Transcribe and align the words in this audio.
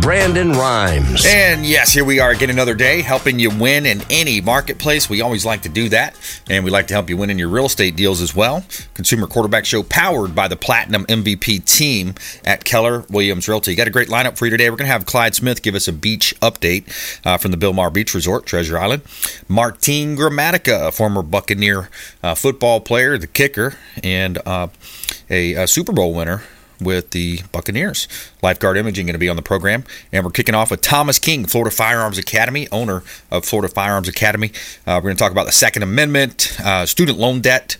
Brandon 0.00 0.52
Rimes. 0.52 1.24
And 1.26 1.64
yes, 1.64 1.92
here 1.92 2.04
we 2.04 2.20
are 2.20 2.30
again 2.30 2.50
another 2.50 2.74
day 2.74 3.02
helping 3.02 3.38
you 3.38 3.50
win 3.50 3.86
in 3.86 4.02
any 4.10 4.40
marketplace. 4.40 5.08
We 5.08 5.20
always 5.20 5.44
like 5.44 5.62
to 5.62 5.68
do 5.68 5.88
that. 5.90 6.16
And 6.48 6.64
we 6.64 6.70
like 6.70 6.86
to 6.88 6.94
help 6.94 7.08
you 7.08 7.16
win 7.16 7.30
in 7.30 7.38
your 7.38 7.48
real 7.48 7.66
estate 7.66 7.96
deals 7.96 8.20
as 8.20 8.34
well. 8.34 8.64
Consumer 8.94 9.26
Quarterback 9.26 9.64
Show 9.64 9.82
powered 9.82 10.34
by 10.34 10.48
the 10.48 10.56
Platinum 10.56 11.06
MVP 11.06 11.64
team 11.64 12.14
at 12.44 12.64
Keller 12.64 13.04
Williams 13.10 13.48
Realty. 13.48 13.74
Got 13.74 13.88
a 13.88 13.90
great 13.90 14.08
lineup 14.08 14.36
for 14.36 14.46
you 14.46 14.50
today. 14.50 14.70
We're 14.70 14.76
going 14.76 14.88
to 14.88 14.92
have 14.92 15.06
Clyde 15.06 15.34
Smith 15.34 15.62
give 15.62 15.74
us 15.74 15.88
a 15.88 15.92
beach 15.92 16.34
update 16.40 17.20
uh, 17.24 17.36
from 17.38 17.50
the 17.50 17.56
Bilmar 17.56 17.92
Beach 17.92 18.14
Resort, 18.14 18.46
Treasure 18.46 18.78
Island. 18.78 19.02
Martin 19.48 20.16
Gramatica, 20.16 20.88
a 20.88 20.92
former 20.92 21.22
Buccaneer 21.22 21.88
uh, 22.22 22.34
football 22.34 22.80
player, 22.80 23.18
the 23.18 23.26
kicker, 23.26 23.74
and 24.02 24.38
uh, 24.46 24.68
a, 25.30 25.54
a 25.54 25.66
Super 25.66 25.92
Bowl 25.92 26.12
winner 26.14 26.42
with 26.80 27.10
the 27.10 27.40
Buccaneers. 27.52 28.08
Lifeguard 28.42 28.76
Imaging 28.76 29.06
going 29.06 29.14
to 29.14 29.18
be 29.18 29.28
on 29.28 29.36
the 29.36 29.42
program. 29.42 29.84
And 30.12 30.24
we're 30.24 30.30
kicking 30.30 30.54
off 30.54 30.70
with 30.70 30.80
Thomas 30.80 31.18
King, 31.18 31.46
Florida 31.46 31.74
Firearms 31.74 32.18
Academy, 32.18 32.68
owner 32.70 33.02
of 33.30 33.44
Florida 33.44 33.72
Firearms 33.72 34.08
Academy. 34.08 34.52
Uh, 34.86 34.96
we're 34.96 35.08
going 35.08 35.16
to 35.16 35.22
talk 35.22 35.32
about 35.32 35.46
the 35.46 35.52
Second 35.52 35.82
Amendment, 35.82 36.58
uh, 36.64 36.86
student 36.86 37.18
loan 37.18 37.40
debt, 37.40 37.76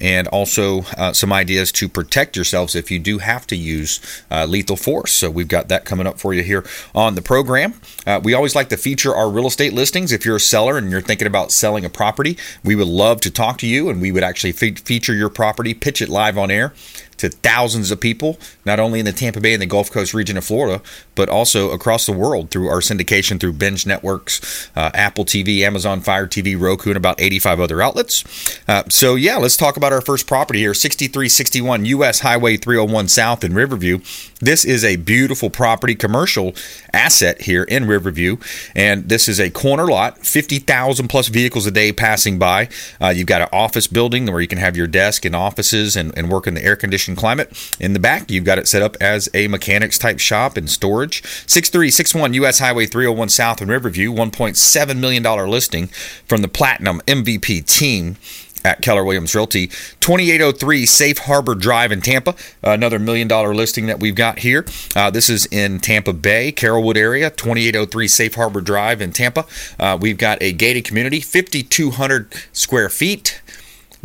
and 0.00 0.28
also 0.28 0.82
uh, 0.96 1.12
some 1.12 1.32
ideas 1.32 1.72
to 1.72 1.88
protect 1.88 2.36
yourselves 2.36 2.74
if 2.74 2.90
you 2.90 2.98
do 2.98 3.18
have 3.18 3.46
to 3.46 3.56
use 3.56 4.00
uh, 4.30 4.46
lethal 4.46 4.76
force. 4.76 5.12
So 5.12 5.30
we've 5.30 5.48
got 5.48 5.68
that 5.68 5.84
coming 5.84 6.06
up 6.06 6.18
for 6.18 6.34
you 6.34 6.42
here 6.42 6.64
on 6.94 7.14
the 7.14 7.22
program. 7.22 7.74
Uh, 8.06 8.20
we 8.22 8.34
always 8.34 8.54
like 8.54 8.68
to 8.70 8.76
feature 8.76 9.14
our 9.14 9.30
real 9.30 9.46
estate 9.46 9.72
listings. 9.72 10.12
If 10.12 10.24
you're 10.24 10.36
a 10.36 10.40
seller 10.40 10.76
and 10.78 10.90
you're 10.90 11.00
thinking 11.00 11.26
about 11.26 11.52
selling 11.52 11.84
a 11.84 11.90
property, 11.90 12.36
we 12.64 12.74
would 12.74 12.88
love 12.88 13.20
to 13.22 13.30
talk 13.30 13.58
to 13.58 13.66
you 13.66 13.88
and 13.88 14.00
we 14.00 14.12
would 14.12 14.22
actually 14.22 14.52
fe- 14.52 14.74
feature 14.74 15.14
your 15.14 15.28
property, 15.28 15.74
pitch 15.74 16.00
it 16.02 16.08
live 16.08 16.38
on 16.38 16.50
air 16.50 16.72
to 17.20 17.28
thousands 17.28 17.90
of 17.90 18.00
people, 18.00 18.38
not 18.70 18.78
only 18.78 19.00
in 19.00 19.04
the 19.04 19.12
Tampa 19.12 19.40
Bay 19.40 19.52
and 19.52 19.60
the 19.60 19.66
Gulf 19.66 19.90
Coast 19.90 20.14
region 20.14 20.36
of 20.36 20.44
Florida, 20.44 20.80
but 21.16 21.28
also 21.28 21.70
across 21.70 22.06
the 22.06 22.12
world 22.12 22.52
through 22.52 22.68
our 22.68 22.78
syndication 22.78 23.40
through 23.40 23.54
Binge 23.54 23.84
Networks, 23.84 24.70
uh, 24.76 24.92
Apple 24.94 25.24
TV, 25.24 25.62
Amazon 25.62 26.00
Fire 26.00 26.28
TV, 26.28 26.58
Roku, 26.58 26.90
and 26.90 26.96
about 26.96 27.20
85 27.20 27.58
other 27.58 27.82
outlets. 27.82 28.24
Uh, 28.68 28.84
so, 28.88 29.16
yeah, 29.16 29.38
let's 29.38 29.56
talk 29.56 29.76
about 29.76 29.92
our 29.92 30.00
first 30.00 30.28
property 30.28 30.60
here 30.60 30.72
6361 30.72 31.84
US 31.86 32.20
Highway 32.20 32.56
301 32.56 33.08
South 33.08 33.42
in 33.42 33.54
Riverview. 33.54 33.98
This 34.40 34.64
is 34.64 34.84
a 34.84 34.96
beautiful 34.96 35.50
property, 35.50 35.96
commercial 35.96 36.54
asset 36.94 37.42
here 37.42 37.64
in 37.64 37.88
Riverview, 37.88 38.36
and 38.76 39.08
this 39.08 39.28
is 39.28 39.40
a 39.40 39.50
corner 39.50 39.86
lot, 39.86 40.24
50,000 40.24 41.08
plus 41.08 41.26
vehicles 41.26 41.66
a 41.66 41.72
day 41.72 41.92
passing 41.92 42.38
by. 42.38 42.68
Uh, 43.00 43.08
you've 43.08 43.26
got 43.26 43.42
an 43.42 43.48
office 43.52 43.88
building 43.88 44.26
where 44.26 44.40
you 44.40 44.48
can 44.48 44.58
have 44.58 44.76
your 44.76 44.86
desk 44.86 45.24
and 45.24 45.34
offices 45.34 45.96
and, 45.96 46.16
and 46.16 46.30
work 46.30 46.46
in 46.46 46.54
the 46.54 46.64
air 46.64 46.76
conditioned 46.76 47.16
climate. 47.16 47.50
In 47.80 47.94
the 47.94 47.98
back, 47.98 48.30
you've 48.30 48.44
got 48.44 48.59
it 48.60 48.68
set 48.68 48.82
up 48.82 48.96
as 49.00 49.28
a 49.34 49.48
mechanics 49.48 49.98
type 49.98 50.18
shop 50.18 50.56
and 50.56 50.70
storage. 50.70 51.22
6361 51.46 52.34
US 52.34 52.58
Highway 52.58 52.86
301 52.86 53.28
South 53.30 53.60
in 53.60 53.68
Riverview, 53.68 54.12
$1.7 54.12 54.96
million 54.98 55.22
listing 55.50 55.88
from 56.26 56.42
the 56.42 56.48
Platinum 56.48 57.00
MVP 57.06 57.66
team 57.66 58.16
at 58.64 58.82
Keller 58.82 59.04
Williams 59.04 59.34
Realty. 59.34 59.68
2803 60.00 60.86
Safe 60.86 61.18
Harbor 61.18 61.54
Drive 61.54 61.92
in 61.92 62.00
Tampa, 62.00 62.34
another 62.62 62.98
million 62.98 63.28
dollar 63.28 63.54
listing 63.54 63.86
that 63.86 64.00
we've 64.00 64.14
got 64.14 64.40
here. 64.40 64.64
Uh, 64.94 65.10
this 65.10 65.28
is 65.28 65.46
in 65.46 65.80
Tampa 65.80 66.12
Bay, 66.12 66.52
Carrollwood 66.52 66.96
area, 66.96 67.30
2803 67.30 68.08
Safe 68.08 68.34
Harbor 68.34 68.60
Drive 68.60 69.00
in 69.00 69.12
Tampa. 69.12 69.46
Uh, 69.78 69.96
we've 70.00 70.18
got 70.18 70.38
a 70.42 70.52
gated 70.52 70.84
community, 70.84 71.20
5,200 71.20 72.32
square 72.52 72.88
feet. 72.88 73.40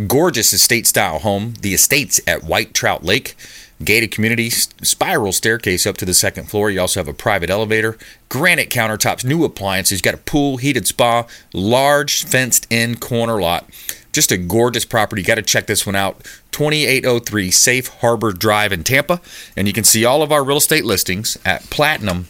Gorgeous 0.08 0.52
estate 0.52 0.86
style 0.86 1.20
home, 1.20 1.54
the 1.62 1.74
estates 1.74 2.20
at 2.28 2.44
White 2.44 2.74
Trout 2.74 3.06
Lake. 3.06 3.36
Gated 3.84 4.12
community, 4.12 4.50
spiral 4.50 5.34
staircase 5.34 5.86
up 5.86 5.98
to 5.98 6.06
the 6.06 6.14
second 6.14 6.50
floor. 6.50 6.72
You 6.72 6.80
also 6.80 7.02
have 7.02 7.10
a 7.10 7.14
private 7.14 7.50
elevator, 7.50 7.98
granite 8.30 8.70
countertops, 8.70 9.26
new 9.26 9.44
appliances. 9.44 10.00
You 10.00 10.04
got 10.04 10.14
a 10.14 10.24
pool, 10.24 10.58
heated 10.58 10.88
spa, 10.88 11.26
large 11.54 12.24
fenced 12.24 12.68
in 12.70 12.96
corner 12.96 13.42
lot. 13.42 13.70
Just 14.14 14.32
a 14.32 14.38
gorgeous 14.38 14.86
property. 14.86 15.22
You 15.22 15.28
got 15.28 15.36
to 15.36 15.42
check 15.42 15.68
this 15.68 15.86
one 15.86 15.96
out. 15.96 16.24
2803 16.52 17.52
Safe 17.52 17.88
Harbor 18.00 18.32
Drive 18.32 18.72
in 18.72 18.86
Tampa. 18.86 19.20
And 19.58 19.68
you 19.68 19.74
can 19.74 19.84
see 19.84 20.06
all 20.06 20.22
of 20.22 20.32
our 20.32 20.42
real 20.42 20.56
estate 20.56 20.86
listings 20.86 21.38
at 21.44 21.70
Platinum 21.70 22.30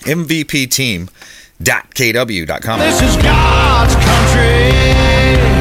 MVP 0.00 0.70
Team.kw.com. 0.70 1.08
This 2.78 3.00
is 3.00 3.16
God's 3.16 3.94
country. 3.94 5.53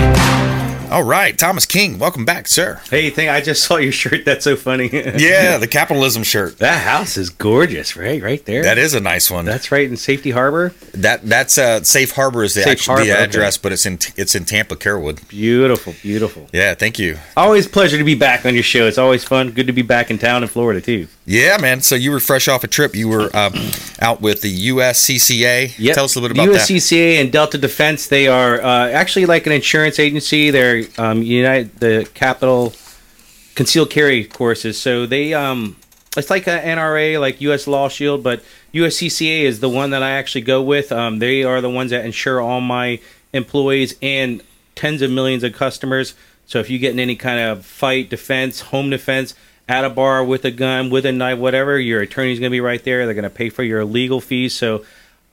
All 0.93 1.01
right, 1.01 1.35
Thomas 1.35 1.65
King, 1.65 1.97
welcome 1.97 2.23
back, 2.23 2.47
sir. 2.47 2.79
Hey, 2.87 3.09
thing 3.09 3.27
I 3.27 3.41
just 3.41 3.63
saw 3.63 3.77
your 3.77 3.91
shirt. 3.91 4.25
That's 4.25 4.43
so 4.43 4.55
funny. 4.55 4.91
Yeah, 5.23 5.57
the 5.57 5.67
capitalism 5.67 6.21
shirt. 6.21 6.59
that 6.59 6.83
house 6.83 7.17
is 7.17 7.29
gorgeous, 7.31 7.95
right? 7.95 8.21
Right 8.21 8.43
there. 8.45 8.61
That 8.61 8.77
is 8.77 8.93
a 8.93 8.99
nice 8.99 9.31
one. 9.31 9.45
That's 9.45 9.71
right 9.71 9.89
in 9.89 9.97
Safety 9.97 10.29
Harbor. 10.29 10.73
that 10.93 11.23
that's 11.23 11.57
uh, 11.57 11.83
Safe 11.83 12.11
Harbor 12.11 12.43
is 12.43 12.53
the, 12.53 12.61
Safe 12.61 12.73
actual, 12.73 12.95
Harbor, 12.95 13.05
the 13.07 13.13
okay. 13.13 13.23
address, 13.23 13.57
but 13.57 13.71
it's 13.71 13.87
in 13.87 13.97
it's 14.17 14.35
in 14.35 14.45
Tampa, 14.45 14.75
Carrollwood. 14.75 15.27
Beautiful, 15.29 15.95
beautiful. 16.01 16.47
Yeah, 16.53 16.75
thank 16.75 16.99
you. 16.99 17.17
Always 17.35 17.67
pleasure 17.67 17.97
to 17.97 18.03
be 18.03 18.15
back 18.15 18.45
on 18.45 18.53
your 18.53 18.63
show. 18.63 18.85
It's 18.85 18.99
always 18.99 19.23
fun. 19.23 19.51
Good 19.51 19.67
to 19.67 19.73
be 19.73 19.81
back 19.81 20.11
in 20.11 20.19
town 20.19 20.43
in 20.43 20.49
Florida 20.49 20.79
too. 20.79 21.07
Yeah, 21.25 21.57
man. 21.57 21.81
So 21.81 21.95
you 21.95 22.11
were 22.11 22.19
fresh 22.19 22.47
off 22.47 22.63
a 22.63 22.67
trip. 22.67 22.95
You 22.95 23.07
were 23.07 23.35
um, 23.35 23.53
out 24.01 24.21
with 24.21 24.41
the 24.41 24.69
USCCA. 24.69 25.77
Yep. 25.77 25.95
Tell 25.95 26.05
us 26.05 26.15
a 26.15 26.19
little 26.19 26.35
bit 26.35 26.43
about 26.43 26.53
that. 26.53 26.67
USCCA 26.67 27.21
and 27.21 27.31
Delta 27.31 27.57
Defense. 27.57 28.07
They 28.07 28.27
are 28.27 28.61
uh, 28.61 28.89
actually 28.89 29.25
like 29.25 29.45
an 29.47 29.53
insurance 29.53 29.99
agency. 29.99 30.49
They're 30.49 30.82
um, 30.97 31.21
United 31.23 31.79
the 31.79 32.09
Capital 32.13 32.73
Concealed 33.55 33.89
Carry 33.89 34.25
courses. 34.25 34.79
So 34.79 35.05
they 35.05 35.33
um, 35.33 35.75
it's 36.15 36.29
like 36.29 36.47
a 36.47 36.59
NRA, 36.59 37.19
like 37.19 37.41
U.S. 37.41 37.67
Law 37.67 37.89
Shield, 37.89 38.23
but 38.23 38.43
USCCA 38.73 39.41
is 39.41 39.59
the 39.59 39.69
one 39.69 39.91
that 39.91 40.03
I 40.03 40.11
actually 40.11 40.41
go 40.41 40.61
with. 40.61 40.91
Um, 40.91 41.19
they 41.19 41.43
are 41.43 41.61
the 41.61 41.69
ones 41.69 41.91
that 41.91 42.05
insure 42.05 42.39
all 42.39 42.61
my 42.61 42.99
employees 43.33 43.95
and 44.01 44.41
tens 44.75 45.01
of 45.01 45.11
millions 45.11 45.43
of 45.43 45.53
customers. 45.53 46.15
So 46.45 46.59
if 46.59 46.69
you 46.69 46.77
get 46.79 46.91
in 46.91 46.99
any 46.99 47.15
kind 47.15 47.39
of 47.39 47.65
fight, 47.65 48.09
defense, 48.09 48.61
home 48.61 48.89
defense, 48.89 49.33
at 49.67 49.85
a 49.85 49.89
bar 49.89 50.23
with 50.23 50.43
a 50.45 50.51
gun, 50.51 50.89
with 50.89 51.05
a 51.05 51.11
knife, 51.11 51.39
whatever, 51.39 51.79
your 51.79 52.01
attorney's 52.01 52.39
going 52.39 52.49
to 52.49 52.53
be 52.53 52.61
right 52.61 52.83
there. 52.83 53.05
They're 53.05 53.13
going 53.13 53.23
to 53.23 53.29
pay 53.29 53.49
for 53.49 53.63
your 53.63 53.85
legal 53.85 54.19
fees. 54.19 54.53
So 54.53 54.83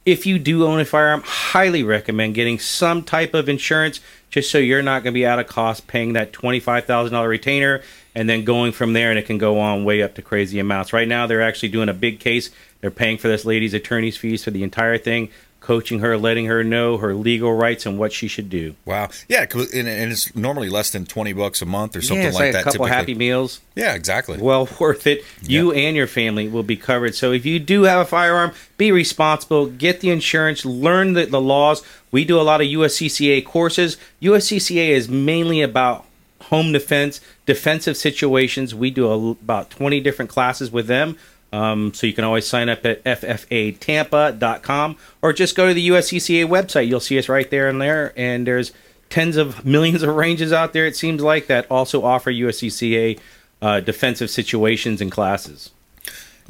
if 0.07 0.25
you 0.25 0.39
do 0.39 0.67
own 0.67 0.81
a 0.81 0.85
firearm, 0.85 1.23
highly 1.25 1.83
recommend 1.83 2.35
getting 2.35 2.59
some 2.59 3.03
type 3.03 3.35
of 3.35 3.49
insurance 3.49 4.01
just 4.31 4.51
so 4.51 4.59
you're 4.59 4.83
not 4.83 5.03
going 5.03 5.13
to 5.13 5.19
be 5.19 5.27
out 5.27 5.39
of 5.39 5.47
cost 5.47 5.87
paying 5.87 6.15
that 6.15 6.33
$25,000 6.33 7.29
retainer 7.29 7.83
and 8.15 8.29
then 8.29 8.45
going 8.45 8.73
from 8.73 8.93
there 8.93 9.11
and 9.11 9.19
it 9.19 9.27
can 9.27 9.39
go 9.39 9.61
on 9.61 9.85
way 9.85 10.03
up 10.03 10.15
to 10.15 10.23
crazy 10.23 10.59
amounts. 10.59 10.93
Right 10.93 11.09
now 11.09 11.27
they're 11.27 11.43
actually 11.43 11.69
doing 11.71 11.89
a 11.89 11.95
big 11.95 12.21
case. 12.21 12.51
They're 12.81 12.91
paying 12.91 13.19
for 13.19 13.29
this 13.29 13.45
lady's 13.45 13.75
attorney's 13.75 14.17
fees 14.17 14.43
for 14.45 14.51
the 14.51 14.63
entire 14.63 14.99
thing, 14.99 15.31
coaching 15.61 16.01
her, 16.01 16.17
letting 16.19 16.47
her 16.47 16.65
know 16.65 16.97
her 16.97 17.15
legal 17.15 17.53
rights 17.53 17.87
and 17.87 17.99
what 17.99 18.13
she 18.13 18.27
should 18.27 18.51
do. 18.51 18.75
Wow. 18.85 19.11
Yeah, 19.29 19.47
and, 19.53 19.89
and 19.89 20.13
it's 20.13 20.35
normally 20.35 20.69
less 20.69 20.91
than 20.91 21.05
twenty 21.05 21.33
bucks 21.33 21.63
a 21.63 21.67
month 21.67 21.97
or 21.97 22.03
something 22.03 22.25
yeah, 22.25 22.31
like, 22.31 22.41
like, 22.41 22.53
that. 22.53 22.61
a 22.61 22.65
couple 22.65 22.87
typically. 22.87 22.97
happy 22.97 23.15
meals. 23.15 23.61
Yeah, 23.75 23.95
exactly. 23.95 24.39
well 24.39 24.69
worth 24.81 25.07
it. 25.07 25.25
You 25.43 25.73
and 25.73 25.97
your 25.97 26.07
family 26.07 26.49
will 26.49 26.63
be 26.63 26.77
covered. 26.77 27.15
So 27.15 27.33
if 27.33 27.47
you 27.47 27.59
do 27.59 27.85
have 27.85 28.01
a 28.01 28.05
firearm, 28.05 28.53
be 28.77 28.91
responsible, 28.91 29.67
get 29.67 30.01
the 30.01 30.11
insurance, 30.11 30.65
learn 30.65 31.13
the, 31.13 31.27
the 31.27 31.41
laws. 31.41 31.83
We 32.11 32.25
do 32.25 32.41
a 32.41 32.43
lot 32.43 32.61
of 32.61 32.67
USCCA 32.67 33.45
courses. 33.45 33.97
USCCA 34.21 34.89
is 34.89 35.09
mainly 35.09 35.63
about 35.63 36.07
home 36.43 36.73
defense, 36.73 37.21
defensive 37.47 37.97
situations. 37.97 38.75
We 38.75 38.91
do 38.91 39.09
a, 39.09 39.31
about 39.31 39.71
20 39.71 40.01
different 40.01 40.31
classes 40.31 40.71
with 40.71 40.87
them. 40.87 41.17
Um, 41.53 41.93
so 41.95 42.07
you 42.07 42.13
can 42.13 42.25
always 42.25 42.47
sign 42.47 42.69
up 42.69 42.87
at 42.87 43.03
ffatampa.com 43.05 44.97
or 45.21 45.33
just 45.33 45.57
go 45.57 45.67
to 45.69 45.75
the 45.75 45.89
USCCA 45.89 46.47
website. 46.47 46.87
You'll 46.89 47.01
see 47.01 47.19
us 47.19 47.29
right 47.29 47.51
there 47.51 47.69
and 47.69 47.81
there. 47.81 48.13
And 48.17 48.47
there's 48.47 48.73
tens 49.09 49.37
of 49.37 49.65
millions 49.67 50.03
of 50.03 50.15
ranges 50.15 50.53
out 50.53 50.73
there, 50.73 50.87
it 50.87 50.97
seems 50.97 51.23
like, 51.23 51.49
that 51.49 51.67
also 51.71 52.05
offer 52.05 52.33
USCCA 52.33 53.19
uh, 53.61 53.81
defensive 53.81 54.31
situations 54.31 55.01
and 55.01 55.11
classes. 55.11 55.71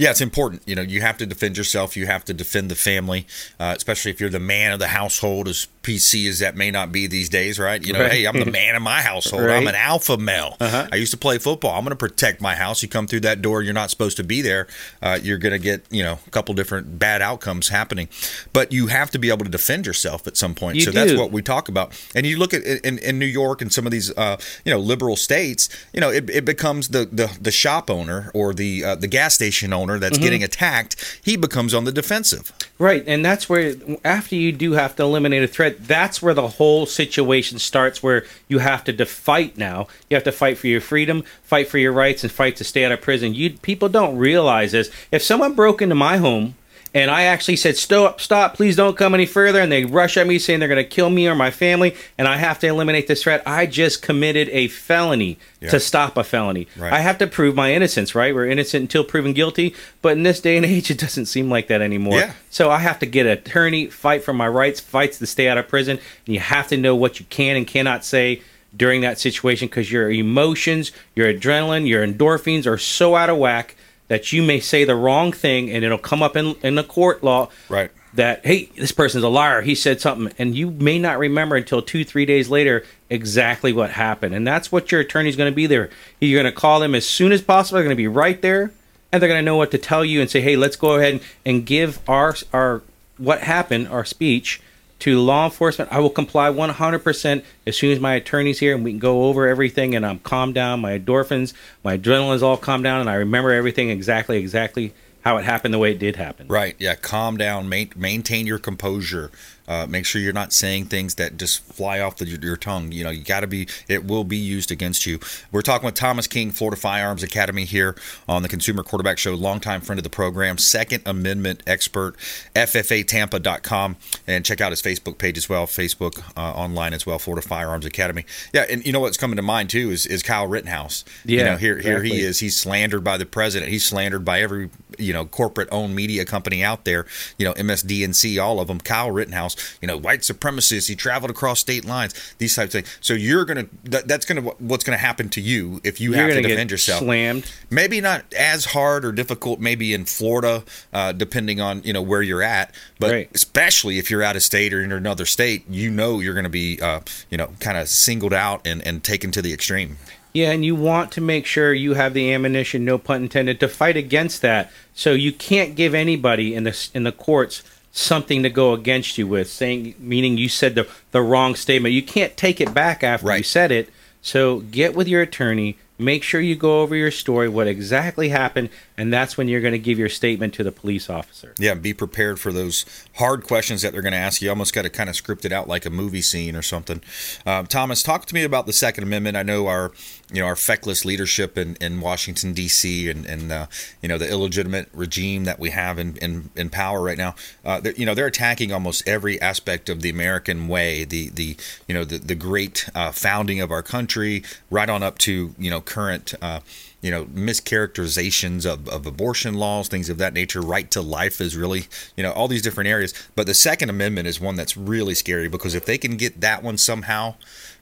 Yeah, 0.00 0.10
it's 0.12 0.22
important. 0.22 0.62
You 0.64 0.74
know, 0.76 0.82
you 0.82 1.02
have 1.02 1.18
to 1.18 1.26
defend 1.26 1.58
yourself. 1.58 1.94
You 1.94 2.06
have 2.06 2.24
to 2.24 2.32
defend 2.32 2.70
the 2.70 2.74
family, 2.74 3.26
uh, 3.58 3.74
especially 3.76 4.10
if 4.10 4.18
you're 4.18 4.30
the 4.30 4.40
man 4.40 4.72
of 4.72 4.78
the 4.78 4.88
household, 4.88 5.46
as 5.46 5.68
PC 5.82 6.26
as 6.28 6.38
that 6.38 6.56
may 6.56 6.70
not 6.70 6.90
be 6.90 7.06
these 7.06 7.28
days, 7.28 7.58
right? 7.58 7.84
You 7.86 7.92
know, 7.92 8.00
Right. 8.00 8.12
hey, 8.12 8.24
I'm 8.26 8.38
the 8.38 8.50
man 8.60 8.76
of 8.76 8.82
my 8.82 9.02
household. 9.02 9.44
Right. 9.44 9.56
I'm 9.56 9.66
an 9.66 9.74
alpha 9.74 10.16
male. 10.16 10.56
Uh-huh. 10.58 10.88
I 10.90 10.96
used 10.96 11.10
to 11.12 11.18
play 11.18 11.36
football. 11.36 11.74
I'm 11.76 11.82
going 11.84 11.90
to 11.90 11.96
protect 11.96 12.40
my 12.40 12.54
house. 12.54 12.82
You 12.82 12.88
come 12.88 13.06
through 13.06 13.20
that 13.20 13.42
door, 13.42 13.60
you're 13.62 13.74
not 13.74 13.90
supposed 13.90 14.16
to 14.16 14.24
be 14.24 14.40
there. 14.40 14.68
Uh, 15.02 15.18
you're 15.22 15.36
going 15.38 15.52
to 15.52 15.58
get, 15.58 15.84
you 15.90 16.02
know, 16.02 16.18
a 16.26 16.30
couple 16.30 16.54
different 16.54 16.98
bad 16.98 17.20
outcomes 17.20 17.68
happening. 17.68 18.08
But 18.54 18.72
you 18.72 18.86
have 18.86 19.10
to 19.10 19.18
be 19.18 19.28
able 19.28 19.44
to 19.44 19.50
defend 19.50 19.86
yourself 19.86 20.26
at 20.26 20.36
some 20.38 20.54
point. 20.54 20.76
You 20.76 20.82
so 20.82 20.90
that's 20.92 21.12
what 21.14 21.30
we 21.30 21.42
talk 21.42 21.68
about. 21.68 21.92
And 22.14 22.24
you 22.26 22.38
look 22.38 22.54
at 22.54 22.62
in, 22.62 22.98
in 22.98 23.18
New 23.18 23.26
York 23.26 23.60
and 23.60 23.70
some 23.70 23.86
of 23.86 23.92
these, 23.92 24.10
uh, 24.16 24.38
you 24.64 24.72
know, 24.72 24.78
liberal 24.78 25.16
states. 25.16 25.68
You 25.92 26.00
know, 26.00 26.10
it, 26.10 26.30
it 26.30 26.44
becomes 26.46 26.88
the, 26.88 27.04
the 27.12 27.36
the 27.40 27.50
shop 27.50 27.90
owner 27.90 28.30
or 28.34 28.54
the 28.54 28.82
uh, 28.84 28.94
the 28.94 29.08
gas 29.08 29.34
station 29.34 29.72
owner 29.72 29.89
that's 29.98 30.18
Mm-hmm. 30.18 30.24
getting 30.24 30.42
attacked. 30.44 31.20
He 31.22 31.36
becomes 31.36 31.72
on 31.74 31.84
the 31.84 31.92
defensive. 31.92 32.52
Right, 32.78 33.04
and 33.06 33.24
that's 33.24 33.48
where 33.48 33.74
after 34.04 34.34
you 34.34 34.52
do 34.52 34.72
have 34.72 34.96
to 34.96 35.02
eliminate 35.02 35.42
a 35.42 35.46
threat, 35.46 35.86
that's 35.86 36.22
where 36.22 36.34
the 36.34 36.48
whole 36.48 36.86
situation 36.86 37.58
starts. 37.58 38.02
Where 38.02 38.24
you 38.48 38.58
have 38.58 38.84
to 38.84 39.04
fight 39.06 39.56
now. 39.58 39.86
You 40.08 40.14
have 40.16 40.24
to 40.24 40.32
fight 40.32 40.58
for 40.58 40.66
your 40.66 40.80
freedom, 40.80 41.24
fight 41.42 41.68
for 41.68 41.78
your 41.78 41.92
rights, 41.92 42.22
and 42.22 42.32
fight 42.32 42.56
to 42.56 42.64
stay 42.64 42.84
out 42.84 42.92
of 42.92 43.00
prison. 43.00 43.34
You 43.34 43.50
people 43.50 43.88
don't 43.88 44.16
realize 44.16 44.72
this. 44.72 44.90
If 45.10 45.22
someone 45.22 45.54
broke 45.54 45.82
into 45.82 45.94
my 45.94 46.16
home 46.18 46.54
and 46.92 47.10
I 47.10 47.22
actually 47.22 47.56
said, 47.56 47.76
"Stop, 47.76 48.20
stop! 48.20 48.54
Please 48.54 48.76
don't 48.76 48.96
come 48.96 49.14
any 49.14 49.26
further," 49.26 49.60
and 49.60 49.70
they 49.70 49.84
rush 49.84 50.16
at 50.16 50.26
me 50.26 50.38
saying 50.38 50.58
they're 50.60 50.68
going 50.68 50.82
to 50.82 50.88
kill 50.88 51.10
me 51.10 51.28
or 51.28 51.34
my 51.34 51.50
family, 51.50 51.94
and 52.18 52.26
I 52.26 52.36
have 52.36 52.58
to 52.60 52.66
eliminate 52.66 53.06
this 53.06 53.22
threat, 53.22 53.42
I 53.46 53.66
just 53.66 54.02
committed 54.02 54.48
a 54.50 54.68
felony 54.68 55.38
Yeah. 55.60 55.70
to 55.70 55.80
stop 55.80 56.16
a 56.16 56.24
felony. 56.24 56.66
Right. 56.76 56.92
I 56.92 56.98
have 57.00 57.18
to 57.18 57.26
prove 57.26 57.54
my 57.54 57.72
innocence. 57.72 58.14
Right? 58.14 58.34
We're 58.34 58.46
innocent 58.46 58.82
until 58.82 59.04
proven 59.04 59.32
guilty, 59.32 59.74
but 60.02 60.12
in 60.16 60.22
this 60.24 60.40
day 60.40 60.56
and 60.56 60.66
age, 60.74 60.90
it 60.90 60.98
doesn't 60.98 61.26
seem 61.26 61.48
like 61.50 61.68
that 61.68 61.80
anymore. 61.80 62.18
Yeah. 62.18 62.32
So 62.50 62.70
I 62.70 62.78
have 62.78 62.98
to 63.00 63.06
get 63.06 63.26
an 63.26 63.32
attorney, 63.32 63.86
fight 63.86 64.24
for 64.24 64.32
my 64.32 64.48
rights, 64.48 64.80
fights 64.80 65.18
to 65.18 65.26
stay 65.26 65.48
out 65.48 65.58
of 65.58 65.68
prison, 65.68 65.98
and 66.26 66.34
you 66.34 66.40
have 66.40 66.68
to 66.68 66.76
know 66.76 66.94
what 66.96 67.20
you 67.20 67.26
can 67.30 67.56
and 67.56 67.66
cannot 67.66 68.04
say 68.04 68.42
during 68.76 69.00
that 69.00 69.18
situation 69.18 69.66
because 69.66 69.90
your 69.90 70.10
emotions, 70.10 70.92
your 71.16 71.32
adrenaline, 71.32 71.88
your 71.88 72.06
endorphins 72.06 72.66
are 72.66 72.78
so 72.78 73.16
out 73.16 73.28
of 73.28 73.36
whack 73.36 73.74
that 74.10 74.32
you 74.32 74.42
may 74.42 74.58
say 74.58 74.82
the 74.84 74.96
wrong 74.96 75.30
thing 75.32 75.70
and 75.70 75.84
it'll 75.84 75.96
come 75.96 76.20
up 76.22 76.36
in 76.36 76.56
in 76.62 76.74
the 76.74 76.82
court 76.82 77.22
law 77.22 77.48
Right. 77.68 77.90
that 78.14 78.44
hey 78.44 78.64
this 78.76 78.90
person's 78.92 79.22
a 79.22 79.28
liar. 79.28 79.62
He 79.62 79.76
said 79.76 80.00
something. 80.00 80.34
And 80.36 80.54
you 80.56 80.72
may 80.72 80.98
not 80.98 81.18
remember 81.18 81.54
until 81.54 81.80
two 81.80 82.04
three 82.04 82.26
days 82.26 82.48
later 82.50 82.84
exactly 83.08 83.72
what 83.72 83.90
happened. 83.90 84.34
And 84.34 84.44
that's 84.44 84.72
what 84.72 84.90
your 84.90 85.00
attorney's 85.00 85.36
going 85.36 85.50
to 85.50 85.54
be 85.56 85.66
there. 85.66 85.90
You're 86.20 86.42
going 86.42 86.52
to 86.52 86.60
call 86.60 86.80
them 86.80 86.94
as 86.94 87.06
soon 87.06 87.30
as 87.30 87.40
possible. 87.40 87.76
They're 87.76 87.84
going 87.84 87.96
to 87.96 87.96
be 87.96 88.08
right 88.08 88.42
there. 88.42 88.72
And 89.12 89.22
they're 89.22 89.28
going 89.28 89.40
to 89.40 89.44
know 89.44 89.56
what 89.56 89.70
to 89.70 89.78
tell 89.78 90.04
you 90.04 90.20
and 90.20 90.28
say 90.28 90.40
hey 90.40 90.56
let's 90.56 90.76
go 90.76 90.96
ahead 90.96 91.12
and, 91.14 91.22
and 91.46 91.64
give 91.64 92.00
our 92.08 92.34
our 92.52 92.82
what 93.16 93.40
happened 93.42 93.86
our 93.88 94.04
speech 94.04 94.60
to 95.00 95.20
law 95.20 95.44
enforcement 95.46 95.90
i 95.92 95.98
will 95.98 96.10
comply 96.10 96.48
100% 96.50 97.42
as 97.66 97.76
soon 97.76 97.92
as 97.92 98.00
my 98.00 98.14
attorney's 98.14 98.58
here 98.60 98.74
and 98.74 98.84
we 98.84 98.92
can 98.92 98.98
go 98.98 99.24
over 99.24 99.46
everything 99.48 99.94
and 99.94 100.06
i'm 100.06 100.18
calmed 100.20 100.54
down 100.54 100.80
my 100.80 100.98
endorphins 100.98 101.52
my 101.82 101.96
adrenaline's 101.98 102.42
all 102.42 102.56
calmed 102.56 102.84
down 102.84 103.00
and 103.00 103.10
i 103.10 103.14
remember 103.14 103.50
everything 103.50 103.90
exactly 103.90 104.38
exactly 104.38 104.92
how 105.22 105.36
it 105.36 105.44
happened 105.44 105.74
the 105.74 105.78
way 105.78 105.90
it 105.92 105.98
did 105.98 106.16
happen 106.16 106.46
Right. 106.48 106.74
Yeah. 106.78 106.94
Calm 106.94 107.36
down. 107.36 107.68
Main, 107.68 107.92
maintain 107.94 108.46
your 108.46 108.58
composure. 108.58 109.30
Uh, 109.70 109.86
make 109.88 110.04
sure 110.04 110.20
you're 110.20 110.32
not 110.32 110.52
saying 110.52 110.86
things 110.86 111.14
that 111.14 111.36
just 111.36 111.62
fly 111.62 112.00
off 112.00 112.16
the, 112.16 112.26
your, 112.26 112.40
your 112.40 112.56
tongue. 112.56 112.90
You 112.90 113.04
know, 113.04 113.10
you 113.10 113.22
got 113.22 113.40
to 113.40 113.46
be. 113.46 113.68
It 113.86 114.04
will 114.04 114.24
be 114.24 114.36
used 114.36 114.72
against 114.72 115.06
you. 115.06 115.20
We're 115.52 115.62
talking 115.62 115.86
with 115.86 115.94
Thomas 115.94 116.26
King, 116.26 116.50
Florida 116.50 116.76
Firearms 116.80 117.22
Academy, 117.22 117.64
here 117.64 117.94
on 118.28 118.42
the 118.42 118.48
Consumer 118.48 118.82
Quarterback 118.82 119.16
Show. 119.18 119.34
Longtime 119.34 119.80
friend 119.82 119.98
of 120.00 120.02
the 120.02 120.10
program, 120.10 120.58
Second 120.58 121.04
Amendment 121.06 121.62
expert, 121.68 122.16
FFATampa.com, 122.56 123.96
and 124.26 124.44
check 124.44 124.60
out 124.60 124.72
his 124.72 124.82
Facebook 124.82 125.18
page 125.18 125.38
as 125.38 125.48
well. 125.48 125.66
Facebook 125.66 126.20
uh, 126.36 126.40
online 126.52 126.92
as 126.92 127.06
well, 127.06 127.18
Florida 127.18 127.46
Firearms 127.46 127.84
Academy. 127.86 128.24
Yeah, 128.52 128.66
and 128.68 128.84
you 128.84 128.92
know 128.92 129.00
what's 129.00 129.16
coming 129.16 129.36
to 129.36 129.42
mind 129.42 129.70
too 129.70 129.90
is, 129.90 130.06
is 130.06 130.22
Kyle 130.22 130.46
Rittenhouse. 130.46 131.04
you 131.24 131.38
Yeah, 131.38 131.44
know, 131.44 131.56
here 131.56 131.78
here 131.78 132.02
he 132.02 132.20
is. 132.20 132.40
He's 132.40 132.56
slandered 132.56 133.04
by 133.04 133.16
the 133.16 133.26
president. 133.26 133.70
He's 133.70 133.84
slandered 133.84 134.24
by 134.24 134.40
every 134.40 134.70
you 134.98 135.12
know 135.12 135.24
corporate 135.24 135.68
owned 135.70 135.94
media 135.94 136.24
company 136.24 136.62
out 136.62 136.84
there. 136.84 137.06
You 137.38 137.46
know 137.46 137.54
MSDNC, 137.54 138.42
all 138.42 138.60
of 138.60 138.68
them. 138.68 138.80
Kyle 138.80 139.10
Rittenhouse, 139.10 139.56
you 139.80 139.88
know 139.88 139.96
white 139.96 140.20
supremacist. 140.20 140.88
He 140.88 140.96
traveled 140.96 141.30
across 141.30 141.60
state 141.60 141.84
lines. 141.84 142.14
These 142.38 142.56
types 142.56 142.74
of 142.74 142.84
things. 142.84 142.98
So 143.00 143.14
you're 143.14 143.44
gonna 143.44 143.66
that, 143.84 144.08
that's 144.08 144.24
gonna 144.26 144.42
what's 144.42 144.84
gonna 144.84 144.98
happen 144.98 145.28
to 145.30 145.40
you 145.40 145.80
if 145.84 146.00
you 146.00 146.14
you're 146.14 146.22
have 146.28 146.32
to 146.32 146.42
defend 146.42 146.70
yourself. 146.70 147.00
slammed 147.00 147.50
Maybe 147.70 148.00
not 148.00 148.24
as 148.34 148.66
hard 148.66 149.04
or 149.04 149.12
difficult, 149.12 149.60
maybe 149.60 149.94
in 149.94 150.04
Florida, 150.04 150.64
uh, 150.92 151.12
depending 151.12 151.60
on 151.60 151.82
you 151.84 151.92
know 151.92 152.02
where 152.02 152.22
you're 152.22 152.42
at. 152.42 152.74
But 152.98 153.10
Right. 153.10 153.30
especially 153.34 153.98
if 153.98 154.10
you're 154.10 154.22
out 154.22 154.36
of 154.36 154.42
state 154.42 154.72
or 154.72 154.80
in 154.82 154.92
another 154.92 155.26
state, 155.26 155.64
you 155.68 155.90
know 155.90 156.20
you're 156.20 156.34
going 156.34 156.44
to 156.44 156.50
be 156.50 156.80
uh, 156.80 157.00
you 157.30 157.38
know 157.38 157.50
kind 157.60 157.78
of 157.78 157.88
singled 157.88 158.32
out 158.32 158.66
and, 158.66 158.84
and 158.86 159.02
taken 159.04 159.30
to 159.32 159.42
the 159.42 159.52
extreme. 159.52 159.98
Yeah, 160.32 160.52
and 160.52 160.64
you 160.64 160.76
want 160.76 161.10
to 161.12 161.20
make 161.20 161.44
sure 161.44 161.72
you 161.74 161.94
have 161.94 162.14
the 162.14 162.32
ammunition, 162.32 162.84
no 162.84 162.98
pun 162.98 163.22
intended, 163.24 163.58
to 163.60 163.68
fight 163.68 163.96
against 163.96 164.42
that. 164.42 164.70
So 164.94 165.12
you 165.12 165.32
can't 165.32 165.74
give 165.74 165.92
anybody 165.94 166.54
in 166.54 166.62
the 166.64 166.88
in 166.94 167.02
the 167.02 167.12
courts 167.12 167.62
something 167.92 168.42
to 168.42 168.50
go 168.50 168.72
against 168.72 169.18
you 169.18 169.26
with, 169.26 169.50
saying 169.50 169.94
meaning 169.98 170.38
you 170.38 170.48
said 170.48 170.74
the 170.74 170.88
the 171.10 171.22
wrong 171.22 171.54
statement. 171.54 171.94
You 171.94 172.02
can't 172.02 172.36
take 172.36 172.60
it 172.60 172.74
back 172.74 173.02
after 173.02 173.36
you 173.36 173.42
said 173.42 173.72
it. 173.72 173.90
So 174.22 174.60
get 174.60 174.94
with 174.94 175.08
your 175.08 175.22
attorney, 175.22 175.78
make 175.98 176.22
sure 176.22 176.40
you 176.40 176.56
go 176.56 176.82
over 176.82 176.94
your 176.94 177.10
story, 177.10 177.48
what 177.48 177.66
exactly 177.66 178.28
happened, 178.28 178.68
and 179.00 179.10
that's 179.10 179.38
when 179.38 179.48
you're 179.48 179.62
going 179.62 179.72
to 179.72 179.78
give 179.78 179.98
your 179.98 180.10
statement 180.10 180.52
to 180.52 180.62
the 180.62 180.70
police 180.70 181.08
officer. 181.08 181.54
Yeah, 181.58 181.72
be 181.72 181.94
prepared 181.94 182.38
for 182.38 182.52
those 182.52 182.84
hard 183.14 183.44
questions 183.44 183.80
that 183.80 183.94
they're 183.94 184.02
going 184.02 184.12
to 184.12 184.18
ask 184.18 184.42
you. 184.42 184.46
You 184.46 184.50
almost 184.50 184.74
got 184.74 184.82
to 184.82 184.90
kind 184.90 185.08
of 185.08 185.16
script 185.16 185.46
it 185.46 185.52
out 185.52 185.66
like 185.66 185.86
a 185.86 185.90
movie 185.90 186.20
scene 186.20 186.54
or 186.54 186.60
something. 186.60 187.00
Um, 187.46 187.66
Thomas, 187.66 188.02
talk 188.02 188.26
to 188.26 188.34
me 188.34 188.44
about 188.44 188.66
the 188.66 188.74
Second 188.74 189.04
Amendment. 189.04 189.38
I 189.38 189.42
know 189.42 189.68
our, 189.68 189.92
you 190.30 190.42
know, 190.42 190.46
our 190.46 190.54
feckless 190.54 191.06
leadership 191.06 191.56
in, 191.56 191.76
in 191.76 192.02
Washington 192.02 192.52
D.C. 192.52 193.08
and 193.08 193.24
and 193.24 193.50
uh, 193.50 193.66
you 194.02 194.08
know 194.10 194.18
the 194.18 194.28
illegitimate 194.28 194.90
regime 194.92 195.44
that 195.44 195.58
we 195.58 195.70
have 195.70 195.98
in 195.98 196.18
in, 196.18 196.50
in 196.54 196.68
power 196.68 197.00
right 197.00 197.16
now. 197.16 197.34
Uh, 197.64 197.80
you 197.96 198.04
know, 198.04 198.14
they're 198.14 198.26
attacking 198.26 198.70
almost 198.70 199.08
every 199.08 199.40
aspect 199.40 199.88
of 199.88 200.02
the 200.02 200.10
American 200.10 200.68
way. 200.68 201.04
The 201.04 201.30
the 201.30 201.56
you 201.88 201.94
know 201.94 202.04
the 202.04 202.18
the 202.18 202.34
great 202.34 202.86
uh, 202.94 203.12
founding 203.12 203.62
of 203.62 203.70
our 203.70 203.82
country, 203.82 204.42
right 204.70 204.90
on 204.90 205.02
up 205.02 205.16
to 205.20 205.54
you 205.58 205.70
know 205.70 205.80
current. 205.80 206.34
Uh, 206.42 206.60
you 207.02 207.10
know 207.10 207.24
mischaracterizations 207.26 208.70
of, 208.70 208.88
of 208.88 209.06
abortion 209.06 209.54
laws 209.54 209.88
things 209.88 210.08
of 210.08 210.18
that 210.18 210.32
nature 210.34 210.60
right 210.60 210.90
to 210.90 211.00
life 211.00 211.40
is 211.40 211.56
really 211.56 211.86
you 212.16 212.22
know 212.22 212.32
all 212.32 212.48
these 212.48 212.62
different 212.62 212.88
areas 212.88 213.14
but 213.34 213.46
the 213.46 213.54
second 213.54 213.88
amendment 213.88 214.28
is 214.28 214.40
one 214.40 214.56
that's 214.56 214.76
really 214.76 215.14
scary 215.14 215.48
because 215.48 215.74
if 215.74 215.86
they 215.86 215.98
can 215.98 216.16
get 216.16 216.40
that 216.40 216.62
one 216.62 216.76
somehow 216.76 217.34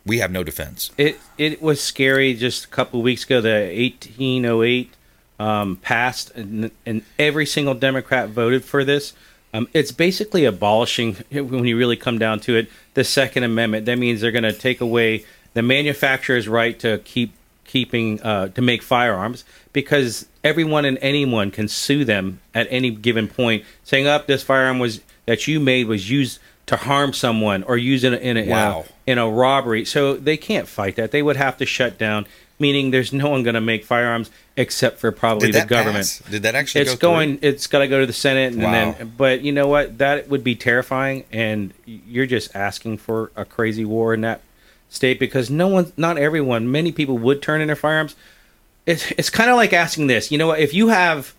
we 0.06 0.18
have 0.18 0.30
no 0.30 0.42
defense 0.42 0.90
It 0.96 1.20
it 1.36 1.60
was 1.62 1.80
scary 1.80 2.34
just 2.34 2.64
a 2.64 2.68
couple 2.68 3.02
weeks 3.02 3.24
ago. 3.24 3.40
The 3.40 3.70
1808 3.74 4.94
um, 5.38 5.76
passed, 5.76 6.30
and, 6.32 6.70
and 6.84 7.02
every 7.18 7.46
single 7.46 7.74
Democrat 7.74 8.30
voted 8.30 8.64
for 8.64 8.84
this. 8.84 9.12
Um, 9.54 9.68
it's 9.72 9.92
basically 9.92 10.44
abolishing, 10.44 11.14
when 11.30 11.64
you 11.64 11.76
really 11.76 11.96
come 11.96 12.18
down 12.18 12.40
to 12.40 12.56
it, 12.56 12.70
the 12.94 13.04
Second 13.04 13.44
Amendment. 13.44 13.86
That 13.86 13.98
means 13.98 14.20
they're 14.20 14.32
going 14.32 14.42
to 14.44 14.52
take 14.52 14.80
away 14.80 15.24
the 15.54 15.62
manufacturer's 15.62 16.48
right 16.48 16.78
to 16.80 16.98
keep 16.98 17.32
keeping 17.68 18.20
uh, 18.22 18.48
to 18.48 18.60
make 18.60 18.82
firearms 18.82 19.44
because 19.72 20.26
everyone 20.42 20.84
and 20.84 20.98
anyone 21.00 21.52
can 21.52 21.68
sue 21.68 22.04
them 22.04 22.40
at 22.52 22.66
any 22.70 22.90
given 22.90 23.28
point, 23.28 23.64
saying, 23.84 24.08
"Up, 24.08 24.26
this 24.26 24.42
firearm 24.42 24.80
was 24.80 25.00
that 25.26 25.46
you 25.46 25.60
made 25.60 25.86
was 25.86 26.10
used 26.10 26.40
to 26.66 26.76
harm 26.76 27.12
someone 27.12 27.62
or 27.62 27.76
used 27.76 28.04
in 28.04 28.12
a, 28.12 28.16
in 28.16 28.36
a, 28.36 28.40
in 28.40 28.50
a- 28.50 28.84
in 29.06 29.16
a 29.18 29.30
robbery. 29.30 29.84
So 29.86 30.16
they 30.16 30.36
can't 30.36 30.66
fight 30.68 30.96
that. 30.96 31.12
They 31.12 31.22
would 31.22 31.36
have 31.36 31.56
to 31.58 31.64
shut 31.64 31.96
down, 31.96 32.26
meaning 32.58 32.90
there's 32.90 33.10
no 33.12 33.30
one 33.30 33.42
going 33.42 33.54
to 33.54 33.60
make 33.60 33.84
firearms 33.86 34.30
except 34.54 34.98
for 34.98 35.10
probably 35.12 35.50
did 35.50 35.62
the 35.62 35.66
government. 35.66 35.96
pass? 36.04 36.18
did 36.30 36.42
that 36.42 36.54
actually 36.54 36.82
It's 36.82 36.90
go 36.90 36.96
through? 36.96 37.08
going. 37.08 37.38
It's 37.40 37.66
got 37.68 37.78
to 37.78 37.88
go 37.88 38.00
to 38.00 38.06
the 38.06 38.12
Senate, 38.12 38.52
and 38.52 38.62
Wow. 38.62 38.72
then. 38.98 39.12
But 39.16 39.40
you 39.42 39.52
know 39.52 39.66
what? 39.68 39.96
That 39.98 40.28
would 40.28 40.44
be 40.44 40.56
terrifying, 40.56 41.24
and 41.32 41.72
you're 41.86 42.26
just 42.26 42.54
asking 42.54 42.98
for 42.98 43.30
a 43.36 43.44
crazy 43.46 43.84
war 43.86 44.12
in 44.12 44.20
that 44.22 44.40
state 44.88 45.18
because 45.18 45.50
no 45.50 45.68
one, 45.68 45.92
not 45.96 46.18
everyone, 46.18 46.70
many 46.70 46.92
people 46.92 47.18
would 47.18 47.42
turn 47.42 47.60
in 47.60 47.66
their 47.66 47.76
firearms. 47.76 48.16
It's 48.86 49.10
it's 49.12 49.30
kind 49.30 49.50
of 49.50 49.56
like 49.56 49.72
asking 49.72 50.06
this. 50.06 50.30
You 50.32 50.38
know 50.38 50.46
what? 50.48 50.60
If 50.60 50.72
you 50.72 50.88
have, 50.88 51.34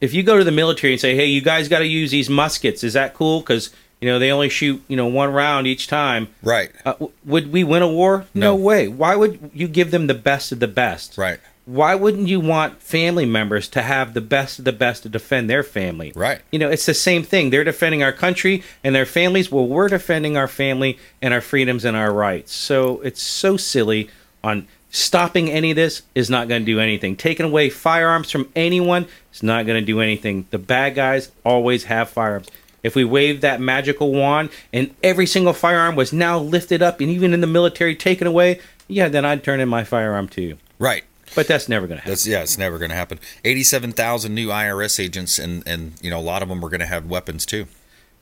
if 0.00 0.12
you 0.14 0.22
go 0.22 0.38
to 0.38 0.44
the 0.44 0.50
military 0.52 0.92
and 0.94 1.00
say, 1.00 1.14
"Hey, 1.14 1.26
you 1.26 1.40
guys 1.40 1.68
got 1.68 1.78
to 1.80 1.86
use 1.86 2.10
these 2.10 2.28
muskets," 2.28 2.82
is 2.82 2.94
that 2.94 3.14
cool? 3.14 3.40
Because 3.40 3.70
you 4.00 4.08
know 4.08 4.18
they 4.18 4.30
only 4.32 4.48
shoot 4.48 4.82
you 4.88 4.96
know 4.96 5.06
one 5.06 5.32
round 5.32 5.66
each 5.66 5.86
time. 5.86 6.28
right 6.42 6.70
Uh, 6.84 6.92
w- 6.92 7.12
would 7.24 7.52
we 7.52 7.62
win 7.64 7.82
a 7.82 7.88
war? 7.88 8.26
No. 8.34 8.56
No. 8.56 8.56
way. 8.56 8.88
Why 8.88 9.14
would 9.14 9.50
you 9.54 9.68
give 9.68 9.90
them 9.92 10.06
the 10.08 10.14
best 10.14 10.50
of 10.52 10.58
the 10.60 10.68
best? 10.68 11.16
right 11.16 11.38
Why 11.68 11.94
wouldn't 11.94 12.28
you 12.28 12.40
want 12.40 12.80
family 12.80 13.26
members 13.26 13.68
to 13.68 13.82
have 13.82 14.14
the 14.14 14.22
best 14.22 14.58
of 14.58 14.64
the 14.64 14.72
best 14.72 15.02
to 15.02 15.10
defend 15.10 15.50
their 15.50 15.62
family? 15.62 16.12
Right. 16.16 16.40
You 16.50 16.58
know, 16.58 16.70
it's 16.70 16.86
the 16.86 16.94
same 16.94 17.22
thing. 17.22 17.50
They're 17.50 17.62
defending 17.62 18.02
our 18.02 18.12
country 18.12 18.62
and 18.82 18.94
their 18.94 19.04
families. 19.04 19.52
Well, 19.52 19.66
we're 19.66 19.88
defending 19.88 20.36
our 20.36 20.48
family 20.48 20.98
and 21.20 21.34
our 21.34 21.42
freedoms 21.42 21.84
and 21.84 21.94
our 21.94 22.12
rights. 22.12 22.54
So 22.54 23.00
it's 23.02 23.22
so 23.22 23.58
silly 23.58 24.08
on 24.42 24.66
Stopping 24.90 25.50
any 25.50 25.70
of 25.70 25.76
this 25.76 26.02
is 26.14 26.30
not 26.30 26.48
going 26.48 26.62
to 26.62 26.66
do 26.66 26.80
anything. 26.80 27.14
Taking 27.14 27.44
away 27.44 27.68
firearms 27.68 28.30
from 28.30 28.50
anyone 28.56 29.06
is 29.32 29.42
not 29.42 29.66
going 29.66 29.80
to 29.80 29.84
do 29.84 30.00
anything. 30.00 30.46
The 30.50 30.58
bad 30.58 30.94
guys 30.94 31.30
always 31.44 31.84
have 31.84 32.08
firearms. 32.08 32.48
If 32.82 32.94
we 32.94 33.04
waved 33.04 33.42
that 33.42 33.60
magical 33.60 34.12
wand 34.12 34.48
and 34.72 34.94
every 35.02 35.26
single 35.26 35.52
firearm 35.52 35.94
was 35.94 36.12
now 36.12 36.38
lifted 36.38 36.80
up 36.80 37.00
and 37.00 37.10
even 37.10 37.34
in 37.34 37.42
the 37.42 37.46
military 37.46 37.94
taken 37.94 38.26
away, 38.26 38.60
yeah, 38.86 39.08
then 39.08 39.26
I'd 39.26 39.44
turn 39.44 39.60
in 39.60 39.68
my 39.68 39.84
firearm 39.84 40.28
to 40.28 40.40
you. 40.40 40.58
Right. 40.78 41.04
But 41.34 41.46
that's 41.46 41.68
never 41.68 41.86
going 41.86 41.98
to 41.98 42.02
happen. 42.02 42.10
That's 42.10 42.26
yeah, 42.26 42.42
it's 42.42 42.58
never 42.58 42.78
going 42.78 42.90
to 42.90 42.96
happen. 42.96 43.18
Eighty-seven 43.44 43.92
thousand 43.92 44.34
new 44.34 44.48
IRS 44.48 44.98
agents, 45.02 45.38
and 45.38 45.66
and 45.66 45.94
you 46.00 46.10
know 46.10 46.18
a 46.18 46.22
lot 46.22 46.42
of 46.42 46.48
them 46.48 46.64
are 46.64 46.68
going 46.68 46.80
to 46.80 46.86
have 46.86 47.06
weapons 47.06 47.46
too. 47.46 47.66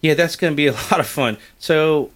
Yeah, 0.01 0.15
that's 0.15 0.37
going 0.37 0.53
to 0.53 0.57
be 0.57 0.67
a 0.67 0.73
lot 0.91 1.01
of 1.01 1.07
fun. 1.07 1.39
So 1.59 2.11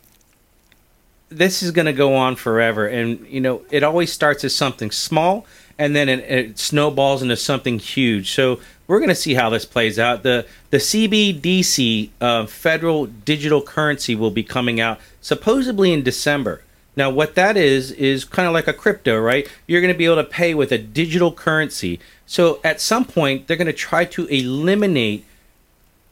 this 1.28 1.62
is 1.62 1.70
going 1.70 1.86
to 1.86 1.92
go 1.92 2.14
on 2.14 2.36
forever, 2.36 2.86
and 2.86 3.26
you 3.26 3.40
know 3.40 3.62
it 3.70 3.82
always 3.82 4.12
starts 4.12 4.44
as 4.44 4.54
something 4.54 4.90
small, 4.90 5.46
and 5.78 5.94
then 5.94 6.08
it, 6.08 6.18
it 6.20 6.58
snowballs 6.58 7.22
into 7.22 7.36
something 7.36 7.78
huge. 7.78 8.32
So 8.32 8.60
we're 8.86 8.98
going 8.98 9.08
to 9.08 9.14
see 9.14 9.34
how 9.34 9.48
this 9.50 9.64
plays 9.64 9.98
out. 9.98 10.24
the 10.24 10.46
The 10.70 10.78
CBDC, 10.78 12.10
uh, 12.20 12.46
federal 12.46 13.06
digital 13.06 13.62
currency, 13.62 14.14
will 14.14 14.32
be 14.32 14.42
coming 14.42 14.80
out 14.80 14.98
supposedly 15.20 15.92
in 15.92 16.02
December. 16.02 16.62
Now, 17.00 17.08
what 17.08 17.34
that 17.34 17.56
is 17.56 17.92
is 17.92 18.26
kind 18.26 18.46
of 18.46 18.52
like 18.52 18.68
a 18.68 18.74
crypto, 18.74 19.18
right? 19.18 19.48
You're 19.66 19.80
going 19.80 19.90
to 19.92 19.96
be 19.96 20.04
able 20.04 20.16
to 20.16 20.24
pay 20.24 20.52
with 20.52 20.70
a 20.70 20.76
digital 20.76 21.32
currency. 21.32 21.98
So 22.26 22.60
at 22.62 22.78
some 22.78 23.06
point, 23.06 23.46
they're 23.46 23.56
going 23.56 23.68
to 23.68 23.72
try 23.72 24.04
to 24.04 24.26
eliminate 24.26 25.24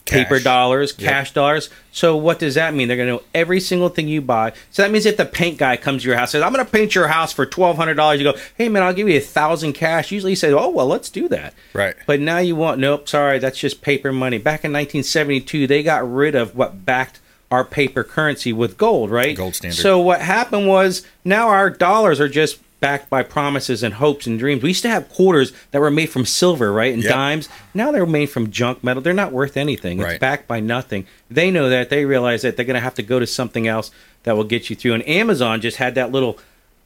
paper 0.06 0.36
Cash. 0.36 0.44
dollars, 0.44 0.94
Yep. 0.96 1.06
cash 1.10 1.32
dollars. 1.34 1.68
So 1.92 2.16
what 2.16 2.38
does 2.38 2.54
that 2.54 2.72
mean? 2.72 2.88
They're 2.88 2.96
going 2.96 3.08
to 3.08 3.12
know 3.16 3.22
every 3.34 3.60
single 3.60 3.90
thing 3.90 4.08
you 4.08 4.22
buy. 4.22 4.54
So 4.70 4.80
that 4.80 4.90
means 4.90 5.04
if 5.04 5.18
the 5.18 5.26
paint 5.26 5.58
guy 5.58 5.76
comes 5.76 6.04
to 6.04 6.08
your 6.08 6.16
house, 6.16 6.30
says, 6.30 6.42
"I'm 6.42 6.54
going 6.54 6.64
to 6.64 6.72
paint 6.72 6.94
your 6.94 7.08
house 7.08 7.34
for 7.34 7.44
twelve 7.44 7.76
hundred 7.76 7.96
dollars," 7.96 8.18
you 8.18 8.24
go, 8.32 8.38
"Hey 8.56 8.70
man, 8.70 8.82
I'll 8.82 8.94
give 8.94 9.10
you 9.10 9.18
a 9.18 9.20
thousand 9.20 9.74
cash." 9.74 10.10
Usually, 10.10 10.32
you 10.32 10.36
say, 10.36 10.50
"Oh 10.50 10.70
well, 10.70 10.86
let's 10.86 11.10
do 11.10 11.28
that." 11.28 11.52
Right. 11.74 11.94
But 12.06 12.20
now 12.20 12.38
you 12.38 12.56
want 12.56 12.80
nope, 12.80 13.06
sorry, 13.10 13.38
that's 13.38 13.58
just 13.58 13.82
paper 13.82 14.10
money. 14.10 14.38
Back 14.38 14.64
in 14.64 14.72
1972, 14.72 15.66
they 15.66 15.82
got 15.82 16.10
rid 16.10 16.34
of 16.34 16.56
what 16.56 16.86
backed 16.86 17.20
our 17.50 17.64
paper 17.64 18.04
currency 18.04 18.52
with 18.52 18.76
gold, 18.76 19.10
right? 19.10 19.36
Gold 19.36 19.54
standard. 19.54 19.80
So 19.80 19.98
what 20.00 20.20
happened 20.20 20.68
was 20.68 21.06
now 21.24 21.48
our 21.48 21.70
dollars 21.70 22.20
are 22.20 22.28
just 22.28 22.60
backed 22.80 23.10
by 23.10 23.22
promises 23.24 23.82
and 23.82 23.94
hopes 23.94 24.26
and 24.26 24.38
dreams. 24.38 24.62
We 24.62 24.68
used 24.70 24.82
to 24.82 24.88
have 24.88 25.08
quarters 25.08 25.52
that 25.72 25.80
were 25.80 25.90
made 25.90 26.10
from 26.10 26.24
silver, 26.24 26.72
right? 26.72 26.92
And 26.94 27.02
Yep. 27.02 27.12
dimes. 27.12 27.48
Now 27.74 27.90
they're 27.90 28.06
made 28.06 28.26
from 28.26 28.50
junk 28.50 28.84
metal. 28.84 29.02
They're 29.02 29.12
not 29.14 29.32
worth 29.32 29.56
anything. 29.56 29.98
Right. 29.98 30.12
It's 30.12 30.20
backed 30.20 30.46
by 30.46 30.60
nothing. 30.60 31.06
They 31.30 31.50
know 31.50 31.68
that. 31.70 31.90
They 31.90 32.04
realize 32.04 32.42
that 32.42 32.56
they're 32.56 32.64
going 32.66 32.74
to 32.74 32.80
have 32.80 32.94
to 32.94 33.02
go 33.02 33.18
to 33.18 33.26
something 33.26 33.66
else 33.66 33.90
that 34.22 34.36
will 34.36 34.44
get 34.44 34.70
you 34.70 34.76
through. 34.76 34.94
And 34.94 35.08
Amazon 35.08 35.60
just 35.60 35.78
had 35.78 35.94
that 35.96 36.12
little 36.12 36.38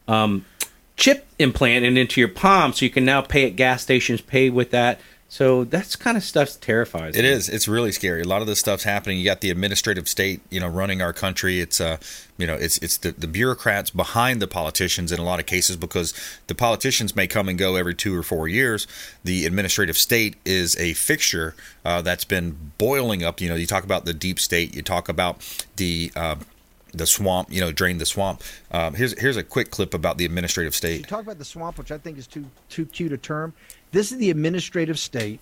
um, 0.09 0.45
chip 0.97 1.27
implanted 1.39 1.97
into 1.99 2.21
your 2.21 2.29
palm, 2.29 2.73
so 2.73 2.85
you 2.85 2.91
can 2.91 3.05
now 3.05 3.21
pay 3.21 3.47
at 3.47 3.57
gas 3.57 3.83
stations, 3.83 4.21
pay 4.21 4.49
with 4.51 4.71
that. 4.71 5.01
So 5.33 5.65
that's 5.65 5.97
kind 5.97 6.19
of 6.19 6.23
stuff 6.23 6.61
terrifies. 6.61 7.17
It 7.17 7.23
me. 7.23 7.29
is. 7.29 7.49
It's 7.49 7.67
really 7.67 7.91
scary. 7.91 8.21
A 8.21 8.29
lot 8.29 8.43
of 8.43 8.47
this 8.47 8.61
stuff's 8.61 8.85
happening. 8.85 9.17
You 9.17 9.25
got 9.25 9.41
the 9.41 9.49
administrative 9.49 10.07
state, 10.07 10.43
you 10.51 10.61
know, 10.61 10.69
running 10.69 11.01
our 11.01 11.15
country. 11.15 11.59
It's 11.59 11.81
uh, 11.81 11.97
you 12.37 12.47
know, 12.47 12.53
it's 12.53 12.77
it's 12.79 12.99
the, 12.99 13.13
the 13.13 13.27
bureaucrats 13.27 13.89
behind 13.89 14.43
the 14.43 14.47
politicians 14.47 15.11
in 15.11 15.19
a 15.19 15.25
lot 15.25 15.41
of 15.41 15.47
cases 15.47 15.79
because 15.79 16.13
the 16.49 16.55
politicians 16.55 17.17
may 17.17 17.27
come 17.27 17.49
and 17.49 17.59
go 17.59 17.77
every 17.77 17.95
two 17.95 18.15
or 18.15 18.23
four 18.23 18.47
years. 18.47 18.87
The 19.25 19.47
administrative 19.47 19.97
state 19.97 20.37
is 20.45 20.77
a 20.77 20.93
fixture 20.93 21.55
uh, 21.83 22.03
that's 22.03 22.27
been 22.27 22.73
boiling 22.77 23.25
up. 23.25 23.41
You 23.41 23.49
know, 23.49 23.55
you 23.55 23.67
talk 23.67 23.85
about 23.85 24.05
the 24.05 24.13
deep 24.13 24.39
state. 24.39 24.77
You 24.77 24.83
talk 24.83 25.09
about 25.09 25.65
the 25.77 26.13
uh, 26.15 26.37
the 26.93 27.07
swamp. 27.07 27.51
You 27.51 27.63
know, 27.63 27.73
drain 27.73 27.97
the 27.97 28.05
swamp. 28.05 28.43
Um, 28.71 28.93
here's 28.93 29.19
here's 29.19 29.39
a 29.39 29.43
quick 29.43 29.71
clip 29.71 29.95
about 29.95 30.19
the 30.19 30.27
administrative 30.27 30.75
state. 30.75 30.91
You 30.91 30.99
state. 30.99 31.09
talk 31.09 31.23
about 31.23 31.39
the 31.39 31.47
swamp, 31.47 31.79
which 31.79 31.91
I 31.91 31.97
think 31.97 32.19
is 32.19 32.27
too 32.27 32.45
too 32.69 32.85
cute 32.85 33.15
a 33.15 33.17
term. 33.17 33.55
This 33.93 34.11
is 34.11 34.19
the 34.19 34.31
administrative 34.31 34.99
state, 34.99 35.41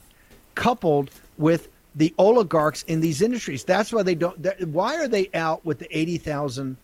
coupled 0.54 1.10
with 1.38 1.68
the 1.94 2.14
oligarchs 2.18 2.82
in 2.84 3.00
these 3.00 3.22
industries. 3.22 3.64
That's 3.64 3.92
why 3.92 4.02
they 4.02 4.14
don't. 4.14 4.38
Why 4.68 4.96
are 4.96 5.08
they 5.08 5.30
out 5.34 5.64
with 5.64 5.78
the 5.78 5.96
eighty 5.96 6.18
thousand 6.18 6.76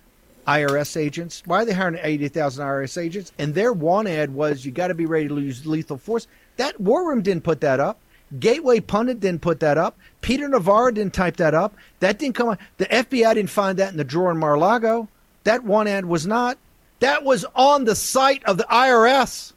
IRS 0.47 0.97
agents? 0.97 1.43
Why 1.45 1.63
are 1.63 1.65
they 1.65 1.73
hiring 1.73 1.99
eighty 2.03 2.29
thousand 2.29 2.65
IRS 2.65 3.01
agents? 3.01 3.33
And 3.39 3.55
their 3.55 3.73
one 3.73 4.07
ad 4.07 4.33
was, 4.33 4.65
"You 4.65 4.73
got 4.73 4.89
to 4.89 4.95
be 4.95 5.07
ready 5.07 5.29
to 5.29 5.39
use 5.39 5.67
lethal 5.67 5.99
force." 5.99 6.27
That 6.57 6.81
War 6.81 7.09
Room 7.09 7.23
didn't 7.23 7.45
put 7.45 7.61
that 7.61 7.81
up. 7.81 7.99
Gateway 8.41 8.81
Pundit 8.81 9.21
didn't 9.21 9.43
put 9.43 9.61
that 9.61 9.79
up. 9.79 9.97
Peter 10.21 10.49
Navarro 10.49 10.91
didn't 10.91 11.15
type 11.15 11.37
that 11.37 11.55
up. 11.55 11.77
That 12.01 12.19
didn't 12.19 12.35
come 12.35 12.49
on. 12.49 12.59
The 12.79 12.87
FBI 12.87 13.35
didn't 13.35 13.51
find 13.51 13.79
that 13.79 13.93
in 13.93 13.97
the 13.97 14.05
drawer 14.05 14.33
in 14.33 14.39
Mar-a-Lago. 14.39 15.09
That 15.45 15.63
one 15.63 15.87
ad 15.87 16.07
was 16.07 16.27
not. 16.27 16.59
That 16.99 17.23
was 17.23 17.45
on 17.55 17.85
the 17.85 17.95
site 17.95 18.45
of 18.45 18.57
the 18.59 18.67
IRS. 18.69 19.53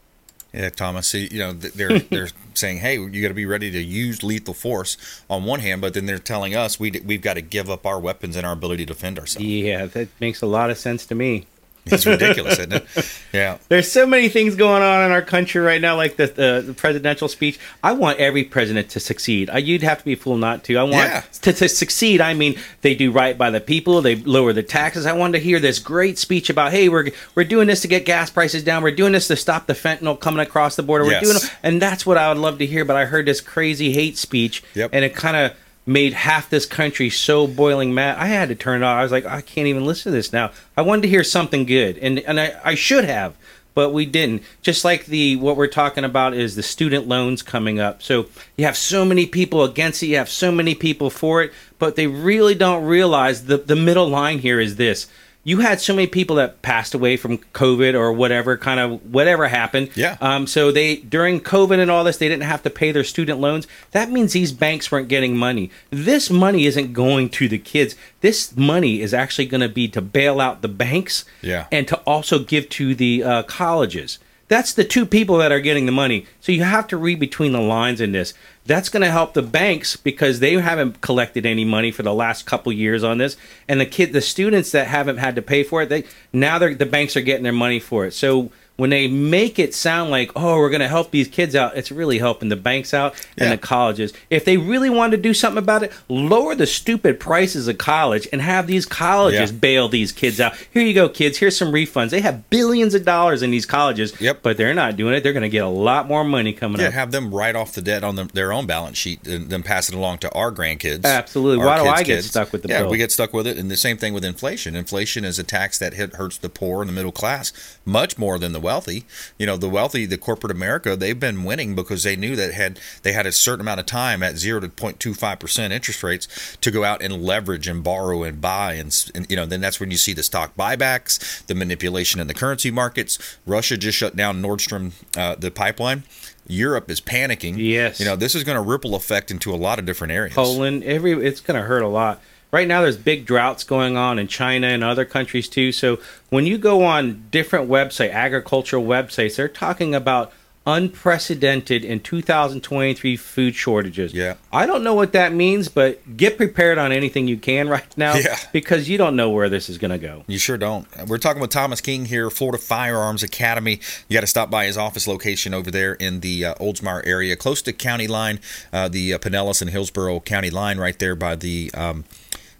Yeah, 0.54 0.70
Thomas. 0.70 1.08
See, 1.08 1.28
you 1.32 1.40
know, 1.40 1.54
they're 1.54 2.00
they're 2.12 2.30
saying, 2.54 2.80
"Hey, 2.80 2.96
you 2.96 3.22
got 3.22 3.28
to 3.28 3.34
be 3.34 3.46
ready 3.46 3.70
to 3.72 3.80
use 3.80 4.24
lethal 4.24 4.54
force." 4.54 4.98
On 5.30 5.44
one 5.44 5.60
hand, 5.60 5.82
but 5.82 5.94
then 5.94 6.06
they're 6.06 6.18
telling 6.20 6.56
us 6.56 6.80
we 6.80 6.90
d- 6.90 7.02
we've 7.02 7.22
got 7.22 7.36
to 7.36 7.42
give 7.42 7.70
up 7.70 7.86
our 7.86 8.00
weapons 8.00 8.36
and 8.36 8.46
our 8.46 8.54
ability 8.54 8.86
to 8.86 8.94
defend 8.94 9.20
ourselves. 9.20 9.46
Yeah, 9.46 9.86
that 9.86 10.08
makes 10.20 10.42
a 10.42 10.48
lot 10.48 10.70
of 10.70 10.78
sense 10.78 11.06
to 11.08 11.16
me. 11.16 11.46
It's 11.92 12.06
ridiculous, 12.06 12.60
isn't 12.60 12.74
it? 12.74 12.86
Yeah. 13.32 13.60
There's 13.68 13.92
so 13.92 14.08
many 14.08 14.28
things 14.28 14.56
going 14.56 14.82
on 14.82 15.06
in 15.06 15.12
our 15.12 15.22
country 15.22 15.62
right 15.62 15.80
now, 15.80 15.96
like 15.96 16.16
the, 16.16 16.26
the, 16.26 16.64
the 16.66 16.74
presidential 16.74 17.28
speech. 17.28 17.60
I 17.84 17.92
want 17.92 18.18
every 18.18 18.44
president 18.44 18.90
to 18.90 19.00
succeed. 19.00 19.52
I, 19.52 19.60
you'd 19.60 19.84
have 19.84 20.00
to 20.00 20.06
be 20.06 20.14
a 20.14 20.18
fool 20.18 20.36
not 20.38 20.64
to. 20.64 20.78
I 20.78 20.82
want 20.84 20.94
Yeah. 20.96 21.22
to, 21.44 21.54
to 21.54 21.70
succeed. 21.70 22.22
I 22.22 22.34
mean, 22.34 22.56
they 22.82 22.96
do 22.96 23.12
right 23.12 23.38
by 23.38 23.52
the 23.52 23.60
people. 23.62 24.02
They 24.02 24.16
lower 24.16 24.52
the 24.52 24.64
taxes. 24.64 25.06
I 25.06 25.14
wanted 25.14 25.38
to 25.38 25.44
hear 25.44 25.60
this 25.60 25.78
great 25.78 26.18
speech 26.18 26.50
about, 26.50 26.72
hey, 26.72 26.90
we're 26.90 27.10
we're 27.36 27.44
doing 27.44 27.68
this 27.68 27.82
to 27.82 27.88
get 27.88 28.04
gas 28.06 28.32
prices 28.32 28.64
down. 28.64 28.82
We're 28.82 28.96
doing 28.96 29.12
this 29.14 29.28
to 29.28 29.36
stop 29.36 29.68
the 29.68 29.74
fentanyl 29.74 30.20
coming 30.20 30.40
across 30.40 30.76
the 30.76 30.82
border. 30.84 31.06
We're 31.06 31.12
Yes. 31.12 31.24
doing, 31.24 31.52
and 31.62 31.80
that's 31.82 32.04
what 32.06 32.18
I 32.18 32.30
would 32.30 32.40
love 32.40 32.58
to 32.58 32.66
hear. 32.66 32.84
But 32.84 32.96
I 32.96 33.06
heard 33.06 33.28
this 33.28 33.42
crazy 33.42 33.94
hate 33.94 34.18
speech, 34.18 34.64
Yep. 34.74 34.90
and 34.92 35.06
it 35.06 35.14
kind 35.16 35.38
of 35.38 35.54
made 35.90 36.14
half 36.14 36.50
this 36.50 36.68
country 36.68 37.10
so 37.10 37.48
boiling 37.48 37.94
mad. 37.94 38.18
I 38.18 38.28
had 38.28 38.50
to 38.50 38.56
turn 38.56 38.84
it 38.84 38.86
off. 38.86 38.98
I 38.98 39.04
was 39.04 39.12
like, 39.12 39.26
I 39.26 39.42
can't 39.42 39.68
even 39.68 39.86
listen 39.86 40.12
to 40.12 40.16
this 40.16 40.32
now. 40.32 40.52
I 40.78 40.84
wanted 40.84 41.02
to 41.02 41.08
hear 41.08 41.24
something 41.24 41.66
good, 41.66 41.98
and 41.98 42.20
and 42.20 42.40
I, 42.40 42.60
I 42.64 42.76
should 42.76 43.06
have, 43.06 43.36
but 43.74 43.92
we 43.92 44.06
didn't. 44.06 44.44
Just 44.62 44.86
like 44.86 45.08
the 45.08 45.36
what 45.38 45.58
we're 45.58 45.68
talking 45.68 46.04
about 46.04 46.36
is 46.36 46.56
the 46.56 46.64
student 46.64 47.08
loans 47.08 47.42
coming 47.42 47.80
up. 47.80 48.04
So 48.04 48.28
you 48.56 48.66
have 48.66 48.78
so 48.78 49.04
many 49.04 49.26
people 49.26 49.64
against 49.64 50.04
it. 50.04 50.08
You 50.08 50.18
have 50.18 50.30
so 50.30 50.52
many 50.52 50.76
people 50.76 51.10
for 51.10 51.42
it, 51.42 51.52
but 51.80 51.96
they 51.96 52.06
really 52.06 52.56
don't 52.56 52.86
realize 52.86 53.46
the 53.46 53.58
the 53.58 53.76
middle 53.76 54.08
line 54.08 54.40
here 54.40 54.60
is 54.60 54.76
this. 54.76 55.08
You 55.44 55.62
had 55.62 55.80
so 55.80 55.96
many 55.96 56.06
people 56.06 56.36
that 56.36 56.62
passed 56.62 56.94
away 56.94 57.16
from 57.16 57.38
COVID 57.38 57.94
or 57.94 58.12
whatever 58.12 58.58
kind 58.58 58.80
of 58.80 59.12
whatever 59.12 59.48
happened. 59.48 59.90
Yeah. 59.96 60.18
Um, 60.20 60.46
so 60.48 60.72
they 60.72 60.98
during 60.98 61.40
COVID 61.40 61.80
and 61.80 61.90
all 61.90 62.04
this, 62.04 62.18
they 62.18 62.28
didn't 62.28 62.44
have 62.44 62.62
to 62.64 62.70
pay 62.70 62.92
their 62.92 63.06
student 63.06 63.40
loans. 63.40 63.66
That 63.92 64.12
means 64.12 64.34
these 64.34 64.52
banks 64.52 64.92
weren't 64.92 65.08
getting 65.08 65.38
money. 65.38 65.72
This 65.90 66.30
money 66.30 66.66
isn't 66.66 66.94
going 66.94 67.30
to 67.30 67.48
the 67.48 67.58
kids. 67.58 67.96
This 68.22 68.56
money 68.58 69.02
is 69.02 69.14
actually 69.14 69.46
going 69.46 69.62
to 69.62 69.70
be 69.70 69.88
to 69.88 70.02
bail 70.02 70.42
out 70.42 70.62
the 70.62 70.68
banks. 70.68 71.26
Yeah. 71.42 71.68
And 71.72 71.88
to 71.88 71.98
also 72.00 72.40
give 72.40 72.68
to 72.70 72.94
the 72.94 73.24
uh, 73.24 73.44
colleges. 73.44 74.20
That's 74.50 74.74
the 74.74 74.84
two 74.84 75.06
people 75.06 75.38
that 75.38 75.52
are 75.52 75.60
getting 75.60 75.86
the 75.86 75.92
money. 75.92 76.26
So 76.42 76.52
you 76.52 76.64
have 76.64 76.88
to 76.88 76.98
read 76.98 77.20
between 77.20 77.52
the 77.52 77.62
lines 77.62 78.02
in 78.02 78.12
this. 78.12 78.34
That's 78.66 78.90
going 78.90 79.02
to 79.02 79.10
help 79.10 79.34
the 79.34 79.42
banks 79.42 79.96
because 79.96 80.40
they 80.40 80.54
haven't 80.54 81.02
collected 81.02 81.46
any 81.46 81.66
money 81.66 81.92
for 81.92 82.04
the 82.04 82.14
last 82.14 82.46
couple 82.46 82.72
years 82.72 83.04
on 83.04 83.18
this, 83.18 83.36
and 83.68 83.82
the 83.82 83.86
kid, 83.86 84.14
the 84.14 84.22
students 84.22 84.72
that 84.72 84.88
haven't 84.88 85.18
had 85.18 85.36
to 85.36 85.42
pay 85.42 85.64
for 85.64 85.82
it, 85.82 85.90
they 85.90 86.04
now 86.32 86.60
the 86.60 86.86
banks 86.86 87.18
are 87.18 87.22
getting 87.22 87.44
their 87.44 87.52
money 87.52 87.80
for 87.80 88.06
it. 88.06 88.14
So 88.14 88.52
when 88.80 88.90
they 88.90 89.08
make 89.08 89.60
it 89.60 89.74
sound 89.76 90.10
like, 90.10 90.32
oh, 90.36 90.58
we're 90.58 90.70
going 90.70 90.80
to 90.82 90.88
help 90.88 91.12
these 91.12 91.28
kids 91.28 91.56
out, 91.56 91.76
it's 91.78 91.92
really 91.92 92.18
helping 92.18 92.50
the 92.50 92.56
banks 92.56 92.94
out 92.94 93.14
and 93.38 93.50
Yeah. 93.50 93.56
the 93.56 93.58
colleges. 93.58 94.14
If 94.30 94.46
they 94.46 94.58
really 94.58 94.90
wanted 94.90 95.18
to 95.18 95.22
do 95.24 95.34
something 95.34 95.58
about 95.62 95.84
it, 95.84 95.92
lower 96.08 96.56
the 96.56 96.66
stupid 96.66 97.20
prices 97.20 97.68
of 97.68 97.78
college 97.78 98.28
and 98.32 98.42
have 98.42 98.68
these 98.68 98.86
colleges 98.86 99.52
Yeah. 99.52 99.58
bail 99.58 99.90
these 99.90 100.12
kids 100.12 100.40
out. 100.40 100.54
Here 100.74 100.82
you 100.84 100.94
go, 100.94 101.10
kids. 101.10 101.38
Here's 101.38 101.58
some 101.58 101.72
refunds. 101.72 102.10
They 102.10 102.22
have 102.22 102.50
billions 102.50 102.96
of 102.96 103.06
dollars 103.06 103.42
in 103.44 103.52
these 103.52 103.66
colleges, 103.66 104.14
Yep. 104.20 104.40
but 104.42 104.58
they're 104.58 104.74
not 104.74 104.96
doing 104.98 105.14
it. 105.14 105.22
They're 105.24 105.34
going 105.34 105.44
to 105.44 105.50
get 105.50 105.64
a 105.64 105.68
lot 105.68 106.08
more 106.08 106.24
money 106.24 106.54
coming 106.54 106.80
Yeah, 106.82 106.88
up. 106.88 106.94
have 106.94 107.12
them 107.12 107.34
write 107.34 107.56
off 107.56 107.74
the 107.74 107.82
debt 107.82 108.04
on 108.04 108.16
them, 108.16 108.30
their 108.34 108.52
own 108.54 108.66
balance 108.66 108.98
sheet 108.98 109.28
and 109.28 109.50
then 109.50 109.62
pass 109.64 109.90
it 109.90 109.96
along 109.96 110.20
to 110.20 110.32
our 110.34 110.52
grandkids. 110.52 111.04
Absolutely. 111.04 111.62
our 111.66 111.68
Why 111.78 111.84
do 111.84 111.90
I 111.90 111.98
get 112.04 112.06
kids. 112.18 112.28
stuck 112.30 112.52
with 112.52 112.64
the 112.64 112.70
yeah, 112.70 112.82
bill? 112.82 112.92
we 112.92 112.98
get 112.98 113.12
stuck 113.12 113.34
with 113.34 113.46
it. 113.46 113.58
And 113.58 113.70
the 113.70 113.78
same 113.78 113.98
thing 113.98 114.14
with 114.14 114.24
inflation. 114.24 114.76
Inflation 114.76 115.26
is 115.26 115.38
a 115.38 115.44
tax 115.44 115.78
that 115.80 115.94
hurts 115.94 116.38
the 116.38 116.50
poor 116.50 116.82
and 116.82 116.90
the 116.90 116.94
middle 116.94 117.12
class 117.12 117.52
much 117.86 118.18
more 118.18 118.40
than 118.40 118.54
the 118.54 118.60
wealthy. 118.70 119.04
You 119.40 119.48
know, 119.48 119.58
the 119.58 119.68
wealthy, 119.68 120.06
the 120.06 120.20
corporate 120.20 120.52
America, 120.52 120.96
they've 120.96 121.20
been 121.20 121.44
winning 121.44 121.74
because 121.74 122.04
they 122.04 122.16
knew 122.16 122.36
that 122.36 122.54
had 122.54 122.80
they 123.02 123.14
had 123.14 123.26
a 123.26 123.32
certain 123.32 123.62
amount 123.62 123.80
of 123.80 123.88
time 123.88 124.22
at 124.22 124.38
zero 124.38 124.60
to 124.60 124.68
0.25 124.68 125.40
percent 125.40 125.74
interest 125.74 126.04
rates 126.04 126.28
to 126.62 126.70
go 126.70 126.84
out 126.84 127.02
and 127.02 127.24
leverage 127.24 127.68
and 127.68 127.84
borrow 127.84 128.22
and 128.22 128.40
buy 128.40 128.74
and, 128.74 129.12
and 129.16 129.26
you 129.28 129.36
know 129.36 129.48
then 129.48 129.60
that's 129.60 129.80
when 129.80 129.90
you 129.90 129.98
see 129.98 130.14
the 130.14 130.22
stock 130.22 130.56
buybacks, 130.56 131.44
the 131.48 131.56
manipulation 131.56 132.22
in 132.22 132.28
the 132.28 132.34
currency 132.36 132.70
markets. 132.70 133.18
Russia 133.48 133.76
just 133.76 133.98
shut 133.98 134.16
down 134.16 134.40
Nord 134.40 134.62
Stream, 134.62 134.92
uh, 135.18 135.34
the 135.34 135.50
pipeline. 135.50 136.04
Europe 136.46 136.92
is 136.92 137.02
panicking. 137.02 137.56
Yes. 137.58 138.00
You 138.00 138.06
know, 138.06 138.16
this 138.16 138.36
is 138.36 138.44
going 138.44 138.56
to 138.56 138.62
ripple 138.62 138.94
effect 138.94 139.32
into 139.32 139.52
a 139.52 139.58
lot 139.58 139.80
of 139.80 139.86
different 139.86 140.14
areas. 140.14 140.36
Poland, 140.36 140.84
every 140.84 141.14
it's 141.14 141.42
going 141.42 141.60
to 141.60 141.66
hurt 141.66 141.82
a 141.82 141.88
lot. 141.88 142.22
Right 142.52 142.68
now 142.68 142.82
there's 142.82 142.98
big 142.98 143.26
droughts 143.26 143.64
going 143.64 143.96
on 143.98 144.20
in 144.20 144.28
China 144.28 144.68
and 144.68 144.84
other 144.84 145.06
countries 145.06 145.48
too. 145.50 145.72
So 145.72 146.00
when 146.30 146.46
you 146.46 146.58
go 146.58 146.84
on 146.84 147.26
different 147.32 147.70
website, 147.70 148.12
agricultural 148.12 148.84
websites, 148.84 149.36
they're 149.36 149.48
talking 149.48 149.94
about 149.96 150.32
unprecedented 150.66 151.84
in 151.84 152.00
2023 152.00 153.16
food 153.18 153.56
shortages. 153.56 154.14
Yeah. 154.14 154.36
I 154.52 154.66
don't 154.66 154.84
know 154.84 154.94
what 154.94 155.14
that 155.14 155.34
means, 155.34 155.68
but 155.68 156.18
get 156.18 156.38
prepared 156.38 156.78
on 156.78 156.92
anything 156.92 157.28
you 157.28 157.38
can 157.38 157.70
right 157.76 157.98
now 157.98 158.16
Yeah. 158.16 158.38
because 158.52 158.90
you 158.90 158.98
don't 158.98 159.16
know 159.16 159.30
where 159.30 159.50
this 159.50 159.70
is 159.70 159.78
going 159.78 159.92
to 159.92 159.98
go. 159.98 160.24
You 160.28 160.38
sure 160.38 160.58
don't. 160.58 160.88
We're 161.08 161.18
talking 161.18 161.42
with 161.42 161.52
Thomas 161.52 161.82
King 161.82 162.06
here, 162.06 162.30
Florida 162.30 162.58
Firearms 162.58 163.24
Academy. 163.24 163.80
You 164.08 164.14
got 164.16 164.22
to 164.22 164.28
stop 164.28 164.50
by 164.50 164.66
his 164.66 164.78
office 164.78 165.08
location 165.08 165.54
over 165.54 165.72
there 165.72 165.94
in 165.94 166.20
the 166.22 166.46
uh, 166.46 166.56
Oldsmar 166.56 167.06
area, 167.06 167.36
close 167.36 167.62
to 167.64 167.74
county 167.74 168.08
line, 168.08 168.40
uh, 168.74 168.88
the 168.90 169.14
uh, 169.14 169.18
Pinellas 169.20 169.62
and 169.62 169.70
Hillsborough 169.70 170.20
county 170.22 170.50
line, 170.50 170.78
right 170.78 170.98
there 171.00 171.16
by 171.16 171.36
the. 171.36 171.72
Um, 171.74 172.06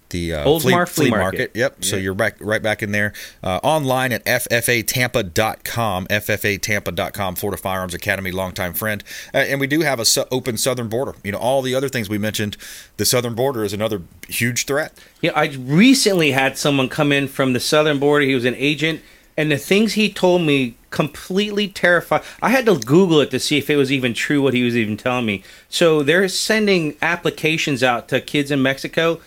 the 0.10 0.34
uh, 0.34 0.46
Oldsmar 0.46 0.88
Flea 0.88 1.10
Market. 1.10 1.52
Yep. 1.54 1.84
So 1.84 1.96
you're 1.96 2.14
back 2.14 2.38
right 2.40 2.62
back 2.62 2.84
in 2.84 2.92
there. 2.92 3.14
Uh, 3.44 3.60
online 3.64 4.12
at 4.12 4.26
ffatampa.com, 4.26 6.08
ffatampa.com, 6.08 7.36
Florida 7.36 7.62
Firearms 7.62 7.94
Academy, 7.94 8.32
longtime 8.32 8.74
friend. 8.74 9.04
Uh, 9.34 9.38
and 9.38 9.60
we 9.60 9.68
do 9.68 9.82
have 9.82 10.00
a 10.00 10.06
su- 10.06 10.26
open 10.32 10.58
southern 10.58 10.90
border. 10.90 11.16
You 11.24 11.32
know, 11.32 11.38
all 11.38 11.62
the 11.62 11.76
other 11.76 11.90
things 11.90 12.10
we 12.10 12.18
mentioned, 12.18 12.58
the 12.98 13.06
southern 13.06 13.36
border 13.36 13.64
is 13.64 13.74
another 13.74 14.02
huge 14.28 14.66
threat. 14.66 14.94
Yeah, 15.22 15.32
I 15.36 15.48
recently 15.48 16.32
had 16.32 16.58
someone 16.58 16.90
come 16.90 17.12
in 17.12 17.28
from 17.28 17.54
the 17.54 17.60
southern 17.60 18.00
border. 18.00 18.26
He 18.26 18.36
was 18.36 18.46
an 18.46 18.56
agent, 18.56 19.02
and 19.38 19.52
the 19.52 19.58
things 19.58 19.94
he 19.94 20.12
told 20.12 20.42
me 20.42 20.76
completely 20.90 21.68
terrified. 21.68 22.24
I 22.42 22.50
had 22.50 22.66
to 22.66 22.78
Google 22.80 23.22
it 23.22 23.32
to 23.32 23.40
see 23.40 23.58
if 23.58 23.70
it 23.70 23.76
was 23.76 23.92
even 23.92 24.14
true 24.14 24.42
what 24.42 24.54
he 24.54 24.64
was 24.64 24.76
even 24.76 24.98
telling 24.98 25.26
me. 25.26 25.44
So 25.70 26.04
they're 26.04 26.28
sending 26.28 26.96
applications 27.02 27.84
out 27.84 28.08
to 28.10 28.22
kids 28.22 28.52
in 28.52 28.62
Mexico 28.62 29.20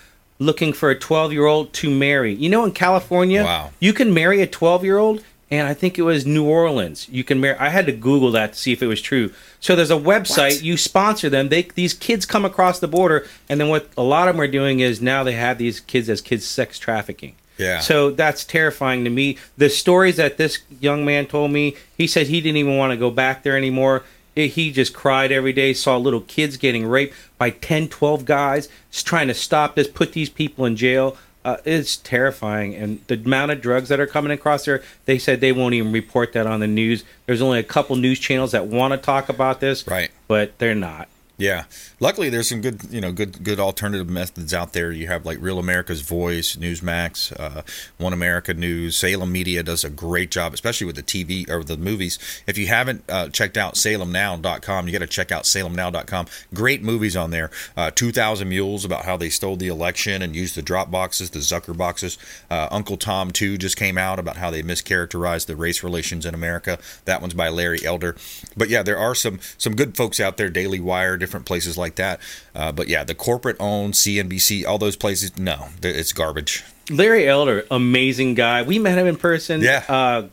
looking 0.44 0.72
for 0.72 0.90
a 0.90 0.98
12 0.98 1.32
year 1.32 1.46
old 1.46 1.72
to 1.74 1.90
marry. 1.90 2.34
You 2.34 2.48
know, 2.48 2.64
in 2.64 2.72
California, 2.72 3.42
Wow. 3.44 3.70
you 3.80 3.92
can 3.92 4.12
marry 4.12 4.42
a 4.42 4.46
12 4.46 4.84
year 4.84 4.98
old. 4.98 5.22
And 5.50 5.68
I 5.68 5.74
think 5.74 5.98
it 5.98 6.02
was 6.02 6.24
New 6.24 6.44
Orleans. 6.48 7.06
You 7.10 7.24
can 7.24 7.38
marry. 7.38 7.58
I 7.58 7.68
had 7.68 7.84
to 7.84 7.92
Google 7.92 8.30
that 8.30 8.54
to 8.54 8.58
see 8.58 8.72
if 8.72 8.82
it 8.82 8.86
was 8.86 9.02
true. 9.02 9.30
So 9.60 9.76
there's 9.76 9.90
a 9.90 9.96
website. 9.98 10.62
You 10.62 10.78
sponsor 10.78 11.28
them. 11.28 11.50
They 11.50 11.64
these 11.64 11.92
kids 11.92 12.24
come 12.24 12.46
across 12.46 12.80
the 12.80 12.88
border, 12.88 13.26
and 13.50 13.60
then 13.60 13.68
what 13.68 13.86
a 13.98 14.02
lot 14.02 14.28
of 14.28 14.34
them 14.34 14.40
are 14.40 14.48
doing 14.48 14.80
is 14.80 15.02
now 15.02 15.22
they 15.22 15.34
have 15.34 15.58
these 15.58 15.78
kids 15.78 16.08
as 16.08 16.22
kids 16.22 16.46
sex 16.46 16.78
trafficking. 16.78 17.34
Yeah. 17.58 17.80
So 17.80 18.10
that's 18.10 18.44
terrifying 18.44 19.04
to 19.04 19.10
me. 19.10 19.36
The 19.58 19.68
stories 19.68 20.16
that 20.16 20.38
this 20.38 20.60
young 20.80 21.04
man 21.04 21.26
told 21.26 21.50
me, 21.50 21.76
he 21.98 22.06
said 22.06 22.28
he 22.28 22.40
didn't 22.40 22.56
even 22.56 22.78
want 22.78 22.92
to 22.92 22.96
go 22.96 23.10
back 23.10 23.42
there 23.42 23.56
anymore. 23.58 24.04
It- 24.34 24.48
He 24.52 24.70
just 24.70 24.92
cried 24.94 25.30
every 25.32 25.52
day, 25.52 25.72
saw 25.74 25.96
little 25.96 26.20
kids 26.22 26.56
getting 26.56 26.86
raped 26.86 27.14
by 27.38 27.50
10, 27.50 27.88
12 27.88 28.24
guys, 28.24 28.68
just 28.90 29.06
trying 29.06 29.28
to 29.28 29.34
stop 29.34 29.74
this, 29.74 29.88
put 29.88 30.12
these 30.12 30.28
people 30.30 30.64
in 30.64 30.76
jail. 30.76 31.16
Uh, 31.44 31.56
it's 31.64 31.96
terrifying. 31.96 32.72
And 32.74 33.00
the 33.08 33.14
amount 33.14 33.50
of 33.50 33.60
drugs 33.60 33.88
that 33.88 33.98
are 33.98 34.06
coming 34.06 34.30
across 34.30 34.64
there, 34.64 34.80
they 35.06 35.18
said 35.18 35.40
they 35.40 35.50
won't 35.50 35.74
even 35.74 35.90
report 35.92 36.32
that 36.34 36.46
on 36.46 36.60
the 36.60 36.68
news. 36.68 37.02
There's 37.26 37.42
only 37.42 37.58
a 37.58 37.64
couple 37.64 37.96
news 37.96 38.20
channels 38.20 38.52
that 38.52 38.66
want 38.68 38.92
to 38.92 38.96
talk 38.98 39.28
about 39.28 39.58
this, 39.60 39.84
Right. 39.86 40.10
but 40.28 40.56
they're 40.58 40.74
not. 40.76 41.08
Yeah. 41.42 41.64
Luckily, 41.98 42.28
there's 42.28 42.48
some 42.48 42.60
good, 42.60 42.84
you 42.88 43.00
know, 43.00 43.10
good, 43.10 43.42
good 43.42 43.58
alternative 43.58 44.08
methods 44.08 44.54
out 44.54 44.74
there. 44.74 44.92
You 44.92 45.08
have 45.08 45.26
like 45.26 45.38
Real 45.40 45.58
America's 45.58 46.00
Voice, 46.00 46.54
Newsmax, 46.54 47.32
uh, 47.36 47.62
One 47.98 48.12
America 48.12 48.54
News, 48.54 48.96
Salem 48.96 49.32
Media 49.32 49.64
does 49.64 49.82
a 49.82 49.90
great 49.90 50.30
job, 50.30 50.54
especially 50.54 50.86
with 50.86 50.94
the 50.94 51.02
TV 51.02 51.50
or 51.50 51.64
the 51.64 51.76
movies. 51.76 52.16
If 52.46 52.58
you 52.58 52.68
haven't 52.68 53.02
uh, 53.08 53.28
checked 53.30 53.56
out 53.56 53.74
SalemNow.com, 53.74 54.86
you 54.86 54.92
got 54.92 55.00
to 55.00 55.08
check 55.08 55.32
out 55.32 55.42
SalemNow.com. 55.42 56.26
Great 56.54 56.80
movies 56.80 57.16
on 57.16 57.32
there. 57.32 57.50
Uh, 57.76 57.90
2,000 57.90 58.48
Mules 58.48 58.84
about 58.84 59.04
how 59.04 59.16
they 59.16 59.28
stole 59.28 59.56
the 59.56 59.66
election 59.66 60.22
and 60.22 60.36
used 60.36 60.54
the 60.54 60.62
drop 60.62 60.92
boxes, 60.92 61.30
the 61.30 61.40
Zucker 61.40 61.76
boxes. 61.76 62.18
Uh, 62.52 62.68
Uncle 62.70 62.96
Tom 62.96 63.32
2 63.32 63.58
just 63.58 63.76
came 63.76 63.98
out 63.98 64.20
about 64.20 64.36
how 64.36 64.52
they 64.52 64.62
mischaracterized 64.62 65.46
the 65.46 65.56
race 65.56 65.82
relations 65.82 66.24
in 66.24 66.34
America. 66.34 66.78
That 67.04 67.20
one's 67.20 67.34
by 67.34 67.48
Larry 67.48 67.84
Elder. 67.84 68.14
But 68.56 68.68
yeah, 68.68 68.84
there 68.84 68.98
are 68.98 69.16
some 69.16 69.40
some 69.58 69.74
good 69.74 69.96
folks 69.96 70.20
out 70.20 70.36
there, 70.36 70.48
Daily 70.48 70.78
Wire, 70.78 71.16
different 71.32 71.46
places 71.46 71.78
like 71.78 71.94
that. 71.94 72.20
Uh, 72.54 72.70
but 72.72 72.88
yeah, 72.88 73.04
the 73.04 73.14
corporate 73.14 73.56
owned 73.58 73.94
CNBC, 73.94 74.66
all 74.66 74.76
those 74.76 74.96
places, 74.96 75.38
no, 75.38 75.68
it's 75.82 76.12
garbage. 76.12 76.62
Larry 76.90 77.26
Elder, 77.26 77.64
amazing 77.70 78.34
guy. 78.34 78.62
We 78.62 78.78
met 78.78 78.98
him 78.98 79.06
in 79.06 79.16
person. 79.16 79.62
Yeah. 79.62 79.82
Uh, 79.88 80.28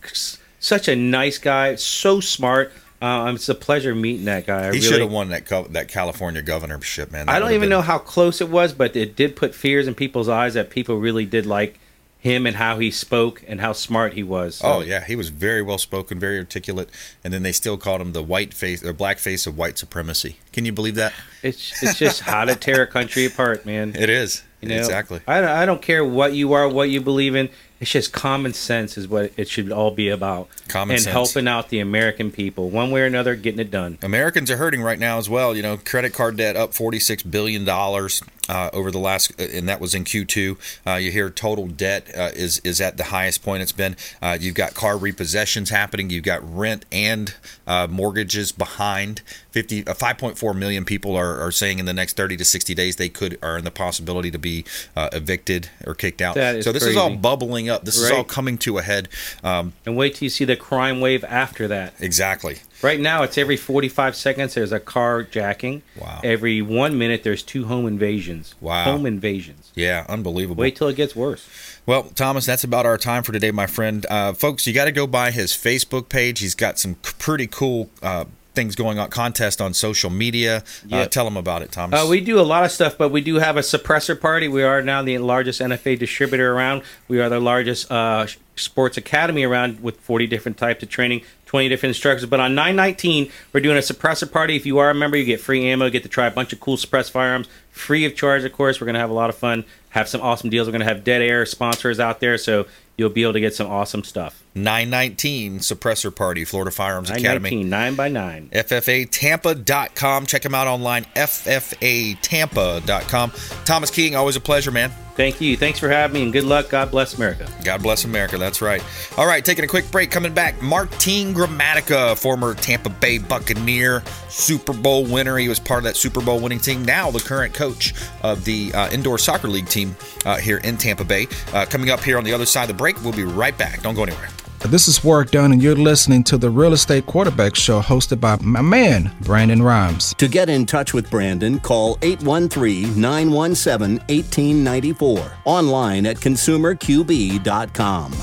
such 0.59 0.89
a 0.89 0.95
nice 0.97 1.37
guy, 1.37 1.75
so 1.75 2.19
smart. 2.19 2.73
Uh, 3.01 3.31
it's 3.33 3.47
a 3.47 3.55
pleasure 3.55 3.95
meeting 3.95 4.25
that 4.25 4.45
guy. 4.45 4.59
I 4.59 4.63
He 4.63 4.67
really, 4.71 4.81
should 4.81 4.99
have 4.99 5.11
won 5.11 5.29
that 5.29 5.47
that 5.71 5.87
California 5.87 6.41
governorship, 6.41 7.13
man. 7.13 7.27
That 7.27 7.35
I 7.35 7.39
don't 7.39 7.51
even 7.51 7.61
been- 7.61 7.69
know 7.69 7.81
how 7.81 7.97
close 7.97 8.41
it 8.41 8.49
was, 8.49 8.73
but 8.73 8.93
it 8.97 9.15
did 9.15 9.37
put 9.37 9.55
fears 9.55 9.87
in 9.87 9.95
people's 9.95 10.27
eyes 10.27 10.55
that 10.55 10.69
people 10.69 10.97
really 10.97 11.23
did 11.25 11.45
like 11.45 11.79
him 12.19 12.45
and 12.45 12.57
how 12.57 12.77
he 12.79 12.91
spoke 12.91 13.41
and 13.47 13.61
how 13.61 13.71
smart 13.71 14.13
he 14.13 14.23
was. 14.23 14.55
So, 14.55 14.67
Oh 14.67 14.81
yeah, 14.81 15.05
he 15.05 15.15
was 15.15 15.29
very 15.29 15.61
well 15.61 15.77
spoken, 15.77 16.19
very 16.19 16.37
articulate, 16.37 16.89
and 17.23 17.33
then 17.33 17.43
they 17.43 17.53
still 17.53 17.77
called 17.77 18.01
him 18.01 18.11
the 18.11 18.21
white 18.21 18.53
face 18.53 18.83
or 18.83 18.91
black 18.91 19.19
face 19.19 19.47
of 19.47 19.57
white 19.57 19.77
supremacy. 19.77 20.37
Can 20.51 20.65
you 20.65 20.73
believe 20.73 20.95
that? 20.95 21.13
It's 21.41 21.81
it's 21.81 21.97
just 21.97 22.19
how 22.31 22.43
to 22.45 22.55
tear 22.55 22.83
a 22.83 22.87
country 22.87 23.25
apart, 23.25 23.65
man. 23.65 23.95
It 23.95 24.09
is 24.09 24.43
You 24.59 24.69
know, 24.69 24.75
exactly. 24.75 25.21
I, 25.27 25.63
I 25.63 25.65
don't 25.65 25.81
care 25.81 26.03
what 26.03 26.33
you 26.33 26.51
are, 26.53 26.67
what 26.67 26.89
you 26.89 26.99
believe 26.99 27.35
in. 27.35 27.49
It's 27.79 27.91
just 27.91 28.11
common 28.11 28.53
sense 28.53 28.97
is 28.97 29.07
what 29.07 29.31
it 29.37 29.47
should 29.47 29.71
all 29.71 29.91
be 29.91 30.09
about. 30.09 30.49
Common 30.67 30.95
and 30.95 31.03
sense. 31.03 31.13
helping 31.13 31.47
out 31.47 31.69
the 31.69 31.79
American 31.79 32.31
people, 32.31 32.69
one 32.69 32.91
way 32.91 33.01
or 33.01 33.05
another, 33.05 33.35
getting 33.35 33.59
it 33.59 33.71
done. 33.71 33.97
Americans 34.01 34.51
are 34.51 34.57
hurting 34.57 34.81
right 34.81 34.99
now 34.99 35.17
as 35.17 35.29
well. 35.29 35.55
You 35.55 35.61
know, 35.61 35.77
credit 35.77 36.13
card 36.13 36.37
debt 36.37 36.55
up 36.55 36.73
forty 36.73 36.99
six 36.99 37.23
billion 37.23 37.63
dollars 37.63 38.21
uh, 38.49 38.69
over 38.73 38.91
the 38.91 38.99
last, 38.99 39.31
uh, 39.39 39.43
and 39.43 39.69
that 39.69 39.79
was 39.79 39.95
in 39.95 40.03
Q 40.03 40.25
two. 40.25 40.57
Uh, 40.85 40.95
you 40.95 41.11
hear 41.11 41.29
total 41.29 41.67
debt 41.67 42.09
uh, 42.17 42.31
is 42.33 42.59
is 42.59 42.81
at 42.81 42.97
the 42.97 43.05
highest 43.05 43.43
point 43.43 43.61
it's 43.61 43.71
been. 43.71 43.95
Uh, 44.21 44.37
you've 44.39 44.55
got 44.55 44.73
car 44.73 44.95
repossessions 44.95 45.69
happening. 45.69 46.09
You've 46.09 46.25
got 46.25 46.41
rent 46.43 46.85
and 46.91 47.33
uh, 47.65 47.87
mortgages 47.89 48.51
behind. 48.51 49.21
50, 49.51 49.87
uh, 49.87 49.93
5.4 49.95 50.55
million 50.55 50.85
people 50.85 51.15
are, 51.15 51.39
are 51.39 51.51
saying 51.51 51.79
in 51.79 51.85
the 51.85 51.93
next 51.93 52.15
30 52.15 52.37
to 52.37 52.45
60 52.45 52.75
days 52.75 52.97
they 52.97 53.09
could 53.09 53.37
are 53.41 53.57
in 53.57 53.65
the 53.65 53.71
possibility 53.71 54.29
to 54.29 54.37
be 54.37 54.63
uh, 54.95 55.09
evicted 55.11 55.69
or 55.87 55.95
kicked 55.95 56.21
out. 56.21 56.35
So 56.35 56.71
this 56.71 56.83
is 56.83 56.95
all 56.95 57.09
crazy. 57.09 57.68
Bubbling 57.69 57.79
up. 57.81 57.85
This 57.85 57.97
is 57.97 58.11
all 58.11 58.23
coming 58.23 58.57
to 58.59 58.77
a 58.77 58.81
head. 58.81 59.09
Um, 59.43 59.73
And 59.85 59.95
wait 59.95 60.15
till 60.15 60.25
you 60.25 60.29
see 60.29 60.45
the 60.45 60.55
crime 60.55 60.99
wave 61.01 61.23
after 61.23 61.67
that. 61.67 61.93
exactly. 61.99 62.57
Right 62.81 62.99
now, 62.99 63.23
it's 63.23 63.37
every 63.37 63.57
45 63.57 64.15
seconds 64.15 64.53
there's 64.53 64.71
a 64.71 64.79
car 64.79 65.23
jacking. 65.23 65.81
Wow. 65.99 66.21
Every 66.23 66.61
one 66.61 66.97
minute 66.97 67.23
there's 67.23 67.43
two 67.43 67.65
home 67.65 67.85
invasions. 67.85 68.55
Wow. 68.61 68.85
Home 68.85 69.05
invasions. 69.05 69.71
Yeah, 69.75 70.05
unbelievable. 70.07 70.61
Wait 70.61 70.77
till 70.77 70.87
it 70.87 70.95
gets 70.95 71.13
worse. 71.15 71.45
Well, 71.85 72.03
Thomas, 72.03 72.45
that's 72.45 72.63
about 72.63 72.85
our 72.85 72.97
time 72.97 73.23
for 73.23 73.33
today, 73.33 73.51
my 73.51 73.67
friend. 73.67 74.05
Uh, 74.09 74.31
folks, 74.33 74.65
you 74.65 74.73
got 74.73 74.85
to 74.85 74.91
go 74.93 75.07
by 75.07 75.31
his 75.31 75.51
Facebook 75.51 76.07
page. 76.07 76.39
He's 76.39 76.55
got 76.55 76.79
some 76.79 76.95
pretty 77.01 77.47
cool 77.47 77.89
uh, 78.01 78.25
things 78.59 78.75
going 78.75 78.99
on, 78.99 79.09
contest 79.09 79.61
on 79.61 79.73
social 79.73 80.09
media. 80.09 80.63
Uh, 80.91 81.05
tell 81.05 81.23
them 81.23 81.37
about 81.37 81.61
it, 81.61 81.71
Thomas. 81.71 82.03
Uh, 82.03 82.05
we 82.09 82.19
do 82.19 82.41
a 82.41 82.43
lot 82.43 82.65
of 82.65 82.71
stuff, 82.71 82.97
but 82.97 83.09
we 83.09 83.21
do 83.21 83.35
have 83.35 83.55
a 83.55 83.61
suppressor 83.61 84.19
party. 84.19 84.49
We 84.49 84.63
are 84.63 84.81
now 84.81 85.01
the 85.01 85.17
largest 85.19 85.61
NFA 85.61 85.97
distributor 85.97 86.53
around. 86.53 86.81
We 87.07 87.21
are 87.21 87.29
the 87.29 87.39
largest 87.39 87.89
uh, 87.89 88.27
sports 88.57 88.97
academy 88.97 89.43
around 89.43 89.81
with 89.81 89.97
40 90.01 90.27
different 90.27 90.57
types 90.57 90.83
of 90.83 90.89
training, 90.89 91.21
20 91.45 91.69
different 91.69 91.91
instructors. 91.91 92.27
But 92.29 92.41
on 92.41 92.53
919, 92.53 93.31
we're 93.53 93.61
doing 93.61 93.77
a 93.77 93.81
suppressor 93.81 94.29
party. 94.29 94.57
If 94.57 94.65
you 94.65 94.77
are 94.79 94.89
a 94.89 94.93
member, 94.93 95.15
you 95.15 95.23
get 95.23 95.39
free 95.39 95.65
ammo, 95.65 95.89
get 95.89 96.03
to 96.03 96.09
try 96.09 96.27
a 96.27 96.31
bunch 96.31 96.51
of 96.51 96.59
cool 96.59 96.75
suppressed 96.75 97.11
firearms, 97.13 97.47
free 97.71 98.03
of 98.03 98.13
charge, 98.13 98.43
of 98.43 98.51
course. 98.51 98.81
We're 98.81 98.85
going 98.85 98.95
to 98.95 98.99
have 98.99 99.09
a 99.09 99.13
lot 99.13 99.29
of 99.29 99.37
fun, 99.37 99.63
have 99.91 100.09
some 100.09 100.19
awesome 100.19 100.49
deals. 100.49 100.67
We're 100.67 100.73
going 100.73 100.85
to 100.85 100.93
have 100.93 101.05
Dead 101.05 101.21
Air 101.21 101.45
sponsors 101.45 101.97
out 101.97 102.19
there, 102.19 102.37
so 102.37 102.67
you'll 102.97 103.09
be 103.09 103.23
able 103.23 103.33
to 103.33 103.39
get 103.39 103.55
some 103.55 103.67
awesome 103.67 104.03
stuff. 104.03 104.43
919 104.55 105.59
Suppressor 105.59 106.15
Party, 106.15 106.45
Florida 106.45 106.71
Firearms 106.71 107.09
Academy. 107.09 107.63
919, 107.63 107.69
9 107.69 107.95
by 107.95 108.07
9 108.09 108.49
FFAtampa.com. 108.51 110.25
Check 110.25 110.45
him 110.45 110.55
out 110.55 110.67
online, 110.67 111.05
FFAtampa.com. 111.15 113.31
Thomas 113.65 113.91
King, 113.91 114.15
always 114.15 114.35
a 114.35 114.41
pleasure, 114.41 114.71
man. 114.71 114.91
Thank 115.19 115.41
you. 115.41 115.57
Thanks 115.57 115.79
for 115.79 115.89
having 115.89 116.13
me, 116.13 116.23
and 116.23 116.31
good 116.31 116.45
luck. 116.45 116.69
God 116.69 116.91
bless 116.91 117.15
America. 117.15 117.45
God 117.65 117.83
bless 117.83 118.05
America. 118.05 118.37
That's 118.37 118.61
right. 118.61 118.81
All 119.17 119.27
right, 119.27 119.43
taking 119.43 119.65
a 119.65 119.67
quick 119.67 119.91
break. 119.91 120.11
Coming 120.11 120.33
back, 120.33 120.61
Martin 120.61 121.33
Gramatica, 121.33 122.17
former 122.17 122.53
Tampa 122.53 122.89
Bay 122.89 123.17
Buccaneer, 123.17 124.01
Super 124.29 124.71
Bowl 124.71 125.03
winner. 125.03 125.37
He 125.37 125.49
was 125.49 125.59
part 125.59 125.79
of 125.79 125.83
that 125.83 125.97
Super 125.97 126.21
Bowl 126.21 126.39
winning 126.39 126.59
team. 126.59 126.85
Now 126.85 127.11
the 127.11 127.19
current 127.19 127.53
coach 127.53 127.93
of 128.23 128.45
the 128.45 128.73
uh, 128.73 128.89
indoor 128.91 129.17
soccer 129.17 129.49
league 129.49 129.67
team 129.67 129.93
uh, 130.25 130.37
here 130.37 130.59
in 130.59 130.77
Tampa 130.77 131.03
Bay. 131.03 131.27
Uh, 131.53 131.65
coming 131.65 131.89
up 131.89 132.01
here 132.01 132.17
on 132.17 132.23
the 132.23 132.31
other 132.31 132.45
side 132.45 132.63
of 132.63 132.69
the 132.69 132.73
break. 132.75 133.03
We'll 133.03 133.11
be 133.11 133.25
right 133.25 133.57
back. 133.57 133.81
Don't 133.81 133.95
go 133.95 134.03
anywhere. 134.03 134.29
This 134.67 134.87
is 134.87 135.03
Work 135.03 135.31
Done, 135.31 135.51
and 135.53 135.63
you're 135.63 135.75
listening 135.75 136.23
to 136.25 136.37
the 136.37 136.49
Real 136.49 136.73
Estate 136.73 137.05
Quarterback 137.05 137.55
Show 137.55 137.79
hosted 137.81 138.19
by 138.19 138.37
my 138.41 138.61
man, 138.61 139.09
Brandon 139.21 139.63
Rimes. 139.63 140.13
To 140.15 140.27
get 140.27 140.49
in 140.49 140.65
touch 140.65 140.93
with 140.93 141.09
Brandon, 141.09 141.59
call 141.59 141.97
813 142.01 142.99
917 142.99 143.99
1894. 144.09 145.31
Online 145.45 146.05
at 146.05 146.17
consumerqb.com. 146.17 148.13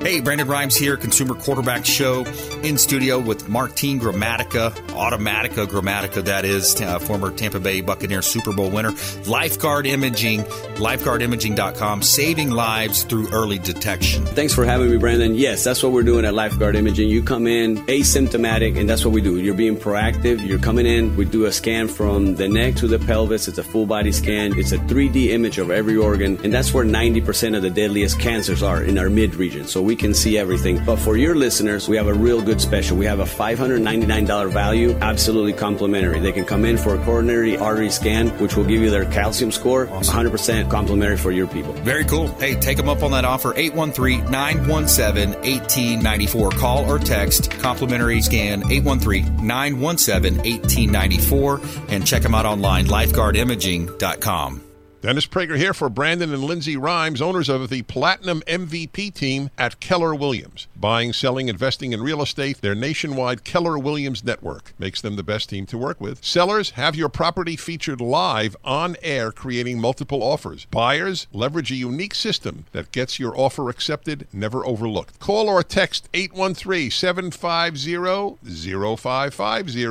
Hey, 0.00 0.20
Brandon 0.20 0.46
Rimes 0.46 0.76
here, 0.76 0.98
Consumer 0.98 1.34
Quarterback 1.34 1.86
Show. 1.86 2.24
In 2.64 2.78
studio 2.78 3.18
with 3.18 3.46
Martin 3.46 4.00
Gramatica, 4.00 4.70
Automatica 4.94 5.66
Gramatica, 5.66 6.24
that 6.24 6.46
is, 6.46 6.80
uh, 6.80 6.98
former 6.98 7.30
Tampa 7.30 7.60
Bay 7.60 7.82
Buccaneer 7.82 8.22
Super 8.22 8.54
Bowl 8.54 8.70
winner. 8.70 8.94
Lifeguard 9.26 9.86
Imaging, 9.86 10.44
lifeguardimaging.com, 10.76 12.00
saving 12.00 12.50
lives 12.50 13.02
through 13.02 13.28
early 13.32 13.58
detection. 13.58 14.24
Thanks 14.24 14.54
for 14.54 14.64
having 14.64 14.90
me, 14.90 14.96
Brandon. 14.96 15.34
Yes, 15.34 15.62
that's 15.62 15.82
what 15.82 15.92
we're 15.92 16.04
doing 16.04 16.24
at 16.24 16.32
Lifeguard 16.32 16.74
Imaging. 16.74 17.10
You 17.10 17.22
come 17.22 17.46
in 17.46 17.84
asymptomatic, 17.84 18.78
and 18.80 18.88
that's 18.88 19.04
what 19.04 19.12
we 19.12 19.20
do. 19.20 19.36
You're 19.36 19.52
being 19.52 19.76
proactive. 19.76 20.46
You're 20.46 20.58
coming 20.58 20.86
in. 20.86 21.14
We 21.16 21.26
do 21.26 21.44
a 21.44 21.52
scan 21.52 21.86
from 21.86 22.36
the 22.36 22.48
neck 22.48 22.76
to 22.76 22.88
the 22.88 22.98
pelvis. 22.98 23.46
It's 23.46 23.58
a 23.58 23.62
full 23.62 23.84
body 23.84 24.10
scan. 24.10 24.58
It's 24.58 24.72
a 24.72 24.78
3D 24.78 25.32
image 25.32 25.58
of 25.58 25.70
every 25.70 25.98
organ, 25.98 26.38
and 26.42 26.50
that's 26.50 26.72
where 26.72 26.86
90% 26.86 27.56
of 27.56 27.60
the 27.60 27.68
deadliest 27.68 28.18
cancers 28.18 28.62
are 28.62 28.82
in 28.82 28.96
our 28.96 29.10
mid 29.10 29.34
region. 29.34 29.66
So 29.66 29.82
we 29.82 29.94
can 29.96 30.14
see 30.14 30.38
everything. 30.38 30.82
But 30.86 30.96
for 30.96 31.18
your 31.18 31.34
listeners, 31.34 31.90
we 31.90 31.98
have 31.98 32.06
a 32.06 32.14
real 32.14 32.40
good 32.40 32.53
special. 32.60 32.96
We 32.96 33.06
have 33.06 33.20
a 33.20 33.24
$599 33.24 34.52
value, 34.52 34.92
absolutely 35.00 35.52
complimentary. 35.52 36.20
They 36.20 36.32
can 36.32 36.44
come 36.44 36.64
in 36.64 36.76
for 36.76 36.94
a 36.94 37.04
coronary 37.04 37.56
artery 37.56 37.90
scan, 37.90 38.28
which 38.40 38.56
will 38.56 38.64
give 38.64 38.82
you 38.82 38.90
their 38.90 39.04
calcium 39.06 39.52
score, 39.52 39.86
100% 39.86 40.70
complimentary 40.70 41.16
for 41.16 41.30
your 41.30 41.46
people. 41.46 41.72
Very 41.72 42.04
cool. 42.04 42.28
Hey, 42.38 42.54
take 42.54 42.76
them 42.76 42.88
up 42.88 43.02
on 43.02 43.10
that 43.12 43.24
offer. 43.24 43.54
813 43.56 44.30
917 44.30 45.30
1894. 45.40 46.50
Call 46.50 46.90
or 46.90 46.98
text 46.98 47.50
complimentary 47.50 48.20
scan 48.20 48.70
813 48.70 49.46
917 49.46 50.36
1894 50.38 51.60
and 51.88 52.06
check 52.06 52.22
them 52.22 52.34
out 52.34 52.46
online, 52.46 52.86
lifeguardimaging.com. 52.86 54.64
Dennis 55.04 55.26
Prager 55.26 55.58
here 55.58 55.74
for 55.74 55.90
Brandon 55.90 56.32
and 56.32 56.42
Lindsay 56.42 56.78
Rimes, 56.78 57.20
owners 57.20 57.50
of 57.50 57.68
the 57.68 57.82
Platinum 57.82 58.40
MVP 58.46 59.12
team 59.12 59.50
at 59.58 59.78
Keller 59.78 60.14
Williams. 60.14 60.66
Buying, 60.84 61.14
selling, 61.14 61.48
investing 61.48 61.94
in 61.94 62.02
real 62.02 62.20
estate, 62.20 62.60
their 62.60 62.74
nationwide 62.74 63.42
Keller 63.42 63.78
Williams 63.78 64.22
network 64.22 64.74
makes 64.78 65.00
them 65.00 65.16
the 65.16 65.22
best 65.22 65.48
team 65.48 65.64
to 65.64 65.78
work 65.78 65.98
with. 65.98 66.22
Sellers 66.22 66.72
have 66.72 66.94
your 66.94 67.08
property 67.08 67.56
featured 67.56 68.02
live 68.02 68.54
on 68.62 68.94
air, 69.02 69.32
creating 69.32 69.80
multiple 69.80 70.22
offers. 70.22 70.66
Buyers 70.66 71.26
leverage 71.32 71.72
a 71.72 71.74
unique 71.74 72.14
system 72.14 72.66
that 72.72 72.92
gets 72.92 73.18
your 73.18 73.34
offer 73.34 73.70
accepted, 73.70 74.28
never 74.30 74.66
overlooked. 74.66 75.18
Call 75.20 75.48
or 75.48 75.62
text 75.62 76.10
813 76.12 76.90
750 76.90 78.36
0550, 78.44 79.84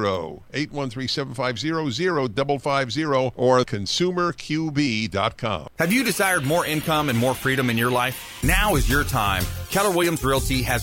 813 0.54 1.08
750 1.08 2.60
0550, 2.60 3.32
or 3.36 3.62
consumerqb.com. 3.62 5.68
Have 5.80 5.92
you 5.92 6.04
desired 6.04 6.44
more 6.44 6.68
income 6.68 7.10
and 7.10 7.18
more 7.18 7.34
freedom 7.34 7.72
in 7.72 7.80
your 7.80 7.90
life? 7.90 8.44
Now 8.44 8.76
is 8.76 8.88
your 8.88 9.04
time. 9.04 9.44
Keller 9.72 9.90
Williams 9.90 10.24
Realty 10.24 10.62
has 10.62 10.83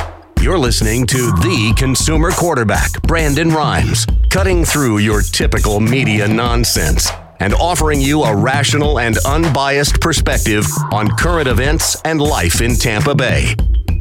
You're 0.41 0.57
listening 0.57 1.05
to 1.05 1.31
the 1.33 1.71
consumer 1.77 2.31
quarterback, 2.31 2.99
Brandon 3.03 3.49
Rimes, 3.49 4.07
cutting 4.31 4.65
through 4.65 4.97
your 4.97 5.21
typical 5.21 5.79
media 5.79 6.27
nonsense 6.27 7.11
and 7.39 7.53
offering 7.53 8.01
you 8.01 8.23
a 8.23 8.35
rational 8.35 8.99
and 8.99 9.19
unbiased 9.19 10.01
perspective 10.01 10.65
on 10.91 11.15
current 11.15 11.47
events 11.47 12.01
and 12.05 12.19
life 12.19 12.59
in 12.59 12.75
Tampa 12.75 13.13
Bay. 13.13 13.53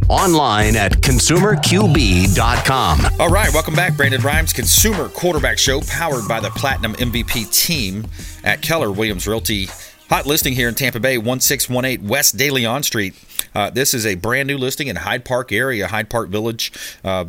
Online 0.09 0.77
at 0.77 0.93
consumerqb.com. 0.93 3.01
All 3.21 3.29
right, 3.29 3.53
welcome 3.53 3.75
back. 3.75 3.99
Brandon 3.99 4.23
Rimes, 4.23 4.55
Consumer 4.55 5.11
Quarterback 5.11 5.59
Show, 5.59 5.83
powered 5.83 6.27
by 6.27 6.41
the 6.41 6.49
Platinum 6.51 6.95
MVP 6.95 7.53
team 7.53 8.07
at 8.45 8.63
Keller 8.63 8.91
Williams 8.91 9.29
Realty. 9.29 9.69
Hot 10.11 10.27
listing 10.27 10.55
here 10.55 10.69
in 10.69 10.75
Tampa 10.75 10.99
Bay, 10.99 11.19
1618 11.19 12.09
West 12.09 12.37
De 12.37 12.51
Leon 12.51 12.83
Street. 12.83 13.15
Uh, 13.55 13.71
this 13.71 13.95
is 13.95 14.05
a 14.05 14.17
brand 14.17 14.49
new 14.49 14.59
listing 14.59 14.89
in 14.89 14.97
Hyde 14.97 15.25
Park 15.25 15.53
area, 15.53 15.87
Hyde 15.87 16.11
Park 16.11 16.31
Village. 16.31 16.73
Uh, 17.05 17.27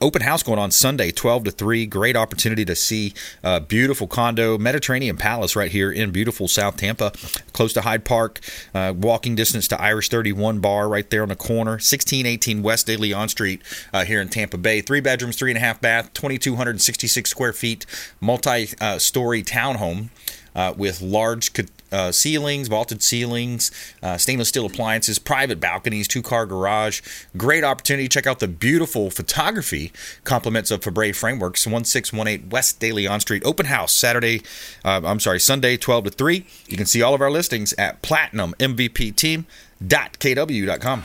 open 0.00 0.22
house 0.22 0.42
going 0.42 0.58
on 0.58 0.72
Sunday, 0.72 1.12
12 1.12 1.44
to 1.44 1.50
3. 1.52 1.86
Great 1.86 2.16
opportunity 2.16 2.64
to 2.64 2.74
see 2.74 3.14
uh, 3.44 3.60
beautiful 3.60 4.08
condo, 4.08 4.58
Mediterranean 4.58 5.16
Palace 5.16 5.54
right 5.54 5.70
here 5.70 5.92
in 5.92 6.10
beautiful 6.10 6.48
South 6.48 6.76
Tampa, 6.76 7.12
close 7.52 7.72
to 7.74 7.82
Hyde 7.82 8.04
Park. 8.04 8.40
Uh, 8.74 8.92
walking 8.96 9.36
distance 9.36 9.68
to 9.68 9.80
Irish 9.80 10.08
31 10.08 10.58
Bar 10.58 10.88
right 10.88 11.08
there 11.08 11.22
on 11.22 11.28
the 11.28 11.36
corner. 11.36 11.74
1618 11.74 12.60
West 12.60 12.88
De 12.88 12.96
Leon 12.96 13.28
Street 13.28 13.62
uh, 13.92 14.04
here 14.04 14.20
in 14.20 14.28
Tampa 14.28 14.58
Bay. 14.58 14.80
Three 14.80 15.00
bedrooms, 15.00 15.36
three 15.36 15.52
and 15.52 15.58
a 15.58 15.60
half 15.60 15.80
bath, 15.80 16.12
2,266 16.12 17.30
square 17.30 17.52
feet, 17.52 17.86
multi 18.20 18.66
story 18.98 19.44
townhome. 19.44 20.08
Uh, 20.56 20.72
with 20.74 21.02
large 21.02 21.52
uh, 21.92 22.10
ceilings, 22.12 22.68
vaulted 22.68 23.02
ceilings, 23.02 23.70
uh, 24.02 24.16
stainless 24.16 24.48
steel 24.48 24.64
appliances, 24.66 25.18
private 25.18 25.60
balconies, 25.60 26.08
two 26.08 26.22
car 26.22 26.46
garage. 26.46 27.02
Great 27.36 27.64
opportunity 27.64 28.08
check 28.08 28.26
out 28.26 28.38
the 28.40 28.48
beautiful 28.48 29.10
photography 29.10 29.92
compliments 30.24 30.70
of 30.70 30.82
Fabre 30.82 31.12
Frameworks, 31.12 31.66
1618 31.66 32.48
West 32.50 32.80
De 32.80 32.92
Leon 32.92 33.20
Street. 33.20 33.42
Open 33.44 33.66
house 33.66 33.92
Saturday, 33.92 34.40
uh, 34.84 35.00
I'm 35.04 35.20
sorry, 35.20 35.40
Sunday, 35.40 35.76
12 35.76 36.04
to 36.04 36.10
3. 36.10 36.46
You 36.68 36.76
can 36.76 36.86
see 36.86 37.02
all 37.02 37.14
of 37.14 37.20
our 37.20 37.30
listings 37.30 37.72
at 37.74 38.02
platinummvpteam.kw.com. 38.02 41.02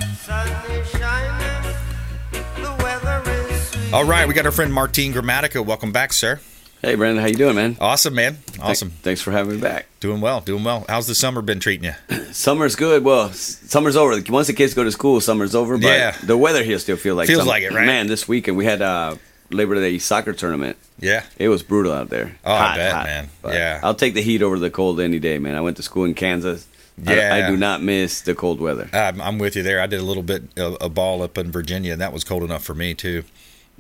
All 3.93 4.05
right, 4.05 4.25
we 4.25 4.33
got 4.33 4.45
our 4.45 4.53
friend 4.53 4.73
Martin 4.73 5.11
Gramatica. 5.11 5.65
Welcome 5.65 5.91
back, 5.91 6.13
sir. 6.13 6.39
Hey, 6.81 6.95
Brandon, 6.95 7.21
how 7.21 7.27
you 7.27 7.35
doing, 7.35 7.55
man? 7.55 7.77
Awesome, 7.79 8.15
man. 8.15 8.39
Awesome. 8.59 8.89
Thanks 8.89 9.21
for 9.21 9.29
having 9.31 9.57
me 9.57 9.61
back. 9.61 9.85
Doing 9.99 10.19
well, 10.19 10.41
doing 10.41 10.63
well. 10.63 10.83
How's 10.89 11.05
the 11.05 11.13
summer 11.13 11.43
been 11.43 11.59
treating 11.59 11.93
you? 12.09 12.15
Summer's 12.31 12.75
good. 12.75 13.03
Well, 13.03 13.31
summer's 13.33 13.95
over. 13.95 14.19
Once 14.29 14.47
the 14.47 14.53
kids 14.53 14.73
go 14.73 14.83
to 14.83 14.91
school, 14.91 15.21
summer's 15.21 15.53
over. 15.53 15.77
But 15.77 15.83
yeah. 15.83 16.17
the 16.23 16.35
weather 16.35 16.63
here 16.63 16.79
still 16.79 16.97
feels 16.97 17.17
like 17.17 17.27
feels 17.27 17.41
summer. 17.41 17.51
like 17.51 17.61
it, 17.61 17.71
right? 17.71 17.85
Man, 17.85 18.07
this 18.07 18.27
weekend 18.27 18.57
we 18.57 18.65
had 18.65 18.81
a 18.81 19.19
Labor 19.51 19.75
Day 19.75 19.99
soccer 19.99 20.33
tournament. 20.33 20.75
Yeah, 20.99 21.23
it 21.37 21.49
was 21.49 21.61
brutal 21.61 21.91
out 21.91 22.09
there. 22.09 22.35
Oh, 22.43 22.55
hot, 22.55 22.71
I 22.71 22.77
bet, 22.77 22.93
hot. 22.93 23.05
man. 23.05 23.29
But 23.43 23.53
yeah, 23.53 23.79
I'll 23.83 23.93
take 23.93 24.15
the 24.15 24.23
heat 24.23 24.41
over 24.41 24.57
the 24.57 24.71
cold 24.71 24.99
any 24.99 25.19
day, 25.19 25.37
man. 25.37 25.53
I 25.53 25.61
went 25.61 25.77
to 25.77 25.83
school 25.83 26.05
in 26.05 26.15
Kansas. 26.15 26.67
Yeah, 26.97 27.31
I, 27.31 27.45
I 27.45 27.47
do 27.47 27.57
not 27.57 27.83
miss 27.83 28.21
the 28.21 28.33
cold 28.33 28.59
weather. 28.59 28.89
I'm, 28.91 29.21
I'm 29.21 29.37
with 29.37 29.55
you 29.55 29.61
there. 29.61 29.81
I 29.81 29.87
did 29.87 29.99
a 29.99 30.03
little 30.03 30.23
bit 30.23 30.57
of 30.57 30.77
a 30.81 30.89
ball 30.89 31.21
up 31.21 31.37
in 31.37 31.51
Virginia, 31.51 31.93
and 31.93 32.01
that 32.01 32.11
was 32.11 32.23
cold 32.23 32.41
enough 32.41 32.63
for 32.63 32.73
me 32.73 32.95
too. 32.95 33.23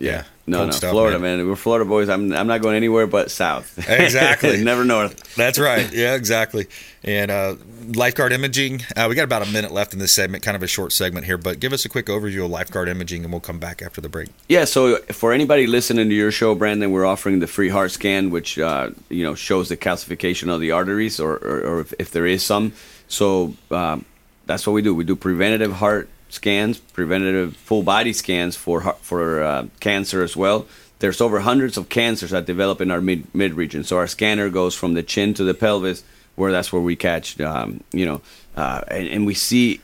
Yeah. 0.01 0.23
No, 0.47 0.57
Cold 0.57 0.67
no, 0.67 0.71
stuff, 0.71 0.91
Florida, 0.91 1.19
man. 1.19 1.37
man. 1.37 1.47
We're 1.47 1.55
Florida 1.55 1.85
boys. 1.85 2.09
I'm, 2.09 2.33
I'm 2.33 2.47
not 2.47 2.61
going 2.61 2.75
anywhere 2.75 3.07
but 3.07 3.29
south. 3.29 3.77
Exactly. 3.89 4.63
Never 4.63 4.83
north. 4.83 5.35
That's 5.35 5.59
right. 5.59 5.91
Yeah, 5.93 6.15
exactly. 6.15 6.67
And 7.03 7.29
uh, 7.29 7.55
lifeguard 7.95 8.31
imaging. 8.33 8.81
Uh, 8.95 9.05
we 9.07 9.15
got 9.15 9.23
about 9.23 9.47
a 9.47 9.51
minute 9.51 9.71
left 9.71 9.93
in 9.93 9.99
this 9.99 10.11
segment, 10.11 10.43
kind 10.43 10.57
of 10.57 10.63
a 10.63 10.67
short 10.67 10.91
segment 10.91 11.25
here, 11.25 11.37
but 11.37 11.59
give 11.59 11.71
us 11.71 11.85
a 11.85 11.89
quick 11.89 12.07
overview 12.07 12.43
of 12.43 12.51
lifeguard 12.51 12.89
imaging, 12.89 13.23
and 13.23 13.31
we'll 13.31 13.39
come 13.39 13.59
back 13.59 13.81
after 13.81 14.01
the 14.01 14.09
break. 14.09 14.29
Yeah. 14.49 14.65
So 14.65 14.97
for 15.11 15.31
anybody 15.31 15.67
listening 15.67 16.09
to 16.09 16.15
your 16.15 16.31
show, 16.31 16.55
Brandon, 16.55 16.91
we're 16.91 17.05
offering 17.05 17.39
the 17.39 17.47
free 17.47 17.69
heart 17.69 17.91
scan, 17.91 18.31
which 18.31 18.57
uh, 18.57 18.89
you 19.09 19.23
know 19.23 19.35
shows 19.35 19.69
the 19.69 19.77
calcification 19.77 20.49
of 20.49 20.59
the 20.59 20.71
arteries, 20.71 21.19
or, 21.19 21.33
or, 21.35 21.61
or 21.61 21.79
if, 21.81 21.93
if 21.99 22.11
there 22.11 22.25
is 22.25 22.43
some. 22.43 22.73
So 23.07 23.53
um, 23.69 24.05
that's 24.47 24.65
what 24.65 24.73
we 24.73 24.81
do. 24.81 24.95
We 24.95 25.03
do 25.03 25.15
preventative 25.15 25.73
heart 25.73 26.09
scans, 26.31 26.79
preventative 26.79 27.55
full 27.55 27.83
body 27.83 28.13
scans 28.13 28.55
for 28.55 28.81
for 29.01 29.43
uh, 29.43 29.67
cancer 29.79 30.23
as 30.23 30.35
well. 30.35 30.65
There's 30.99 31.21
over 31.21 31.41
hundreds 31.41 31.77
of 31.77 31.89
cancers 31.89 32.31
that 32.31 32.45
develop 32.45 32.81
in 32.81 32.89
our 32.89 33.01
mid 33.01 33.33
mid 33.35 33.53
region. 33.53 33.83
So 33.83 33.97
our 33.97 34.07
scanner 34.07 34.49
goes 34.49 34.73
from 34.73 34.93
the 34.93 35.03
chin 35.03 35.33
to 35.35 35.43
the 35.43 35.53
pelvis, 35.53 36.03
where 36.35 36.51
that's 36.51 36.71
where 36.73 36.81
we 36.81 36.95
catch, 36.95 37.39
um, 37.39 37.83
you 37.91 38.05
know, 38.05 38.21
uh, 38.55 38.81
and, 38.87 39.07
and 39.07 39.25
we 39.25 39.33
see 39.33 39.81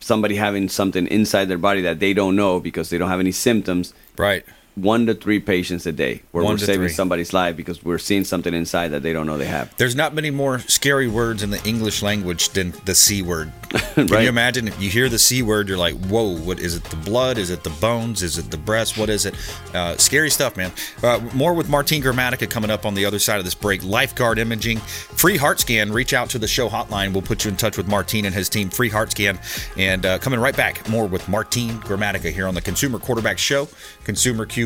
somebody 0.00 0.36
having 0.36 0.68
something 0.68 1.06
inside 1.08 1.46
their 1.46 1.58
body 1.58 1.82
that 1.82 1.98
they 1.98 2.14
don't 2.14 2.36
know 2.36 2.60
because 2.60 2.90
they 2.90 2.98
don't 2.98 3.08
have 3.08 3.20
any 3.20 3.32
symptoms. 3.32 3.92
Right. 4.16 4.44
One 4.76 5.06
to 5.06 5.14
three 5.14 5.40
patients 5.40 5.86
a 5.86 5.92
day, 5.92 6.20
where 6.32 6.44
One 6.44 6.52
we're 6.52 6.58
saving 6.58 6.88
three. 6.88 6.94
somebody's 6.94 7.32
life 7.32 7.56
because 7.56 7.82
we're 7.82 7.96
seeing 7.96 8.24
something 8.24 8.52
inside 8.52 8.88
that 8.88 9.02
they 9.02 9.14
don't 9.14 9.26
know 9.26 9.38
they 9.38 9.46
have. 9.46 9.74
There's 9.78 9.96
not 9.96 10.14
many 10.14 10.30
more 10.30 10.58
scary 10.58 11.08
words 11.08 11.42
in 11.42 11.48
the 11.48 11.62
English 11.66 12.02
language 12.02 12.50
than 12.50 12.74
the 12.84 12.94
C 12.94 13.22
word. 13.22 13.50
Can 13.94 14.06
Right. 14.08 14.24
you 14.24 14.28
imagine 14.28 14.68
if 14.68 14.78
you 14.80 14.90
hear 14.90 15.08
the 15.08 15.18
C 15.18 15.42
word, 15.42 15.68
you're 15.70 15.78
like, 15.78 15.94
whoa, 16.08 16.36
what 16.36 16.60
is 16.60 16.76
it? 16.76 16.84
The 16.84 16.96
blood? 16.96 17.38
Is 17.38 17.48
it 17.48 17.64
the 17.64 17.70
bones? 17.70 18.22
Is 18.22 18.36
it 18.36 18.50
the 18.50 18.58
breast? 18.58 18.98
What 18.98 19.08
is 19.08 19.24
it? 19.24 19.34
Uh, 19.74 19.96
scary 19.96 20.28
stuff, 20.28 20.58
man. 20.58 20.70
Uh, 21.02 21.20
more 21.32 21.54
with 21.54 21.70
Martin 21.70 22.02
Gramatica 22.02 22.48
coming 22.48 22.70
up 22.70 22.84
on 22.84 22.92
the 22.94 23.06
other 23.06 23.18
side 23.18 23.38
of 23.38 23.46
this 23.46 23.54
break. 23.54 23.82
Lifeguard 23.82 24.38
imaging, 24.38 24.76
free 24.78 25.38
heart 25.38 25.58
scan. 25.58 25.90
Reach 25.90 26.12
out 26.12 26.28
to 26.30 26.38
the 26.38 26.46
show 26.48 26.68
hotline. 26.68 27.14
We'll 27.14 27.22
put 27.22 27.46
you 27.46 27.50
in 27.50 27.56
touch 27.56 27.78
with 27.78 27.88
Martin 27.88 28.26
and 28.26 28.34
his 28.34 28.50
team. 28.50 28.68
Free 28.68 28.90
heart 28.90 29.12
scan. 29.12 29.38
And 29.78 30.04
uh, 30.04 30.18
coming 30.18 30.38
right 30.38 30.56
back, 30.56 30.86
more 30.86 31.06
with 31.06 31.26
Martin 31.30 31.80
Gramatica 31.80 32.30
here 32.30 32.46
on 32.46 32.54
the 32.54 32.60
Consumer 32.60 32.98
Quarterback 32.98 33.38
Show, 33.38 33.68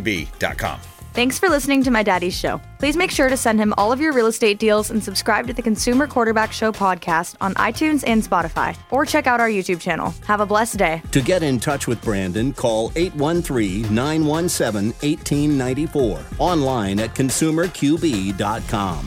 consumerqb.com. 0.00 0.80
Thanks 1.12 1.40
for 1.40 1.48
listening 1.48 1.82
to 1.82 1.90
my 1.90 2.04
daddy's 2.04 2.38
show. 2.38 2.60
Please 2.78 2.96
make 2.96 3.10
sure 3.10 3.28
to 3.28 3.36
send 3.36 3.58
him 3.58 3.74
all 3.76 3.90
of 3.90 4.00
your 4.00 4.12
real 4.12 4.28
estate 4.28 4.60
deals 4.60 4.92
and 4.92 5.02
subscribe 5.02 5.48
to 5.48 5.52
the 5.52 5.60
Consumer 5.60 6.06
Quarterback 6.06 6.52
Show 6.52 6.70
podcast 6.70 7.34
on 7.40 7.52
iTunes 7.54 8.04
and 8.06 8.22
Spotify, 8.22 8.76
or 8.90 9.04
check 9.04 9.26
out 9.26 9.40
our 9.40 9.48
YouTube 9.48 9.80
channel. 9.80 10.14
Have 10.28 10.38
a 10.38 10.46
blessed 10.46 10.76
day. 10.78 11.02
To 11.10 11.20
get 11.20 11.42
in 11.42 11.58
touch 11.58 11.88
with 11.88 12.00
Brandon, 12.02 12.52
call 12.52 12.92
813 12.94 13.92
917 13.92 14.92
1894. 15.00 16.20
Online 16.38 17.00
at 17.00 17.12
consumerqb.com. 17.16 19.06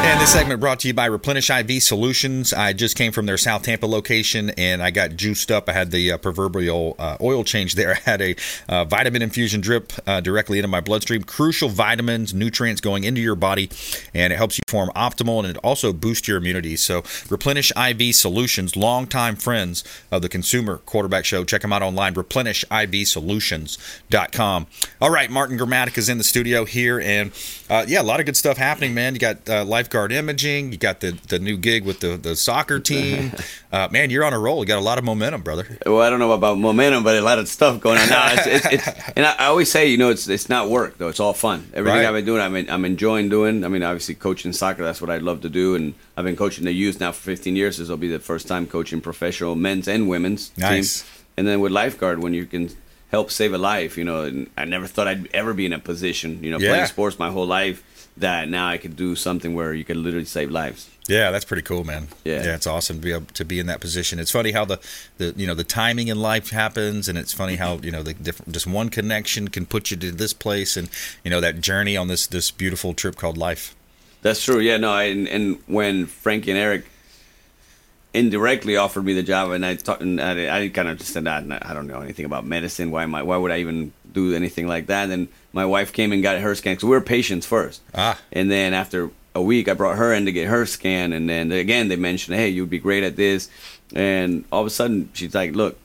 And 0.06 0.20
this 0.20 0.34
segment 0.34 0.60
brought 0.60 0.82
to 0.82 0.90
you 0.90 0.94
by 0.94 1.06
Replenish 1.06 1.50
IV 1.50 1.82
Solutions. 1.82 2.52
I 2.52 2.74
just 2.74 2.98
came 2.98 3.14
from 3.14 3.26
their 3.26 3.38
South 3.38 3.64
Tampa 3.64 3.86
location 3.86 4.50
and 4.58 4.84
I 4.84 4.92
got 4.92 5.16
juiced 5.16 5.50
up. 5.50 5.70
I 5.70 5.72
had 5.72 5.92
the 5.92 6.12
uh, 6.12 6.18
proverbial 6.18 6.98
uh, 7.00 7.16
oil 7.22 7.46
change 7.46 7.76
there. 7.76 7.92
I 8.06 8.10
had 8.10 8.22
a 8.22 8.36
uh, 8.68 8.84
vitamin 8.84 9.22
infusion 9.22 9.62
drip 9.62 9.94
uh, 10.06 10.20
directly 10.20 10.58
into 10.60 10.68
my 10.68 10.82
bloodstream. 10.82 11.24
Crucial 11.24 11.70
vitamins, 11.70 12.34
nutrients 12.34 12.82
going 12.82 13.06
into 13.06 13.22
your 13.22 13.36
body, 13.36 13.70
and 14.14 14.34
it 14.34 14.36
helps 14.36 14.58
you 14.58 14.64
form 14.68 14.90
optimal 14.94 15.40
and 15.40 15.48
it 15.48 15.56
also 15.64 15.94
boosts 15.94 16.28
your 16.28 16.36
immunity. 16.38 16.76
So, 16.76 17.06
Replenish 17.30 17.72
IV 17.78 18.14
Solutions, 18.14 18.76
longtime 18.76 19.38
friends 19.38 19.86
of 20.12 20.22
the 20.22 20.28
Consumer 20.28 20.80
Quarterback 20.80 21.24
Show. 21.24 21.46
Check 21.46 21.62
them 21.62 21.72
out 21.72 21.82
online, 21.82 22.14
replenishivsolutions.com. 22.16 24.68
All 25.00 25.10
right, 25.10 25.32
Martin 25.32 25.58
Gramatica 25.58 25.98
is 25.98 26.10
in 26.10 26.18
the 26.18 26.26
studio 26.26 26.66
here, 26.66 27.00
and 27.00 27.32
uh, 27.70 27.86
yeah, 27.88 28.02
a 28.02 28.04
lot 28.04 28.20
of 28.20 28.26
good 28.26 28.36
stuff 28.36 28.58
happening, 28.58 28.94
man. 28.94 29.14
You 29.14 29.20
got 29.20 29.50
uh, 29.50 29.64
lifeguard 29.94 30.12
imaging, 30.12 30.72
you 30.72 30.78
got 30.80 31.02
the, 31.02 31.12
the 31.30 31.38
new 31.38 31.56
gig 31.56 31.86
with 31.86 32.00
the, 32.00 32.18
the 32.18 32.36
soccer 32.36 32.80
team. 32.80 33.32
Uh, 33.74 33.88
man, 33.90 34.12
you're 34.12 34.24
on 34.24 34.34
a 34.34 34.38
roll. 34.38 34.60
You 34.60 34.68
got 34.68 34.78
a 34.78 34.82
lot 34.86 35.00
of 35.00 35.04
momentum, 35.04 35.42
brother. 35.42 35.66
Well, 35.84 36.00
I 36.00 36.12
don't 36.12 36.20
know 36.20 36.32
about 36.34 36.60
momentum, 36.60 37.04
but 37.04 37.16
a 37.16 37.22
lot 37.24 37.40
of 37.40 37.48
stuff 37.48 37.82
going 37.82 37.98
on. 37.98 38.08
No, 38.08 38.24
it's, 38.34 38.46
it's, 38.46 38.66
it's, 38.88 39.10
and 39.16 39.26
I, 39.26 39.48
always 39.48 39.72
say, 39.72 39.88
you 39.90 39.98
know, 39.98 40.12
it's 40.12 40.28
it's 40.28 40.48
not 40.48 40.70
work 40.70 41.00
though. 41.00 41.08
It's 41.08 41.20
all 41.20 41.34
fun. 41.34 41.72
Everything 41.74 42.02
Right. 42.02 42.06
I've 42.06 42.14
been 42.14 42.24
doing, 42.24 42.40
I'm 42.40 42.56
I'm 42.70 42.86
enjoying 42.86 43.30
doing. 43.30 43.66
I 43.66 43.70
mean, 43.70 43.82
obviously 43.82 44.14
coaching 44.14 44.54
soccer, 44.54 44.84
that's 44.84 45.02
what 45.02 45.10
I 45.10 45.18
love 45.18 45.42
to 45.42 45.50
do, 45.50 45.74
and 45.74 45.96
I've 46.16 46.24
been 46.24 46.36
coaching 46.36 46.66
the 46.66 46.72
youth 46.72 47.00
now 47.00 47.12
for 47.14 47.22
15 47.24 47.56
years. 47.56 47.78
This 47.80 47.90
will 47.90 47.98
be 47.98 48.10
the 48.10 48.20
first 48.20 48.48
time 48.48 48.68
coaching 48.68 49.02
professional 49.02 49.56
men's 49.56 49.88
and 49.88 50.08
women's 50.08 50.52
Nice. 50.56 51.02
team. 51.02 51.10
And 51.38 51.48
then 51.48 51.60
with 51.60 51.72
lifeguard, 51.72 52.20
when 52.20 52.36
you 52.36 52.46
can 52.46 52.70
help 53.10 53.32
save 53.32 53.56
a 53.56 53.58
life, 53.58 53.98
you 53.98 54.04
know, 54.04 54.22
and 54.26 54.52
I 54.56 54.66
never 54.66 54.86
thought 54.86 55.08
I'd 55.08 55.34
ever 55.34 55.56
be 55.56 55.66
in 55.66 55.74
a 55.74 55.80
position, 55.80 56.44
you 56.44 56.52
know, 56.52 56.60
Yeah. 56.60 56.70
playing 56.70 56.86
sports 56.86 57.18
my 57.18 57.32
whole 57.32 57.48
life, 57.48 57.82
that 58.18 58.50
now 58.50 58.68
I 58.68 58.78
could 58.78 58.96
do 58.96 59.16
something 59.16 59.56
where 59.56 59.74
you 59.74 59.84
could 59.84 59.98
literally 59.98 60.26
save 60.26 60.52
lives. 60.52 60.90
Yeah, 61.08 61.32
that's 61.32 61.46
pretty 61.46 61.64
cool, 61.64 61.84
man. 61.84 62.08
Yeah. 62.24 62.44
yeah, 62.44 62.56
it's 62.56 62.68
awesome 62.68 62.98
to 62.98 63.02
be 63.02 63.12
able 63.12 63.26
to 63.26 63.44
be 63.44 63.60
in 63.60 63.66
that 63.66 63.82
position. 63.82 64.20
It's 64.20 64.32
funny 64.32 64.52
how 64.52 64.66
the, 64.66 64.80
the 65.18 65.34
you 65.36 65.46
know 65.48 65.54
the 65.54 65.64
timing 65.64 66.08
in 66.08 66.22
life 66.22 66.52
happens, 66.52 67.10
and 67.10 67.18
it's 67.18 67.34
funny 67.34 67.56
how 67.56 67.78
you 67.78 67.92
know 67.92 68.04
the 68.04 68.14
different 68.14 68.54
just 68.54 68.68
one 68.68 68.90
connection 68.90 69.50
can 69.50 69.66
put 69.66 69.92
you 69.92 69.98
to 69.98 70.12
this 70.12 70.34
place, 70.34 70.78
and 70.78 70.90
you 71.24 71.32
know 71.32 71.42
that 71.42 71.60
journey 71.60 71.98
on 71.98 72.08
this 72.08 72.28
this 72.28 72.52
beautiful 72.52 72.94
trip 72.94 73.16
called 73.16 73.38
life. 73.38 73.76
That's 74.22 74.44
true. 74.44 74.60
Yeah, 74.60 74.78
no, 74.78 74.92
I, 74.92 75.04
and, 75.04 75.28
and 75.28 75.62
when 75.68 76.06
Frankie 76.06 76.52
and 76.52 76.58
Eric 76.58 76.86
indirectly 78.14 78.78
offered 78.78 79.04
me 79.04 79.14
the 79.14 79.24
job, 79.24 79.52
and 79.52 79.66
I 79.66 79.76
talked, 79.76 80.02
and 80.02 80.22
I, 80.22 80.64
I 80.64 80.70
kind 80.70 80.88
of 80.88 81.00
just 81.00 81.12
said, 81.12 81.28
"Ah, 81.28 81.42
I 81.62 81.74
don't 81.74 81.88
know 81.88 82.00
anything 82.00 82.26
about 82.26 82.46
medicine. 82.46 82.92
Why 82.92 83.04
am 83.04 83.14
I? 83.16 83.24
Why 83.24 83.36
would 83.36 83.52
I 83.52 83.60
even 83.60 83.92
do 84.14 84.34
anything 84.36 84.68
like 84.68 84.88
that? 84.88 85.10
And 85.10 85.28
my 85.54 85.66
wife 85.66 85.92
came 85.94 86.12
and 86.12 86.22
got 86.24 86.40
her 86.40 86.56
scan 86.56 86.74
because 86.74 86.86
we 86.86 86.92
were 86.92 87.02
patients 87.02 87.46
first. 87.46 87.82
Ah. 87.96 88.20
And 88.32 88.50
then 88.52 88.74
after 88.74 89.10
a 89.36 89.42
week, 89.42 89.68
I 89.68 89.74
brought 89.74 89.98
her 89.98 90.14
in 90.14 90.26
to 90.26 90.32
get 90.32 90.48
her 90.48 90.66
scan, 90.66 91.12
and 91.14 91.28
then 91.30 91.52
again 91.52 91.88
they 91.88 91.96
mentioned, 91.96 92.38
"Hey, 92.38 92.50
you'd 92.50 92.70
be 92.70 92.80
great 92.80 93.04
at 93.04 93.16
this." 93.16 93.50
And 93.96 94.46
all 94.52 94.62
of 94.62 94.68
a 94.68 94.72
sudden, 94.72 95.10
she's 95.14 95.34
like, 95.36 95.54
"Look." 95.56 95.78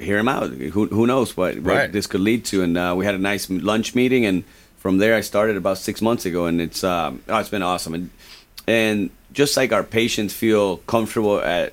Hear 0.00 0.16
him 0.18 0.28
out. 0.28 0.50
Who, 0.52 0.86
who 0.86 1.08
knows 1.08 1.36
what, 1.36 1.56
what 1.56 1.74
Right. 1.74 1.90
this 1.92 2.06
could 2.06 2.20
lead 2.20 2.44
to? 2.44 2.62
And 2.62 2.78
uh, 2.78 2.94
we 2.96 3.04
had 3.04 3.16
a 3.16 3.18
nice 3.18 3.50
lunch 3.50 3.96
meeting, 3.96 4.24
and 4.26 4.44
from 4.76 4.98
there 4.98 5.16
I 5.16 5.22
started 5.22 5.56
about 5.56 5.76
six 5.78 6.00
months 6.00 6.24
ago, 6.24 6.46
and 6.46 6.60
it's 6.60 6.84
um, 6.84 7.20
oh, 7.28 7.38
it's 7.38 7.48
been 7.48 7.64
awesome. 7.64 7.94
And 7.94 8.10
and 8.68 9.10
just 9.32 9.56
like 9.56 9.72
our 9.72 9.82
patients 9.82 10.32
feel 10.32 10.76
comfortable 10.86 11.40
at 11.40 11.72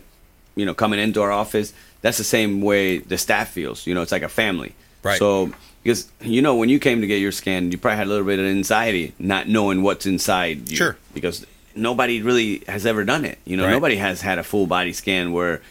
you 0.55 0.65
know 0.65 0.73
coming 0.73 0.99
into 0.99 1.21
our 1.21 1.31
office, 1.31 1.71
that's 2.01 2.17
the 2.17 2.23
same 2.23 2.61
way 2.61 2.97
the 2.97 3.19
staff 3.19 3.49
feels. 3.49 3.85
You 3.85 3.93
know, 3.93 4.01
it's 4.01 4.11
like 4.11 4.23
a 4.23 4.27
family. 4.29 4.73
Right. 5.05 5.19
So 5.19 5.51
because 5.83 6.11
you 6.21 6.41
know 6.41 6.55
when 6.55 6.67
you 6.69 6.79
came 6.79 7.01
to 7.01 7.07
get 7.07 7.17
your 7.21 7.31
scan, 7.31 7.71
you 7.71 7.77
probably 7.77 7.97
had 7.97 8.07
a 8.07 8.09
little 8.09 8.25
bit 8.25 8.39
of 8.39 8.45
anxiety, 8.45 9.13
not 9.19 9.47
knowing 9.47 9.83
what's 9.83 10.05
inside 10.05 10.69
you. 10.69 10.75
Sure. 10.77 10.97
Because 11.13 11.45
nobody 11.75 12.21
really 12.21 12.63
has 12.67 12.85
ever 12.85 13.03
done 13.05 13.23
it. 13.25 13.37
You 13.45 13.55
know, 13.57 13.65
Right. 13.65 13.71
nobody 13.71 13.95
has 13.97 14.21
had 14.21 14.39
a 14.39 14.43
full 14.43 14.65
body 14.65 14.93
scan 14.93 15.31
where 15.31 15.61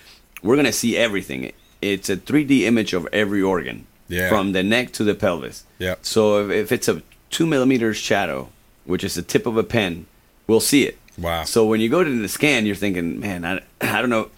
we're 0.43 0.57
gonna 0.57 0.73
see 0.73 0.97
everything. 0.97 1.51
It's 1.83 2.09
a 2.09 2.17
3D 2.17 2.65
image 2.65 2.93
of 2.95 3.09
every 3.13 3.43
organ, 3.43 3.87
Yeah. 4.09 4.29
from 4.29 4.53
the 4.53 4.63
neck 4.63 4.93
to 4.93 5.05
the 5.05 5.15
pelvis. 5.15 5.65
Yeah. 5.79 5.97
So 6.03 6.49
if, 6.49 6.51
if 6.51 6.73
it's 6.73 6.89
a 6.89 7.03
two 7.31 7.47
millimeters 7.47 7.97
shadow, 7.97 8.51
which 8.85 9.03
is 9.03 9.15
the 9.15 9.23
tip 9.23 9.47
of 9.47 9.57
a 9.57 9.65
pen, 9.65 10.07
we'll 10.47 10.61
see 10.61 10.85
it. 10.85 10.97
Wow. 11.19 11.45
So 11.45 11.65
when 11.67 11.81
you 11.81 11.89
go 11.89 12.05
to 12.05 12.11
the 12.23 12.29
scan, 12.29 12.67
you're 12.67 12.77
thinking, 12.77 13.19
man, 13.21 13.45
I, 13.45 13.61
I 13.81 14.01
don't 14.01 14.11
know. 14.11 14.29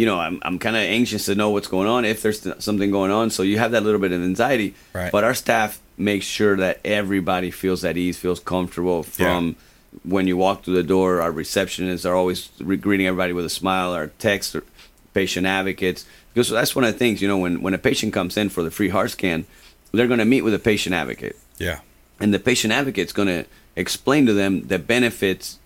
You 0.00 0.06
know, 0.06 0.18
I'm, 0.18 0.36
I'm 0.42 0.58
kind 0.58 0.76
of 0.76 0.82
anxious 0.82 1.26
to 1.26 1.34
know 1.34 1.50
what's 1.50 1.68
going 1.68 1.86
on, 1.86 2.06
if 2.06 2.22
there's 2.22 2.40
something 2.64 2.90
going 2.90 3.10
on. 3.10 3.28
So 3.28 3.42
you 3.42 3.58
have 3.58 3.72
that 3.72 3.82
little 3.82 4.00
bit 4.00 4.12
of 4.12 4.22
anxiety. 4.22 4.74
Right. 4.94 5.12
But 5.12 5.24
our 5.24 5.34
staff 5.34 5.78
makes 5.98 6.24
sure 6.24 6.56
that 6.56 6.80
everybody 6.84 7.50
feels 7.50 7.84
at 7.84 7.98
ease, 7.98 8.16
feels 8.16 8.40
comfortable 8.40 9.02
from 9.02 9.56
when 10.02 10.26
you 10.26 10.38
walk 10.38 10.64
through 10.64 10.76
the 10.76 10.88
door. 10.96 11.20
Our 11.20 11.32
receptionists 11.32 12.08
are 12.08 12.14
always 12.14 12.48
re- 12.60 12.78
greeting 12.78 13.06
everybody 13.06 13.34
with 13.34 13.44
a 13.44 13.50
smile. 13.50 13.92
Our 13.92 14.06
techs, 14.06 14.54
are 14.54 14.64
patient 15.12 15.46
advocates. 15.46 16.06
Because 16.32 16.48
that's 16.48 16.74
one 16.74 16.84
of 16.84 16.92
the 16.94 16.98
things, 16.98 17.20
you 17.20 17.28
know, 17.28 17.36
when, 17.36 17.60
when 17.60 17.74
a 17.74 17.78
patient 17.78 18.14
comes 18.14 18.38
in 18.38 18.48
for 18.48 18.62
the 18.62 18.70
free 18.70 18.88
heart 18.88 19.10
scan, 19.10 19.44
they're 19.92 20.06
going 20.06 20.20
to 20.20 20.24
meet 20.24 20.42
with 20.42 20.54
a 20.54 20.58
patient 20.58 20.94
advocate 20.94 21.36
Yeah, 21.58 21.80
and 22.20 22.32
the 22.32 22.38
patient 22.38 22.72
advocate's 22.72 23.12
going 23.12 23.28
to 23.28 23.44
explain 23.76 24.26
to 24.26 24.32
them 24.32 24.68
the 24.68 24.78
benefits 24.78 25.58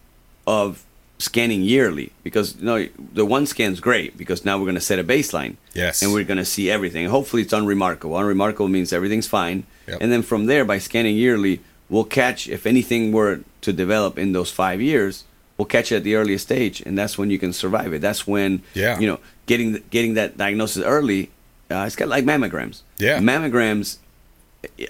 of 0.46 0.84
scanning 1.18 1.62
yearly 1.62 2.10
because 2.22 2.56
you 2.56 2.64
know 2.64 2.86
the 3.12 3.24
one 3.24 3.46
scan's 3.46 3.80
great 3.80 4.16
because 4.18 4.44
now 4.44 4.58
we're 4.58 4.64
going 4.64 4.74
to 4.74 4.80
set 4.80 4.98
a 4.98 5.04
baseline 5.04 5.54
Yes. 5.72 6.02
and 6.02 6.12
we're 6.12 6.24
going 6.24 6.38
to 6.38 6.44
see 6.44 6.68
everything 6.70 7.06
hopefully 7.08 7.42
it's 7.42 7.52
unremarkable 7.52 8.18
unremarkable 8.18 8.68
means 8.68 8.92
everything's 8.92 9.28
fine 9.28 9.64
Yep. 9.86 9.98
and 10.00 10.10
then 10.12 10.22
from 10.22 10.46
there 10.46 10.64
by 10.64 10.78
scanning 10.78 11.16
yearly 11.16 11.60
we'll 11.88 12.04
catch 12.04 12.48
if 12.48 12.66
anything 12.66 13.12
were 13.12 13.40
to 13.60 13.72
develop 13.72 14.18
in 14.18 14.32
those 14.32 14.50
five 14.50 14.80
years. 14.80 15.24
We'll 15.56 15.66
catch 15.66 15.92
it 15.92 15.96
at 15.98 16.02
the 16.04 16.16
earliest 16.16 16.46
stage, 16.46 16.80
and 16.80 16.98
that's 16.98 17.16
when 17.16 17.30
you 17.30 17.38
can 17.38 17.52
survive 17.52 17.92
it. 17.92 18.00
That's 18.00 18.26
when 18.26 18.62
Yeah. 18.74 18.98
you 18.98 19.06
know 19.06 19.20
getting 19.46 19.80
getting 19.90 20.14
that 20.14 20.36
diagnosis 20.36 20.82
early. 20.82 21.30
Uh, 21.70 21.84
it's 21.86 21.94
kind 21.94 22.10
of 22.10 22.16
like 22.16 22.24
mammograms. 22.24 22.80
Yeah. 22.98 23.18
mammograms 23.20 23.98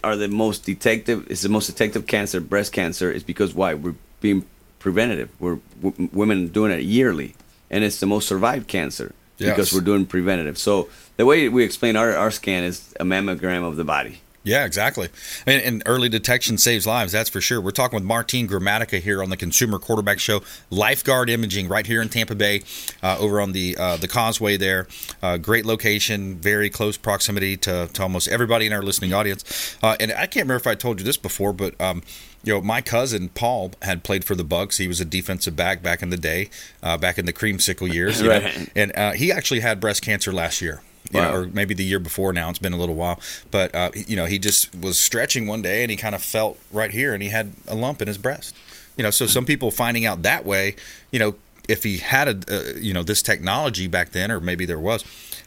are 0.02 0.16
the 0.16 0.28
most 0.28 0.64
detective. 0.64 1.26
It's 1.28 1.42
the 1.42 1.48
most 1.50 1.66
detective 1.66 2.06
cancer, 2.06 2.40
breast 2.40 2.72
cancer, 2.72 3.10
is 3.12 3.22
because 3.22 3.54
why 3.54 3.74
we're 3.74 3.94
being 4.22 4.44
preventative. 4.84 5.30
We're 5.40 5.58
w- 5.82 6.10
women 6.12 6.48
doing 6.48 6.70
it 6.70 6.82
yearly, 6.82 7.34
and 7.70 7.82
it's 7.82 8.00
the 8.00 8.06
most 8.06 8.28
survived 8.28 8.68
cancer 8.68 9.14
because 9.38 9.72
we're 9.72 9.80
doing 9.80 10.04
preventative. 10.04 10.58
So 10.58 10.90
the 11.16 11.24
way 11.24 11.48
we 11.48 11.64
explain 11.64 11.96
our, 11.96 12.14
our 12.14 12.30
scan 12.30 12.62
is 12.64 12.94
a 13.00 13.04
mammogram 13.04 13.64
of 13.66 13.76
the 13.76 13.84
body. 13.84 14.20
Yeah, 14.44 14.66
exactly. 14.66 15.08
And, 15.46 15.62
and 15.62 15.82
early 15.86 16.10
detection 16.10 16.58
saves 16.58 16.86
lives, 16.86 17.12
that's 17.12 17.30
for 17.30 17.40
sure. 17.40 17.62
We're 17.62 17.70
talking 17.70 17.96
with 17.96 18.04
Martin 18.04 18.46
Gramatica 18.46 19.00
here 19.00 19.22
on 19.22 19.30
the 19.30 19.38
Consumer 19.38 19.78
Quarterback 19.78 20.20
Show, 20.20 20.42
Lifeguard 20.68 21.30
Imaging 21.30 21.66
right 21.66 21.86
here 21.86 22.02
in 22.02 22.10
Tampa 22.10 22.34
Bay, 22.34 22.62
uh, 23.02 23.16
over 23.18 23.40
on 23.40 23.52
the 23.52 23.74
uh, 23.78 23.96
the 23.96 24.06
Causeway 24.06 24.58
there. 24.58 24.86
Uh, 25.22 25.38
great 25.38 25.64
location, 25.64 26.36
very 26.36 26.68
close 26.68 26.98
proximity 26.98 27.56
to, 27.56 27.88
to 27.94 28.02
almost 28.02 28.28
everybody 28.28 28.66
in 28.66 28.74
our 28.74 28.82
listening 28.82 29.14
audience. 29.14 29.78
Uh, 29.82 29.96
and 29.98 30.12
I 30.12 30.26
can't 30.26 30.44
remember 30.44 30.56
if 30.56 30.66
I 30.66 30.74
told 30.74 30.98
you 31.00 31.06
this 31.06 31.16
before, 31.16 31.54
but 31.54 31.80
um, 31.80 32.02
you 32.42 32.52
know, 32.52 32.60
my 32.60 32.82
cousin 32.82 33.30
Paul 33.30 33.72
had 33.80 34.04
played 34.04 34.26
for 34.26 34.34
the 34.34 34.44
Bucs. 34.44 34.76
He 34.76 34.86
was 34.86 35.00
a 35.00 35.06
defensive 35.06 35.56
back 35.56 35.82
back 35.82 36.02
in 36.02 36.10
the 36.10 36.18
day, 36.18 36.50
uh, 36.82 36.98
back 36.98 37.16
in 37.16 37.24
the 37.24 37.32
creamsicle 37.32 37.90
years. 37.90 38.20
you 38.20 38.28
know. 38.28 38.34
Right. 38.44 38.70
And 38.76 38.92
uh, 38.94 39.12
he 39.12 39.32
actually 39.32 39.60
had 39.60 39.80
breast 39.80 40.02
cancer 40.02 40.32
last 40.32 40.60
year. 40.60 40.82
You 41.12 41.20
know, 41.20 41.32
or 41.34 41.46
maybe 41.46 41.74
the 41.74 41.84
year 41.84 41.98
before 42.00 42.32
now. 42.32 42.48
It's 42.50 42.58
been 42.58 42.72
a 42.72 42.78
little 42.78 42.94
while, 42.94 43.20
but 43.50 43.74
uh, 43.74 43.90
you 43.94 44.16
know, 44.16 44.24
he 44.24 44.38
just 44.38 44.74
was 44.74 44.98
stretching 44.98 45.46
one 45.46 45.60
day 45.62 45.82
and 45.82 45.90
he 45.90 45.96
kind 45.96 46.14
of 46.14 46.22
felt 46.22 46.58
right 46.72 46.90
here, 46.90 47.12
and 47.12 47.22
he 47.22 47.28
had 47.28 47.52
a 47.68 47.74
lump 47.74 48.00
in 48.02 48.08
his 48.08 48.18
breast. 48.18 48.54
You 48.96 49.02
know, 49.04 49.10
so 49.10 49.26
some 49.26 49.44
people 49.44 49.70
finding 49.70 50.06
out 50.06 50.22
that 50.22 50.44
way, 50.46 50.76
you 51.10 51.18
know, 51.18 51.34
if 51.68 51.82
he 51.82 51.98
had 51.98 52.28
a, 52.28 52.54
uh, 52.56 52.78
you 52.78 52.94
know, 52.94 53.02
this 53.02 53.22
technology 53.22 53.86
back 53.86 54.10
then, 54.10 54.30
or 54.30 54.40
maybe 54.40 54.64
there 54.66 54.78
was, 54.78 55.04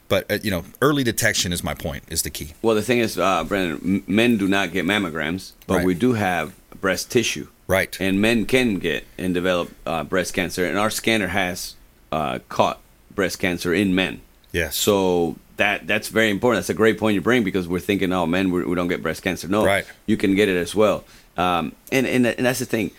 but 0.10 0.30
uh, 0.32 0.38
you 0.44 0.52
know, 0.52 0.64
early 0.82 1.04
detection 1.04 1.52
is 1.52 1.64
my 1.64 1.74
point, 1.74 2.04
is 2.08 2.22
the 2.22 2.30
key. 2.30 2.54
Well, 2.62 2.76
the 2.76 2.82
thing 2.82 3.00
is, 3.00 3.18
uh, 3.18 3.44
Brandon, 3.44 4.04
men 4.08 4.38
do 4.38 4.48
not 4.48 4.72
get 4.72 4.86
mammograms, 4.86 5.54
but 5.66 5.78
Right. 5.78 5.86
we 5.86 5.94
do 5.96 6.14
have 6.14 6.54
breast 6.82 7.10
tissue. 7.12 7.48
Right. 7.68 7.98
And 8.00 8.22
men 8.22 8.46
can 8.46 8.80
get 8.80 9.06
and 9.18 9.34
develop 9.34 9.72
uh, 9.86 10.04
breast 10.04 10.34
cancer, 10.34 10.66
and 10.66 10.78
our 10.78 10.90
scanner 10.90 11.28
has 11.28 11.76
uh, 12.12 12.40
caught 12.48 12.80
breast 13.14 13.40
cancer 13.40 13.74
in 13.74 13.94
men. 13.96 14.22
Yes. 14.52 14.76
So 14.78 15.36
that 15.58 15.86
that's 15.88 16.08
very 16.10 16.30
important. 16.30 16.60
That's 16.62 16.70
a 16.70 16.74
great 16.74 16.98
point 16.98 17.16
you 17.16 17.22
bring 17.22 17.44
because 17.44 17.68
we're 17.68 17.80
thinking, 17.80 18.12
oh, 18.14 18.26
man, 18.26 18.52
we, 18.52 18.64
we 18.64 18.76
don't 18.76 18.88
get 18.88 19.02
breast 19.04 19.22
cancer. 19.24 19.48
No, 19.48 19.66
Right. 19.66 19.86
You 20.06 20.16
can 20.18 20.36
get 20.36 20.50
it 20.50 20.58
as 20.58 20.74
well. 20.76 21.04
Um, 21.36 21.74
and, 21.92 22.08
and 22.08 22.26
and 22.26 22.46
that's 22.46 22.60
the 22.60 22.66
thing. 22.66 22.92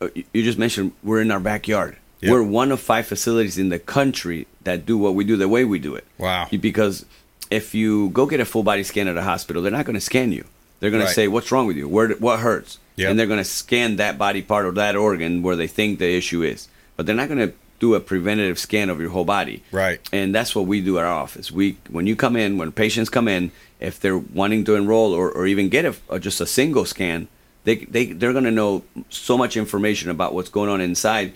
Uh, 0.00 0.08
You 0.14 0.24
you 0.34 0.42
just 0.42 0.58
mentioned 0.58 0.92
we're 1.02 1.20
in 1.22 1.30
our 1.30 1.40
backyard. 1.40 1.96
Yep. 2.20 2.30
We're 2.32 2.42
one 2.42 2.72
of 2.72 2.80
five 2.80 3.06
facilities 3.06 3.58
in 3.58 3.68
the 3.68 3.78
country 3.78 4.46
that 4.64 4.84
do 4.86 4.96
what 4.98 5.14
we 5.14 5.24
do 5.24 5.36
the 5.36 5.48
way 5.48 5.64
we 5.64 5.78
do 5.78 5.94
it. 5.94 6.04
Wow. 6.18 6.48
Because 6.50 7.04
if 7.50 7.74
you 7.74 8.08
go 8.10 8.26
get 8.26 8.40
a 8.40 8.44
full 8.44 8.62
body 8.62 8.82
scan 8.82 9.06
at 9.08 9.16
a 9.16 9.22
hospital, 9.22 9.62
they're 9.62 9.70
not 9.72 9.84
going 9.84 9.94
to 9.94 10.00
scan 10.00 10.32
you. 10.32 10.44
They're 10.80 10.90
going 10.90 11.02
Right. 11.02 11.08
to 11.08 11.14
say, 11.14 11.28
"What's 11.28 11.50
wrong 11.52 11.66
with 11.66 11.76
you? 11.76 11.88
Where 11.88 12.08
what 12.16 12.40
hurts?" 12.40 12.78
Yep. 12.96 13.10
And 13.10 13.18
they're 13.18 13.26
going 13.26 13.38
to 13.44 13.44
scan 13.44 13.96
that 13.96 14.16
body 14.18 14.42
part 14.42 14.64
or 14.66 14.72
that 14.72 14.96
organ 14.96 15.42
where 15.42 15.56
they 15.56 15.66
think 15.66 15.98
the 15.98 16.08
issue 16.16 16.42
is. 16.42 16.68
But 16.96 17.04
they're 17.06 17.14
not 17.14 17.28
going 17.28 17.48
to 17.48 17.54
do 17.78 17.94
a 17.94 18.00
preventative 18.00 18.58
scan 18.58 18.88
of 18.90 19.00
your 19.00 19.10
whole 19.10 19.24
body. 19.24 19.62
Right. 19.72 20.00
And 20.12 20.34
that's 20.34 20.54
what 20.54 20.66
we 20.66 20.80
do 20.80 20.98
at 20.98 21.04
our 21.04 21.12
office. 21.12 21.50
We 21.50 21.76
when 21.90 22.06
you 22.06 22.16
come 22.16 22.36
in, 22.36 22.58
when 22.58 22.72
patients 22.72 23.08
come 23.10 23.28
in, 23.28 23.50
if 23.80 24.00
they're 24.00 24.18
wanting 24.18 24.64
to 24.64 24.74
enroll 24.74 25.12
or, 25.12 25.30
or 25.30 25.46
even 25.46 25.68
get 25.68 25.84
a, 25.84 25.94
a- 26.08 26.18
just 26.18 26.40
a 26.40 26.46
single 26.46 26.84
scan, 26.84 27.28
they 27.64 27.76
they 27.76 28.06
they're 28.06 28.32
going 28.32 28.44
to 28.44 28.50
know 28.50 28.82
so 29.10 29.36
much 29.36 29.56
information 29.56 30.10
about 30.10 30.34
what's 30.34 30.48
going 30.50 30.70
on 30.70 30.80
inside. 30.80 31.32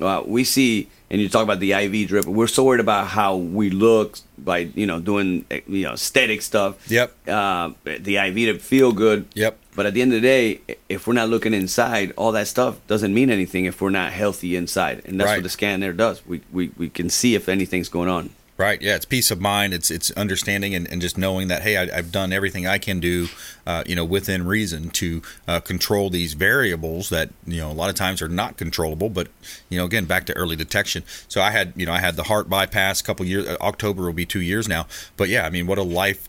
Uh, 0.00 0.22
we 0.26 0.42
see, 0.42 0.88
and 1.08 1.20
you 1.20 1.28
talk 1.28 1.44
about 1.44 1.60
the 1.60 1.70
IV 1.72 2.08
drip. 2.08 2.24
We're 2.24 2.48
so 2.48 2.64
worried 2.64 2.80
about 2.80 3.06
how 3.06 3.36
we 3.36 3.70
look 3.70 4.18
by 4.36 4.58
you 4.74 4.86
know 4.86 4.98
doing 4.98 5.44
eh, 5.50 5.60
you 5.68 5.84
know 5.84 5.92
aesthetic 5.92 6.42
stuff. 6.42 6.90
Yep. 6.90 7.14
Uh, 7.28 7.70
the 7.84 8.16
IV 8.16 8.34
to 8.34 8.58
feel 8.58 8.90
good. 8.92 9.26
Yep. 9.34 9.56
But 9.76 9.86
at 9.86 9.94
the 9.94 10.02
end 10.02 10.12
of 10.12 10.22
the 10.22 10.26
day, 10.28 10.60
if 10.88 11.06
we're 11.06 11.14
not 11.14 11.28
looking 11.28 11.52
inside, 11.52 12.12
all 12.16 12.30
that 12.32 12.46
stuff 12.46 12.76
doesn't 12.86 13.12
mean 13.12 13.28
anything 13.30 13.64
if 13.64 13.80
we're 13.82 13.90
not 13.90 14.12
healthy 14.12 14.54
inside, 14.56 15.02
and 15.04 15.18
that's 15.18 15.26
Right. 15.28 15.36
what 15.38 15.42
the 15.42 15.48
scan 15.48 15.80
there 15.80 15.92
does. 15.92 16.24
We, 16.26 16.40
we 16.52 16.70
we 16.76 16.88
can 16.88 17.10
see 17.10 17.34
if 17.34 17.48
anything's 17.48 17.88
going 17.88 18.08
on. 18.08 18.30
Right. 18.56 18.80
Yeah. 18.80 18.94
It's 18.94 19.04
peace 19.04 19.32
of 19.32 19.40
mind. 19.40 19.74
It's 19.74 19.90
it's 19.90 20.12
understanding 20.12 20.76
and, 20.76 20.88
and 20.90 21.00
just 21.02 21.18
knowing 21.18 21.48
that 21.48 21.62
hey, 21.62 21.76
I, 21.76 21.98
I've 21.98 22.12
done 22.12 22.32
everything 22.32 22.68
I 22.68 22.78
can 22.78 23.00
do, 23.00 23.26
uh, 23.66 23.82
you 23.84 23.96
know, 23.96 24.04
within 24.04 24.46
reason 24.46 24.90
to 24.90 25.22
uh, 25.48 25.58
control 25.58 26.08
these 26.08 26.34
variables 26.34 27.08
that 27.08 27.30
you 27.46 27.60
know 27.60 27.68
a 27.68 27.74
lot 27.74 27.90
of 27.90 27.96
times 27.96 28.22
are 28.22 28.28
not 28.28 28.56
controllable. 28.56 29.08
But 29.08 29.26
you 29.68 29.78
know, 29.78 29.84
again, 29.84 30.04
back 30.04 30.24
to 30.26 30.36
early 30.36 30.54
detection. 30.54 31.02
So 31.26 31.42
I 31.42 31.50
had 31.50 31.72
you 31.74 31.84
know 31.84 31.92
I 31.92 31.98
had 31.98 32.14
the 32.14 32.22
heart 32.24 32.48
bypass 32.48 33.00
a 33.00 33.04
couple 33.04 33.26
years. 33.26 33.48
uh, 33.48 33.56
October 33.60 34.04
will 34.04 34.12
be 34.12 34.26
two 34.26 34.40
years 34.40 34.68
now. 34.68 34.86
But 35.16 35.28
yeah, 35.28 35.44
I 35.46 35.50
mean, 35.50 35.66
what 35.66 35.78
a 35.78 35.82
life 35.82 36.28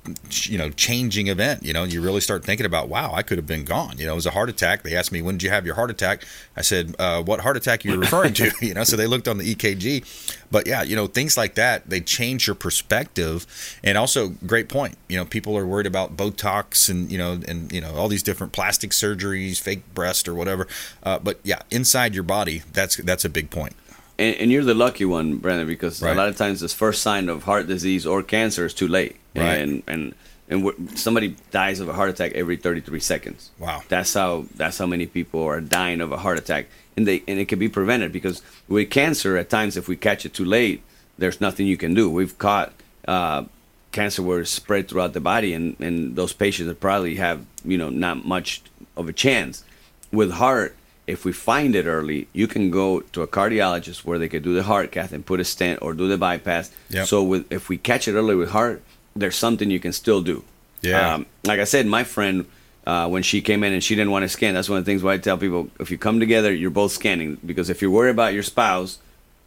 you 0.49 0.57
know 0.57 0.71
changing 0.71 1.27
event. 1.27 1.61
You 1.61 1.73
know, 1.73 1.83
you 1.83 2.01
really 2.01 2.21
start 2.21 2.43
thinking 2.43 2.65
about 2.65 2.89
wow, 2.89 3.13
I 3.13 3.21
could 3.21 3.37
have 3.37 3.47
been 3.47 3.65
gone. 3.65 3.99
You 3.99 4.07
know, 4.07 4.13
it 4.13 4.15
was 4.15 4.25
a 4.25 4.31
heart 4.31 4.49
attack. 4.49 4.81
They 4.81 4.95
asked 4.95 5.11
me 5.11 5.21
when 5.21 5.35
did 5.35 5.43
you 5.43 5.51
have 5.51 5.65
your 5.65 5.75
heart 5.75 5.91
attack. 5.91 6.25
I 6.57 6.61
said, 6.61 6.95
uh, 6.97 7.21
what 7.21 7.41
heart 7.41 7.57
attack 7.57 7.85
are 7.85 7.89
you 7.89 7.99
referring 7.99 8.33
to? 8.35 8.51
you 8.61 8.73
know, 8.73 8.83
so 8.83 8.95
they 8.95 9.07
looked 9.07 9.27
on 9.27 9.37
the 9.37 9.55
EKG. 9.55 10.41
But 10.55 10.67
yeah, 10.67 10.83
you 10.83 10.95
know, 10.95 11.07
things 11.07 11.35
like 11.35 11.55
that 11.55 11.89
they 11.89 11.99
change 11.99 12.47
your 12.47 12.55
perspective. 12.55 13.45
And 13.83 13.97
also, 13.97 14.29
great 14.47 14.69
point. 14.69 14.97
You 15.09 15.17
know, 15.17 15.25
people 15.25 15.57
are 15.57 15.65
worried 15.65 15.85
about 15.85 16.15
Botox 16.15 16.87
and 16.89 17.11
you 17.11 17.17
know 17.17 17.41
and 17.45 17.69
you 17.73 17.81
know 17.81 17.93
all 17.95 18.07
these 18.07 18.23
different 18.23 18.53
plastic 18.53 18.91
surgeries, 18.91 19.59
fake 19.59 19.83
breast 19.93 20.29
or 20.29 20.33
whatever. 20.33 20.65
Uh, 21.03 21.19
but 21.19 21.41
yeah, 21.43 21.59
inside 21.71 22.13
your 22.13 22.23
body, 22.23 22.61
that's 22.71 22.95
that's 22.95 23.25
a 23.25 23.29
big 23.29 23.49
point. 23.49 23.75
And, 24.17 24.33
and 24.37 24.49
you're 24.49 24.63
the 24.63 24.73
lucky 24.73 25.03
one, 25.03 25.39
Brandon, 25.39 25.67
because 25.67 26.01
Right. 26.01 26.13
a 26.13 26.15
lot 26.15 26.29
of 26.29 26.37
times 26.37 26.61
this 26.61 26.73
first 26.73 27.01
sign 27.01 27.27
of 27.27 27.43
heart 27.43 27.67
disease 27.67 28.05
or 28.05 28.23
cancer 28.23 28.65
is 28.65 28.73
too 28.73 28.87
late. 28.87 29.17
Right. 29.35 29.55
And 29.55 29.83
and 29.87 30.15
and 30.47 30.89
somebody 30.97 31.35
dies 31.51 31.81
of 31.81 31.89
a 31.89 31.93
heart 31.93 32.09
attack 32.11 32.31
every 32.31 32.55
33 32.55 33.01
seconds. 33.01 33.51
Wow. 33.59 33.81
That's 33.89 34.13
how 34.13 34.45
that's 34.55 34.77
how 34.77 34.85
many 34.85 35.05
people 35.05 35.43
are 35.43 35.59
dying 35.59 35.99
of 35.99 36.13
a 36.13 36.17
heart 36.17 36.37
attack, 36.37 36.67
and 36.97 37.07
they 37.07 37.23
and 37.27 37.39
it 37.39 37.47
can 37.47 37.59
be 37.59 37.69
prevented 37.69 38.11
because 38.11 38.41
with 38.67 38.89
cancer, 38.89 39.37
at 39.37 39.49
times 39.49 39.77
if 39.77 39.87
we 39.87 39.95
catch 39.95 40.25
it 40.25 40.33
too 40.33 40.45
late, 40.45 40.81
there's 41.17 41.41
nothing 41.41 41.67
you 41.67 41.77
can 41.77 41.93
do. 41.93 42.09
We've 42.09 42.37
caught 42.37 42.73
uh, 43.07 43.45
cancer 43.91 44.21
where 44.21 44.41
it's 44.41 44.51
spread 44.51 44.87
throughout 44.87 45.13
the 45.13 45.21
body, 45.21 45.53
and 45.53 45.75
and 45.79 46.15
those 46.15 46.33
patients 46.33 46.67
that 46.67 46.79
probably 46.79 47.15
have 47.15 47.45
you 47.63 47.77
know 47.77 47.89
not 47.89 48.25
much 48.25 48.61
of 48.95 49.09
a 49.09 49.13
chance. 49.13 49.63
With 50.11 50.31
heart, 50.31 50.75
if 51.07 51.25
we 51.25 51.31
find 51.31 51.75
it 51.75 51.85
early, 51.85 52.27
you 52.33 52.47
can 52.47 52.71
go 52.71 53.01
to 53.01 53.21
a 53.21 53.27
cardiologist 53.27 54.05
where 54.05 54.17
they 54.17 54.29
could 54.29 54.43
do 54.43 54.53
the 54.53 54.63
heart 54.63 54.91
cath 54.91 55.11
and 55.11 55.25
put 55.25 55.39
a 55.39 55.45
stent 55.45 55.81
or 55.81 55.93
do 55.93 56.07
the 56.07 56.17
bypass. 56.17 56.71
Yep. 56.89 57.07
So 57.07 57.23
with 57.23 57.51
if 57.51 57.69
we 57.69 57.77
catch 57.77 58.07
it 58.07 58.13
early 58.13 58.35
with 58.35 58.49
heart, 58.49 58.81
there's 59.15 59.35
something 59.35 59.69
you 59.69 59.79
can 59.79 59.93
still 59.93 60.21
do. 60.21 60.43
Yeah. 60.81 61.15
Um, 61.15 61.25
like 61.43 61.59
I 61.59 61.63
said, 61.63 61.87
my 61.87 62.03
friend, 62.03 62.45
uh, 62.85 63.07
when 63.07 63.23
she 63.23 63.41
came 63.41 63.63
in 63.63 63.73
and 63.73 63.83
she 63.83 63.95
didn't 63.95 64.11
want 64.11 64.23
to 64.23 64.29
scan, 64.29 64.53
that's 64.53 64.69
one 64.69 64.77
of 64.79 64.85
the 64.85 64.91
things 64.91 65.01
why 65.03 65.13
I 65.13 65.17
tell 65.17 65.37
people: 65.37 65.69
if 65.79 65.89
you 65.91 65.97
come 65.97 66.19
together, 66.19 66.53
you're 66.53 66.69
both 66.69 66.91
scanning 66.91 67.37
because 67.45 67.69
if 67.69 67.81
you're 67.81 67.91
worried 67.91 68.11
about 68.11 68.33
your 68.33 68.43
spouse, 68.43 68.99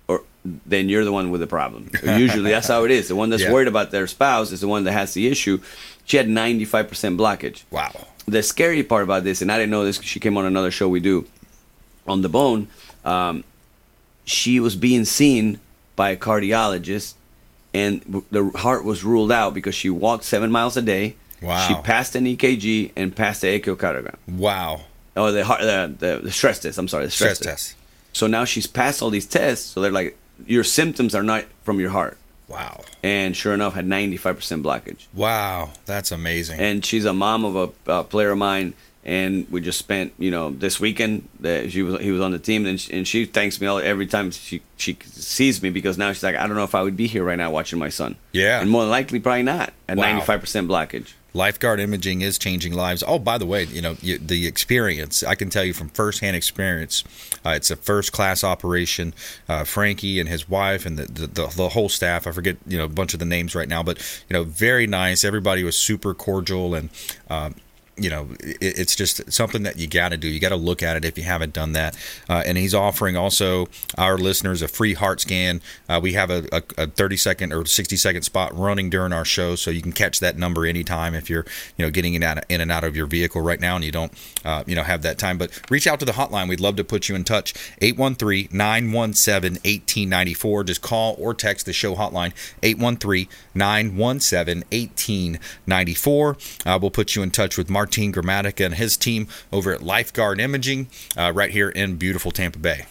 or 0.08 0.22
then 0.44 0.88
you're 0.88 1.04
the 1.04 1.12
one 1.12 1.30
with 1.30 1.40
the 1.40 1.46
problem. 1.46 1.90
Usually, 2.02 2.50
that's 2.50 2.68
how 2.68 2.84
it 2.84 2.90
is. 2.90 3.08
The 3.08 3.16
one 3.16 3.30
that's 3.30 3.42
Yeah. 3.48 3.52
worried 3.52 3.68
about 3.68 3.90
their 3.90 4.06
spouse 4.06 4.50
is 4.52 4.60
the 4.60 4.68
one 4.68 4.84
that 4.84 4.92
has 4.92 5.14
the 5.14 5.28
issue. 5.28 5.60
She 6.04 6.16
had 6.16 6.26
95% 6.26 7.16
blockage. 7.18 7.64
Wow. 7.70 7.92
The 8.26 8.42
scary 8.42 8.82
part 8.82 9.04
about 9.04 9.24
this, 9.24 9.42
and 9.42 9.52
I 9.52 9.56
didn't 9.58 9.70
know 9.70 9.84
this, 9.84 9.98
'cause 9.98 10.06
she 10.06 10.20
came 10.20 10.36
on 10.36 10.44
another 10.46 10.70
show 10.70 10.88
we 10.88 11.00
do 11.00 11.26
on 12.06 12.22
the 12.22 12.28
bone. 12.28 12.68
Um, 13.04 13.44
she 14.24 14.58
was 14.60 14.74
being 14.74 15.04
seen 15.04 15.60
by 15.96 16.10
a 16.10 16.16
cardiologist, 16.16 17.14
and 17.74 18.22
the 18.30 18.50
heart 18.56 18.84
was 18.84 19.04
ruled 19.04 19.30
out 19.32 19.52
because 19.54 19.74
she 19.74 19.90
walked 19.90 20.24
seven 20.24 20.50
miles 20.50 20.76
a 20.76 20.82
day. 20.82 21.14
Wow. 21.42 21.66
She 21.68 21.74
passed 21.82 22.14
an 22.16 22.24
EKG 22.24 22.92
and 22.96 23.14
passed 23.14 23.42
the 23.42 23.60
echocardiogram. 23.60 24.16
Wow. 24.28 24.82
Oh, 25.16 25.32
the 25.32 25.44
heart, 25.44 25.60
the, 25.60 25.94
the, 25.98 26.20
the 26.24 26.30
stress 26.32 26.58
test. 26.60 26.78
I'm 26.78 26.88
sorry, 26.88 27.04
the 27.06 27.10
stress, 27.10 27.38
Stress 27.38 27.54
test. 27.56 27.74
So 28.12 28.26
now 28.26 28.44
she's 28.44 28.66
passed 28.66 29.02
all 29.02 29.10
these 29.10 29.26
tests. 29.26 29.66
So 29.66 29.80
they're 29.80 29.90
like, 29.92 30.16
your 30.46 30.64
symptoms 30.64 31.14
are 31.14 31.22
not 31.22 31.44
from 31.64 31.80
your 31.80 31.90
heart. 31.90 32.16
Wow. 32.48 32.82
And 33.02 33.36
sure 33.36 33.52
enough, 33.52 33.74
had 33.74 33.86
95% 33.86 34.62
blockage. 34.62 35.06
Wow. 35.14 35.70
That's 35.86 36.10
amazing. 36.12 36.58
And 36.60 36.84
she's 36.84 37.04
a 37.04 37.12
mom 37.12 37.44
of 37.44 37.74
a, 37.86 37.92
a 38.00 38.04
player 38.04 38.30
of 38.30 38.38
mine. 38.38 38.74
And 39.04 39.46
we 39.50 39.60
just 39.62 39.78
spent, 39.78 40.12
you 40.18 40.30
know, 40.30 40.50
this 40.50 40.78
weekend 40.80 41.28
that 41.40 41.70
she 41.72 41.82
was 41.82 41.98
he 42.02 42.10
was 42.10 42.20
on 42.20 42.30
the 42.32 42.38
team, 42.38 42.66
and 42.66 42.78
she, 42.78 42.92
and 42.92 43.08
she 43.08 43.24
thanks 43.24 43.58
me 43.58 43.66
all 43.66 43.78
every 43.78 44.06
time 44.06 44.30
she 44.32 44.60
she 44.76 44.98
sees 45.02 45.62
me 45.62 45.70
because 45.70 45.96
now 45.96 46.12
she's 46.12 46.22
like, 46.22 46.36
I 46.36 46.46
don't 46.46 46.56
know 46.56 46.64
if 46.64 46.74
I 46.74 46.82
would 46.82 46.96
be 46.96 47.06
here 47.06 47.24
right 47.24 47.38
now 47.38 47.50
watching 47.50 47.78
my 47.78 47.88
son. 47.88 48.16
Yeah. 48.32 48.60
and 48.60 48.68
more 48.68 48.82
than 48.82 48.90
likely, 48.90 49.18
probably 49.20 49.44
not 49.44 49.72
at 49.88 49.96
Wow. 49.96 50.20
95% 50.20 50.66
blockage. 50.66 51.12
Lifeguard 51.34 51.78
imaging 51.78 52.22
is 52.22 52.38
changing 52.38 52.72
lives. 52.72 53.04
Oh, 53.06 53.18
by 53.18 53.38
the 53.38 53.46
way, 53.46 53.64
you 53.64 53.82
know 53.82 53.96
you, 54.00 54.18
the 54.18 54.46
experience. 54.46 55.22
I 55.22 55.34
can 55.34 55.50
tell 55.50 55.64
you 55.64 55.74
from 55.74 55.88
firsthand 55.90 56.36
experience. 56.36 57.04
Uh, 57.44 57.50
it's 57.50 57.70
a 57.70 57.76
first 57.76 58.12
class 58.12 58.42
operation. 58.42 59.12
Uh, 59.48 59.64
Frankie 59.64 60.18
and 60.20 60.28
his 60.28 60.48
wife 60.48 60.86
and 60.86 60.98
the, 60.98 61.04
the 61.04 61.26
the 61.26 61.46
the 61.48 61.68
whole 61.70 61.88
staff. 61.88 62.26
I 62.26 62.32
forget 62.32 62.56
you 62.66 62.78
know 62.78 62.84
a 62.84 62.88
bunch 62.88 63.12
of 63.12 63.20
the 63.20 63.26
names 63.26 63.54
right 63.54 63.68
now, 63.68 63.82
but 63.82 63.98
you 64.28 64.34
know 64.34 64.44
very 64.44 64.86
nice. 64.86 65.24
Everybody 65.24 65.64
was 65.64 65.76
super 65.76 66.14
cordial 66.14 66.74
and. 66.74 66.90
Um, 67.28 67.54
you 67.98 68.10
know, 68.10 68.28
it, 68.40 68.58
it's 68.60 68.94
just 68.94 69.30
something 69.32 69.62
that 69.62 69.78
you 69.78 69.86
got 69.86 70.10
to 70.10 70.16
do. 70.16 70.28
You 70.28 70.40
got 70.40 70.50
to 70.50 70.56
look 70.56 70.82
at 70.82 70.96
it 70.96 71.04
if 71.04 71.18
you 71.18 71.24
haven't 71.24 71.52
done 71.52 71.72
that. 71.72 71.96
Uh, 72.28 72.42
and 72.46 72.58
he's 72.58 72.74
offering 72.74 73.16
also 73.16 73.68
our 73.96 74.16
listeners 74.16 74.62
a 74.62 74.68
free 74.68 74.94
heart 74.94 75.20
scan. 75.20 75.60
Uh, 75.88 76.00
we 76.02 76.12
have 76.14 76.30
a, 76.30 76.46
a, 76.52 76.62
a 76.84 76.86
30 76.86 77.16
second 77.16 77.52
or 77.52 77.64
60 77.64 77.96
second 77.96 78.22
spot 78.22 78.56
running 78.56 78.90
during 78.90 79.12
our 79.12 79.24
show, 79.24 79.56
so 79.56 79.70
you 79.70 79.82
can 79.82 79.92
catch 79.92 80.20
that 80.20 80.36
number 80.36 80.66
anytime 80.66 81.14
if 81.14 81.28
you're, 81.28 81.44
you 81.76 81.84
know, 81.84 81.90
getting 81.90 82.14
in, 82.14 82.22
out, 82.22 82.44
in 82.48 82.60
and 82.60 82.70
out 82.70 82.84
of 82.84 82.96
your 82.96 83.06
vehicle 83.06 83.40
right 83.40 83.60
now 83.60 83.76
and 83.76 83.84
you 83.84 83.92
don't, 83.92 84.12
uh, 84.44 84.64
you 84.66 84.74
know, 84.74 84.82
have 84.82 85.02
that 85.02 85.18
time. 85.18 85.38
But 85.38 85.60
reach 85.70 85.86
out 85.86 85.98
to 86.00 86.06
the 86.06 86.12
hotline. 86.12 86.48
We'd 86.48 86.60
love 86.60 86.76
to 86.76 86.84
put 86.84 87.08
you 87.08 87.14
in 87.14 87.24
touch. 87.24 87.54
813 87.80 88.48
917 88.52 89.52
1894. 89.52 90.64
Just 90.64 90.82
call 90.82 91.16
or 91.18 91.34
text 91.34 91.66
the 91.66 91.72
show 91.72 91.94
hotline 91.94 92.32
813 92.62 93.28
917 93.54 94.64
1894. 94.70 96.36
Uh, 96.66 96.78
we'll 96.80 96.90
put 96.90 97.16
you 97.16 97.22
in 97.22 97.30
touch 97.30 97.56
with 97.56 97.68
Martin 97.88 98.12
Gramatica 98.12 98.66
and 98.66 98.74
his 98.74 98.98
team 98.98 99.28
over 99.50 99.72
at 99.72 99.82
Lifeguard 99.82 100.40
Imaging 100.40 100.88
uh, 101.16 101.32
right 101.34 101.50
here 101.50 101.70
in 101.70 101.96
beautiful 101.96 102.30
Tampa 102.30 102.58
Bay. 102.58 102.84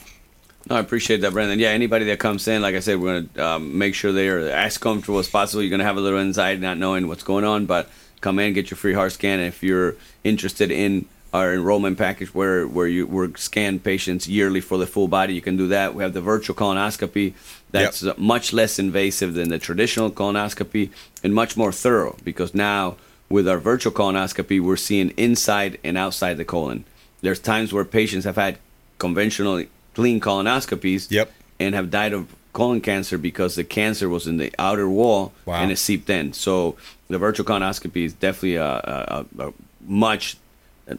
No, 0.67 0.75
I 0.75 0.79
appreciate 0.79 1.21
that, 1.21 1.33
Brandon. 1.33 1.59
Yeah, 1.59 1.69
anybody 1.69 2.05
that 2.05 2.17
comes 2.17 2.47
in, 2.47 2.63
like 2.63 2.73
I 2.73 2.79
said, 2.79 2.99
we're 2.99 3.13
going 3.13 3.29
to 3.35 3.45
um, 3.45 3.77
make 3.77 3.93
sure 3.93 4.11
they 4.11 4.27
are 4.27 4.39
as 4.39 4.79
comfortable 4.79 5.19
as 5.19 5.29
possible. 5.29 5.61
You're 5.61 5.69
going 5.69 5.79
to 5.79 5.85
have 5.85 5.97
a 5.97 6.01
little 6.01 6.19
anxiety 6.19 6.59
not 6.59 6.79
knowing 6.79 7.07
what's 7.07 7.21
going 7.23 7.45
on, 7.45 7.67
but 7.67 7.89
come 8.21 8.39
in, 8.39 8.53
get 8.53 8.71
your 8.71 8.77
free 8.77 8.93
heart 8.93 9.11
scan. 9.11 9.37
And 9.39 9.47
if 9.47 9.61
you're 9.61 9.95
interested 10.23 10.71
in 10.71 11.05
our 11.31 11.53
enrollment 11.53 11.97
package 11.97 12.33
where 12.33 12.65
where 12.67 12.87
you 12.87 13.05
we 13.05 13.27
scan 13.35 13.79
patients 13.79 14.27
yearly 14.27 14.61
for 14.61 14.77
the 14.79 14.87
full 14.87 15.07
body, 15.07 15.35
you 15.35 15.41
can 15.41 15.57
do 15.57 15.67
that. 15.67 15.93
We 15.93 16.01
have 16.01 16.13
the 16.13 16.21
virtual 16.21 16.55
colonoscopy 16.55 17.33
that's 17.69 18.01
Yep. 18.01 18.17
uh, 18.17 18.21
much 18.21 18.51
less 18.51 18.79
invasive 18.79 19.35
than 19.35 19.49
the 19.49 19.59
traditional 19.59 20.09
colonoscopy 20.09 20.89
and 21.23 21.35
much 21.35 21.55
more 21.55 21.71
thorough 21.71 22.17
because 22.23 22.53
now 22.55 22.95
with 23.29 23.47
our 23.47 23.57
virtual 23.57 23.91
colonoscopy, 23.93 24.61
we're 24.61 24.75
seeing 24.77 25.09
inside 25.11 25.77
and 25.83 25.97
outside 25.97 26.35
the 26.35 26.45
colon. 26.45 26.85
There's 27.21 27.39
times 27.39 27.73
where 27.73 27.83
patients 27.85 28.25
have 28.25 28.35
had 28.35 28.57
conventional 28.99 29.63
clean 29.93 30.19
colonoscopies 30.19 31.09
Yep. 31.11 31.31
and 31.59 31.75
have 31.75 31.89
died 31.91 32.13
of 32.13 32.35
colon 32.53 32.81
cancer 32.81 33.17
because 33.17 33.55
the 33.55 33.63
cancer 33.63 34.09
was 34.09 34.25
in 34.27 34.37
the 34.37 34.51
outer 34.57 34.87
wall 34.89 35.33
Wow. 35.45 35.61
and 35.61 35.71
it 35.71 35.77
seeped 35.77 36.09
in. 36.09 36.33
So 36.33 36.75
the 37.07 37.17
virtual 37.17 37.45
colonoscopy 37.45 38.05
is 38.05 38.13
definitely 38.13 38.55
a, 38.55 38.65
a, 38.65 39.25
a, 39.39 39.53
much 39.85 40.37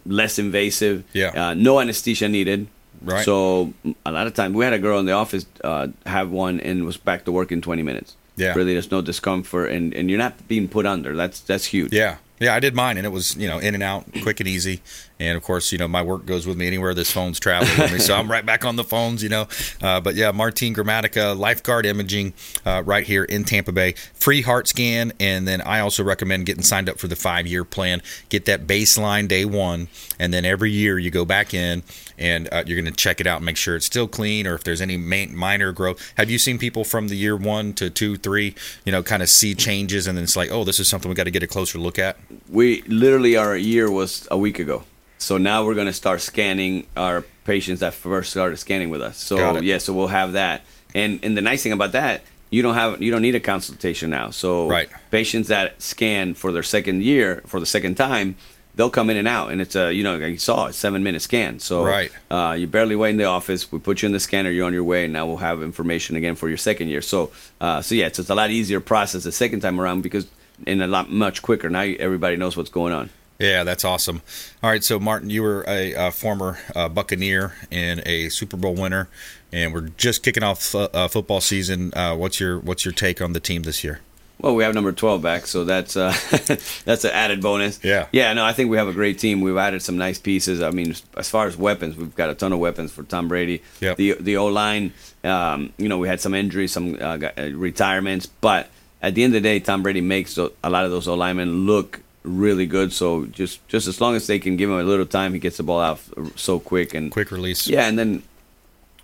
less 0.07 0.39
invasive. 0.39 1.05
Yeah. 1.12 1.49
Uh, 1.51 1.55
no 1.55 1.81
anesthesia 1.81 2.29
needed. 2.29 2.68
Right. 3.03 3.24
So 3.24 3.72
a 4.05 4.11
lot 4.12 4.26
of 4.26 4.35
times 4.35 4.55
we 4.55 4.64
had 4.64 4.72
a 4.74 4.79
girl 4.79 4.99
in 4.99 5.07
the 5.07 5.12
office 5.12 5.47
uh, 5.64 5.89
have 6.07 6.31
one 6.31 6.61
and 6.61 6.85
was 6.85 6.97
back 6.97 7.24
to 7.24 7.33
work 7.33 7.53
in 7.53 7.61
20 7.62 7.83
minutes. 7.83 8.16
Yeah. 8.39 8.55
Really, 8.55 8.72
there's 8.72 8.91
no 8.91 9.03
discomfort 9.03 9.70
and, 9.70 9.93
and 9.95 10.09
you're 10.09 10.18
not 10.18 10.49
being 10.49 10.68
put 10.68 10.86
under. 10.86 11.14
That's 11.16 11.41
that's 11.41 11.66
huge. 11.66 11.93
Yeah. 11.93 12.16
Yeah, 12.41 12.55
I 12.55 12.61
did 12.61 12.74
mine, 12.74 12.97
and 12.99 13.05
it 13.05 13.11
was 13.11 13.36
you 13.36 13.49
know 13.49 13.59
in 13.59 13.74
and 13.74 13.82
out, 13.82 14.05
quick 14.22 14.39
and 14.39 14.49
easy. 14.49 14.80
And 15.21 15.37
of 15.37 15.43
course, 15.43 15.73
you 15.73 15.79
know 15.79 15.89
my 15.89 16.03
work 16.03 16.27
goes 16.27 16.47
with 16.47 16.57
me 16.57 16.66
anywhere 16.66 16.95
this 16.95 17.11
phone's 17.11 17.41
traveling 17.41 17.77
with 17.79 17.93
me, 17.93 17.99
so 17.99 18.14
I'm 18.14 18.31
right 18.31 18.45
back 18.45 18.64
on 18.64 18.77
the 18.77 18.85
phones, 18.85 19.23
you 19.23 19.29
know. 19.29 19.49
Uh, 19.83 20.01
but 20.01 20.14
yeah, 20.14 20.31
Martine 20.31 20.75
Gramatica, 20.75 21.37
Lifeguard 21.37 21.87
Imaging, 21.87 22.35
uh, 22.64 22.83
right 22.85 23.07
here 23.07 23.25
in 23.25 23.45
Tampa 23.45 23.73
Bay, 23.73 23.95
free 24.14 24.43
heart 24.43 24.69
scan, 24.69 25.12
and 25.19 25.47
then 25.47 25.61
I 25.61 25.81
also 25.81 26.05
recommend 26.05 26.47
getting 26.47 26.62
signed 26.62 26.89
up 26.89 26.99
for 26.99 27.09
the 27.09 27.16
five 27.16 27.47
year 27.47 27.64
plan. 27.64 28.03
Get 28.29 28.45
that 28.47 28.66
baseline 28.66 29.29
day 29.29 29.45
one, 29.45 29.89
and 30.19 30.33
then 30.33 30.45
every 30.45 30.71
year 30.71 30.99
you 30.99 31.11
go 31.11 31.25
back 31.25 31.55
in 31.55 31.83
and 32.19 32.49
uh, 32.53 32.64
you're 32.66 32.81
going 32.81 32.93
to 32.93 32.97
check 32.97 33.21
it 33.21 33.27
out 33.27 33.37
and 33.37 33.47
make 33.47 33.57
sure 33.57 33.77
it's 33.77 33.87
still 33.87 34.09
clean, 34.09 34.47
or 34.47 34.55
if 34.55 34.64
there's 34.64 34.81
any 34.81 34.97
main, 34.97 35.37
minor 35.37 35.73
growth. 35.73 36.12
Have 36.16 36.31
you 36.31 36.39
seen 36.39 36.59
people 36.59 36.85
from 36.85 37.09
the 37.09 37.16
year 37.16 37.37
one 37.37 37.73
to 37.75 37.91
two, 37.91 38.16
three, 38.16 38.55
you 38.85 38.93
know, 38.93 39.03
kind 39.03 39.23
of 39.23 39.29
see 39.29 39.55
changes, 39.55 40.07
and 40.07 40.16
then 40.16 40.25
it's 40.25 40.37
like, 40.37 40.51
oh, 40.51 40.64
this 40.64 40.81
is 40.81 40.89
something 40.89 41.09
we 41.09 41.14
got 41.14 41.25
to 41.25 41.31
get 41.31 41.43
a 41.43 41.47
closer 41.47 41.79
look 41.79 41.99
at. 41.99 42.16
we 42.49 42.83
literally 42.83 43.37
our 43.37 43.57
year 43.57 43.91
was 43.91 44.27
a 44.31 44.39
week 44.39 44.59
ago. 44.59 44.85
So 45.19 45.37
now 45.37 45.64
we're 45.64 45.75
going 45.75 45.87
to 45.89 45.93
start 45.93 46.21
scanning 46.21 46.87
our 46.97 47.23
patients 47.45 47.81
that 47.81 47.95
first 47.95 48.31
started 48.31 48.57
scanning 48.57 48.91
with 48.91 49.03
us. 49.03 49.16
So 49.19 49.59
yeah, 49.61 49.79
so 49.79 49.93
we'll 49.93 50.09
have 50.09 50.33
that. 50.33 50.62
And 50.95 51.21
and 51.23 51.37
the 51.37 51.43
nice 51.43 51.62
thing 51.62 51.73
about 51.73 51.93
that, 51.93 52.23
you 52.51 52.62
don't 52.62 52.75
have 52.75 53.03
you 53.03 53.11
don't 53.11 53.23
need 53.23 53.35
a 53.35 53.41
consultation 53.41 54.11
now. 54.11 54.31
So 54.31 54.69
Right. 54.69 54.89
patients 55.11 55.49
that 55.49 55.83
scan 55.83 56.35
for 56.35 56.53
their 56.53 56.62
second 56.62 57.03
year 57.03 57.43
for 57.47 57.61
the 57.61 57.66
second 57.66 57.97
time, 57.97 58.37
they'll 58.75 58.91
come 58.91 59.11
in 59.11 59.16
and 59.16 59.27
out, 59.29 59.51
and 59.51 59.61
it's 59.61 59.75
a 59.77 59.93
you 59.93 60.03
know 60.05 60.16
like 60.16 60.31
you 60.31 60.39
saw 60.39 60.66
a 60.66 60.73
seven 60.73 61.03
minute 61.03 61.21
scan. 61.21 61.59
So 61.59 61.85
Right. 61.85 62.11
uh, 62.31 62.55
you 62.59 62.66
barely 62.66 62.97
wait 62.97 63.11
in 63.11 63.16
the 63.16 63.25
office. 63.25 63.71
We 63.73 63.79
put 63.81 64.03
you 64.03 64.07
in 64.07 64.12
the 64.12 64.21
scanner. 64.21 64.51
You're 64.51 64.66
on 64.66 64.73
your 64.73 64.85
way, 64.85 65.05
and 65.05 65.12
now 65.12 65.27
we'll 65.27 65.39
have 65.39 65.62
information 65.62 66.16
again 66.16 66.37
for 66.37 66.49
your 66.49 66.59
second 66.59 66.89
year. 66.89 67.03
So 67.03 67.31
uh, 67.61 67.83
so 67.83 67.95
yeah, 67.95 68.07
it's, 68.07 68.19
it's 68.19 68.31
a 68.31 68.35
lot 68.35 68.51
easier 68.51 68.81
process 68.81 69.25
the 69.25 69.33
second 69.33 69.61
time 69.61 69.81
around 69.81 70.03
because 70.03 70.27
and 70.66 70.83
a 70.83 70.87
lot 70.87 71.11
much 71.11 71.43
quicker. 71.43 71.69
Now 71.69 71.81
everybody 71.83 72.37
knows 72.37 72.57
what's 72.57 72.71
going 72.71 72.93
on. 72.95 73.11
Yeah, 73.39 73.62
that's 73.62 73.84
awesome. 73.84 74.22
All 74.62 74.70
right, 74.70 74.82
so 74.82 74.99
Martin, 74.99 75.30
you 75.30 75.43
were 75.43 75.64
a, 75.68 75.95
uh 75.95 76.11
former 76.11 76.59
uh, 76.74 76.89
Buccaneer 76.89 77.55
and 77.70 78.03
a 78.05 78.28
Super 78.30 78.57
Bowl 78.57 78.74
winner, 78.74 79.09
and 79.53 79.72
we're 79.72 79.89
just 79.97 80.24
kicking 80.24 80.43
off 80.43 80.74
uh, 80.74 80.89
uh, 80.93 81.09
football 81.09 81.41
season. 81.41 81.93
Uh, 81.95 82.16
what's 82.16 82.41
your 82.41 82.59
what's 82.59 82.84
your 82.84 82.93
take 82.93 83.22
on 83.22 83.34
the 83.34 83.41
team 83.41 83.62
this 83.62 83.84
year? 83.84 84.01
Well, 84.41 84.57
we 84.57 84.64
have 84.64 84.74
number 84.74 84.91
twelve 84.91 85.22
back, 85.22 85.47
so 85.47 85.64
that's 85.64 85.97
uh, 85.97 86.12
that's 86.84 87.05
an 87.05 87.12
added 87.12 87.41
bonus. 87.41 87.78
Yeah. 87.84 88.07
yeah. 88.11 88.32
No, 88.32 88.45
I 88.45 88.53
think 88.53 88.70
we 88.70 88.76
have 88.76 88.89
a 88.89 88.93
great 88.93 89.20
team. 89.20 89.41
We've 89.41 89.57
added 89.57 89.82
some 89.82 89.97
nice 89.97 90.18
pieces. 90.18 90.61
I 90.61 90.70
mean, 90.70 90.97
as 91.16 91.28
far 91.28 91.47
as 91.47 91.57
weapons, 91.57 91.97
we've 91.97 92.14
got 92.16 92.30
a 92.30 92.34
ton 92.34 92.53
of 92.53 92.59
weapons 92.59 92.91
for 92.91 93.05
Tom 93.05 93.28
Brady. 93.28 93.62
Yep. 93.80 93.97
The 93.99 94.16
the 94.18 94.36
O 94.36 94.47
line, 94.47 94.93
um, 95.22 95.72
you 95.76 95.89
know, 95.89 95.99
we 95.99 96.09
had 96.09 96.20
some 96.20 96.34
injuries, 96.34 96.72
some 96.72 96.99
uh, 97.01 97.18
retirements, 97.53 98.26
but 98.26 98.68
at 99.01 99.14
the 99.14 99.22
end 99.22 99.34
of 99.36 99.43
the 99.43 99.49
day, 99.49 99.61
Tom 99.61 99.84
Brady 99.84 100.01
makes 100.01 100.36
a 100.39 100.51
lot 100.68 100.84
of 100.84 100.91
those 100.91 101.07
O 101.07 101.14
linemen 101.14 101.66
look 101.66 102.01
really 102.23 102.66
good. 102.66 102.93
So 102.93 103.27
just 103.27 103.66
just 103.69 103.87
as 103.87 104.01
long 104.01 104.14
as 104.16 104.27
they 104.27 104.39
can 104.39 104.57
give 104.57 104.71
him 104.71 104.77
a 104.79 104.83
little 104.83 105.07
time, 105.07 105.33
he 105.33 105.39
gets 105.39 105.57
the 105.57 105.62
ball 105.62 105.81
out 105.81 106.01
so 106.37 106.59
quick 106.59 106.95
and 106.95 107.11
Quick 107.11 107.31
release. 107.31 107.66
yeah, 107.69 107.87
and 107.87 107.99
then 107.99 108.23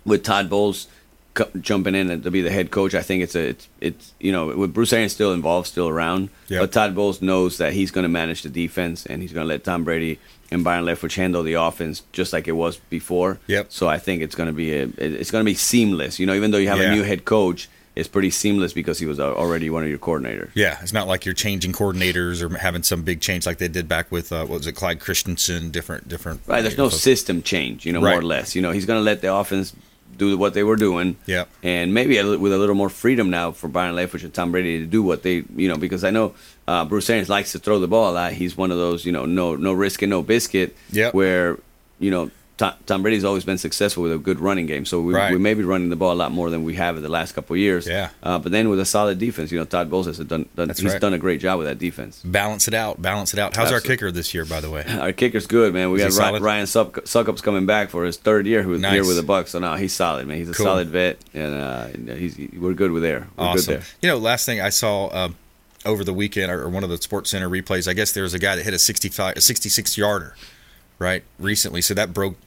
with 0.05 0.23
Todd 0.23 0.49
Bowles 0.49 0.87
jumping 1.59 1.95
in 1.95 2.21
to 2.21 2.31
be 2.31 2.41
the 2.41 2.49
head 2.51 2.71
coach, 2.71 2.93
I 2.95 3.01
think 3.01 3.21
it's 3.23 3.35
a 3.35 3.49
it's 3.49 3.67
it's 3.81 4.13
you 4.19 4.31
know 4.31 4.47
with 4.55 4.73
Bruce 4.73 4.93
Arians 4.93 5.11
still 5.13 5.33
involved, 5.33 5.67
still 5.67 5.89
around, 5.89 6.29
Yep. 6.47 6.61
but 6.61 6.71
Todd 6.71 6.95
Bowles 6.95 7.21
knows 7.21 7.57
that 7.57 7.73
he's 7.73 7.91
going 7.91 8.03
to 8.03 8.09
manage 8.09 8.41
the 8.43 8.49
defense 8.49 9.05
and 9.05 9.21
he's 9.21 9.33
going 9.33 9.43
to 9.45 9.47
let 9.49 9.63
Tom 9.63 9.83
Brady 9.83 10.19
and 10.51 10.63
Byron 10.63 10.85
Leftwich 10.85 11.15
handle 11.15 11.43
the 11.43 11.55
offense 11.55 12.03
just 12.13 12.31
like 12.31 12.47
it 12.47 12.53
was 12.53 12.77
before. 12.89 13.39
Yep. 13.47 13.67
So 13.69 13.87
I 13.89 13.97
think 13.97 14.21
it's 14.21 14.35
going 14.35 14.47
to 14.47 14.53
be 14.53 14.73
a 14.73 14.83
it's 14.97 15.31
going 15.31 15.43
to 15.43 15.49
be 15.49 15.55
seamless. 15.55 16.19
You 16.19 16.25
know, 16.25 16.35
even 16.35 16.51
though 16.51 16.57
you 16.59 16.69
have 16.69 16.77
Yeah. 16.79 16.91
a 16.91 16.95
new 16.95 17.03
head 17.03 17.25
coach, 17.25 17.67
it's 17.95 18.07
pretty 18.09 18.29
seamless 18.29 18.73
because 18.73 18.99
he 18.99 19.05
was 19.05 19.19
already 19.19 19.69
one 19.69 19.83
of 19.83 19.89
your 19.89 19.97
coordinators. 19.97 20.49
Yeah, 20.53 20.77
it's 20.81 20.91
not 20.93 21.07
like 21.07 21.25
you're 21.25 21.33
changing 21.33 21.71
coordinators 21.71 22.41
or 22.41 22.57
having 22.57 22.83
some 22.83 23.03
big 23.03 23.21
change 23.21 23.45
like 23.45 23.57
they 23.57 23.67
did 23.69 23.87
back 23.87 24.11
with 24.11 24.31
uh, 24.31 24.45
what 24.45 24.57
was 24.59 24.67
it, 24.67 24.73
Clyde 24.73 24.99
Christensen, 24.99 25.71
different 25.71 26.07
different. 26.07 26.41
Right. 26.45 26.61
There's 26.61 26.77
no 26.77 26.89
system 26.89 27.41
change. 27.41 27.85
You 27.85 27.93
know, 27.93 28.01
Right. 28.01 28.11
more 28.11 28.19
or 28.19 28.23
less. 28.23 28.55
You 28.55 28.61
know, 28.61 28.71
he's 28.71 28.85
going 28.85 28.99
to 28.99 29.03
let 29.03 29.21
the 29.21 29.33
offense 29.33 29.73
do 30.17 30.37
what 30.37 30.53
they 30.53 30.63
were 30.63 30.75
doing. 30.77 31.17
Yep. 31.25 31.49
And 31.63 31.93
maybe 31.93 32.17
a, 32.17 32.37
with 32.37 32.53
a 32.53 32.57
little 32.57 32.75
more 32.75 32.89
freedom 32.89 33.29
now 33.29 33.51
for 33.51 33.67
Byron 33.67 33.95
Leftwich 33.95 34.23
and 34.23 34.33
Tom 34.33 34.51
Brady 34.51 34.79
to 34.79 34.85
do 34.85 35.03
what 35.03 35.23
they, 35.23 35.43
you 35.57 35.67
know, 35.67 35.75
because 35.77 36.03
I 36.05 36.09
know 36.09 36.33
uh, 36.67 36.85
Bruce 36.85 37.09
Arians 37.09 37.27
likes 37.29 37.51
to 37.51 37.59
throw 37.59 37.79
the 37.79 37.87
ball 37.87 38.11
a 38.11 38.13
lot. 38.13 38.31
He's 38.33 38.55
one 38.55 38.71
of 38.71 38.77
those, 38.77 39.05
you 39.05 39.11
know, 39.11 39.25
no 39.25 39.55
no 39.57 39.73
risk 39.73 40.01
and 40.03 40.09
no 40.09 40.21
biscuit. 40.21 40.75
Yep. 40.91 41.13
Where, 41.13 41.57
you 41.99 42.11
know. 42.11 42.31
Tom, 42.57 42.73
Tom 42.85 43.01
Brady's 43.01 43.25
always 43.25 43.43
been 43.43 43.57
successful 43.57 44.03
with 44.03 44.13
a 44.13 44.17
good 44.17 44.39
running 44.39 44.65
game, 44.65 44.85
so 44.85 45.01
we, 45.01 45.13
Right. 45.13 45.29
we 45.33 45.37
may 45.37 45.53
be 45.55 45.63
running 45.63 45.89
the 45.89 45.97
ball 45.97 46.13
a 46.13 46.15
lot 46.15 46.31
more 46.31 46.49
than 46.49 46.63
we 46.63 46.75
have 46.75 46.95
in 46.95 47.03
the 47.03 47.09
last 47.09 47.33
couple 47.35 47.53
of 47.53 47.59
years. 47.59 47.85
Yeah. 47.85 48.11
Uh, 48.23 48.39
but 48.39 48.53
then 48.53 48.69
with 48.69 48.79
a 48.79 48.85
solid 48.85 49.19
defense, 49.19 49.51
you 49.51 49.59
know, 49.59 49.65
Todd 49.65 49.89
Bowles 49.89 50.05
has 50.05 50.19
done, 50.19 50.47
done 50.55 50.69
he's 50.69 50.81
right. 50.85 51.01
done 51.01 51.13
a 51.13 51.17
great 51.17 51.41
job 51.41 51.57
with 51.57 51.67
that 51.67 51.79
defense. 51.79 52.21
Balance 52.23 52.69
it 52.69 52.73
out, 52.73 53.01
balance 53.01 53.33
it 53.33 53.39
out. 53.39 53.57
How's 53.57 53.73
our 53.73 53.81
kicker 53.81 54.09
this 54.09 54.33
year, 54.33 54.45
by 54.45 54.61
the 54.61 54.69
way? 54.69 54.85
Our 54.99 55.11
kicker's 55.11 55.47
good, 55.47 55.73
man. 55.73 55.91
We 55.91 56.01
Is 56.01 56.15
got 56.17 56.21
Ry- 56.23 56.27
solid? 56.29 56.43
Ryan 56.43 56.65
Suck- 56.67 57.05
Succop's 57.05 57.41
coming 57.41 57.65
back 57.65 57.89
for 57.89 58.05
his 58.05 58.15
third 58.15 58.47
year 58.47 58.63
who- 58.63 58.77
Nice. 58.77 58.93
here 58.93 59.05
with 59.05 59.17
the 59.17 59.23
Bucs. 59.23 59.49
So 59.49 59.59
now 59.59 59.75
he's 59.75 59.91
solid, 59.91 60.25
man. 60.25 60.37
He's 60.37 60.49
a 60.49 60.53
Cool. 60.53 60.65
solid 60.65 60.87
vet, 60.87 61.17
and 61.33 61.53
uh, 61.55 61.87
he's 62.15 62.37
we're 62.57 62.71
good 62.73 62.91
with 62.91 63.03
there. 63.03 63.27
We're 63.37 63.43
awesome. 63.47 63.65
good 63.73 63.81
there. 63.81 63.87
You 64.01 64.07
know, 64.09 64.17
last 64.17 64.45
thing 64.45 64.61
I 64.61 64.69
saw 64.69 65.09
um, 65.13 65.35
over 65.85 66.05
the 66.05 66.13
weekend 66.13 66.49
or, 66.53 66.63
or 66.63 66.69
one 66.69 66.85
of 66.85 66.89
the 66.89 66.97
Sports 66.99 67.31
Center 67.31 67.49
replays, 67.49 67.85
I 67.85 67.91
guess 67.93 68.13
there 68.13 68.23
was 68.23 68.33
a 68.33 68.39
guy 68.39 68.55
that 68.55 68.63
hit 68.63 68.73
a 68.73 68.79
65, 68.79 69.35
a 69.35 69.41
66 69.41 69.97
yarder, 69.97 70.35
right, 70.99 71.23
recently. 71.37 71.81
So 71.81 71.93
that 71.95 72.13
broke 72.13 72.37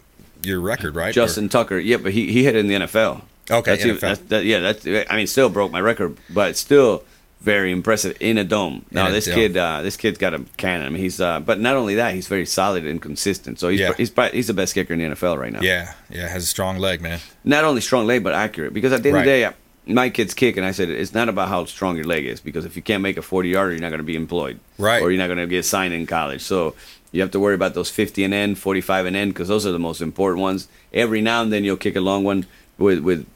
your 0.43 0.61
record, 0.61 0.95
right? 0.95 1.14
Justin 1.14 1.49
Tucker, 1.49 1.78
yeah, 1.78 1.97
but 1.97 2.12
he, 2.12 2.32
he 2.32 2.45
hit 2.45 2.55
it 2.57 2.61
in 2.61 2.68
the 2.68 2.74
NFL. 2.86 3.22
Okay, 3.51 3.70
that's 3.72 3.84
even- 3.84 3.99
that's- 3.99 4.18
that- 4.28 4.45
yeah, 4.45 4.61
that's 4.61 4.86
I 5.11 5.16
mean, 5.16 5.26
still 5.26 5.49
broke 5.49 5.72
my 5.72 5.80
record, 5.80 6.16
but 6.30 6.57
still 6.57 7.03
very 7.41 7.70
impressive 7.70 8.16
in 8.20 8.36
a 8.36 8.43
dome. 8.45 8.84
Now 8.91 9.11
this 9.11 9.26
dome. 9.26 9.34
kid, 9.36 9.57
uh, 9.57 9.80
this 9.82 9.97
kid's 9.97 10.18
got 10.18 10.34
a 10.34 10.41
cannon. 10.57 10.86
I 10.86 10.91
mean, 10.91 11.01
he's 11.03 11.20
uh, 11.20 11.39
but 11.41 11.61
not 11.61 11.76
only 11.76 11.95
that, 11.95 12.12
he's 12.14 12.26
very 12.26 12.45
solid 12.45 12.84
and 12.84 13.01
consistent. 13.01 13.61
So 13.61 13.68
he's 13.68 13.78
Yeah. 13.80 13.93
he's 13.97 14.11
probably- 14.11 14.36
he's 14.36 14.49
the 14.49 14.55
best 14.55 14.74
kicker 14.74 14.93
in 14.93 14.99
the 14.99 15.05
NFL 15.07 15.39
right 15.39 15.53
now. 15.53 15.61
Yeah, 15.62 15.93
yeah, 16.11 16.26
has 16.28 16.43
a 16.43 16.47
strong 16.47 16.78
leg, 16.78 17.01
man. 17.01 17.20
not 17.45 17.64
only 17.64 17.80
strong 17.80 18.07
leg 18.07 18.22
but 18.24 18.32
accurate. 18.34 18.74
Because 18.74 18.93
at 18.93 19.03
the 19.05 19.11
end 19.11 19.14
Right. 19.16 19.20
of 19.20 19.26
the 19.26 19.30
day, 19.30 19.51
my 19.95 20.11
kids 20.11 20.34
kick, 20.34 20.57
and 20.59 20.66
I 20.66 20.72
said 20.72 20.91
it's 20.91 21.14
not 21.14 21.28
about 21.30 21.49
how 21.49 21.64
strong 21.64 21.97
your 21.97 22.05
leg 22.07 22.26
is. 22.26 22.41
Because 22.41 22.64
if 22.66 22.74
you 22.76 22.82
can't 22.82 23.03
make 23.03 23.16
a 23.16 23.22
forty 23.22 23.51
yarder, 23.51 23.70
you're 23.72 23.80
not 23.80 23.91
going 23.91 23.99
to 24.01 24.05
be 24.05 24.16
employed, 24.16 24.59
Right. 24.76 25.01
Or 25.01 25.11
you're 25.12 25.18
not 25.20 25.28
going 25.28 25.39
to 25.39 25.47
get 25.47 25.64
signed 25.64 25.95
in 25.95 26.07
college. 26.07 26.43
So 26.43 26.74
you 27.13 27.21
have 27.23 27.31
to 27.33 27.41
worry 27.41 27.55
about 27.55 27.75
those 27.75 27.91
fifty 27.91 28.25
and 28.25 28.35
end, 28.35 28.59
forty 28.59 28.81
five 28.81 29.07
and 29.07 29.17
end, 29.17 29.33
because 29.35 29.49
those 29.49 29.67
are 29.67 29.73
the 29.73 29.79
most 29.79 30.01
important 30.01 30.41
ones. 30.43 30.69
Every 30.93 31.21
now 31.21 31.43
and 31.43 31.53
then 31.53 31.65
you'll 31.65 31.77
kick 31.77 31.97
a 31.97 32.01
long 32.01 32.25
one 32.25 32.47
with 32.79 33.01
with 33.01 33.27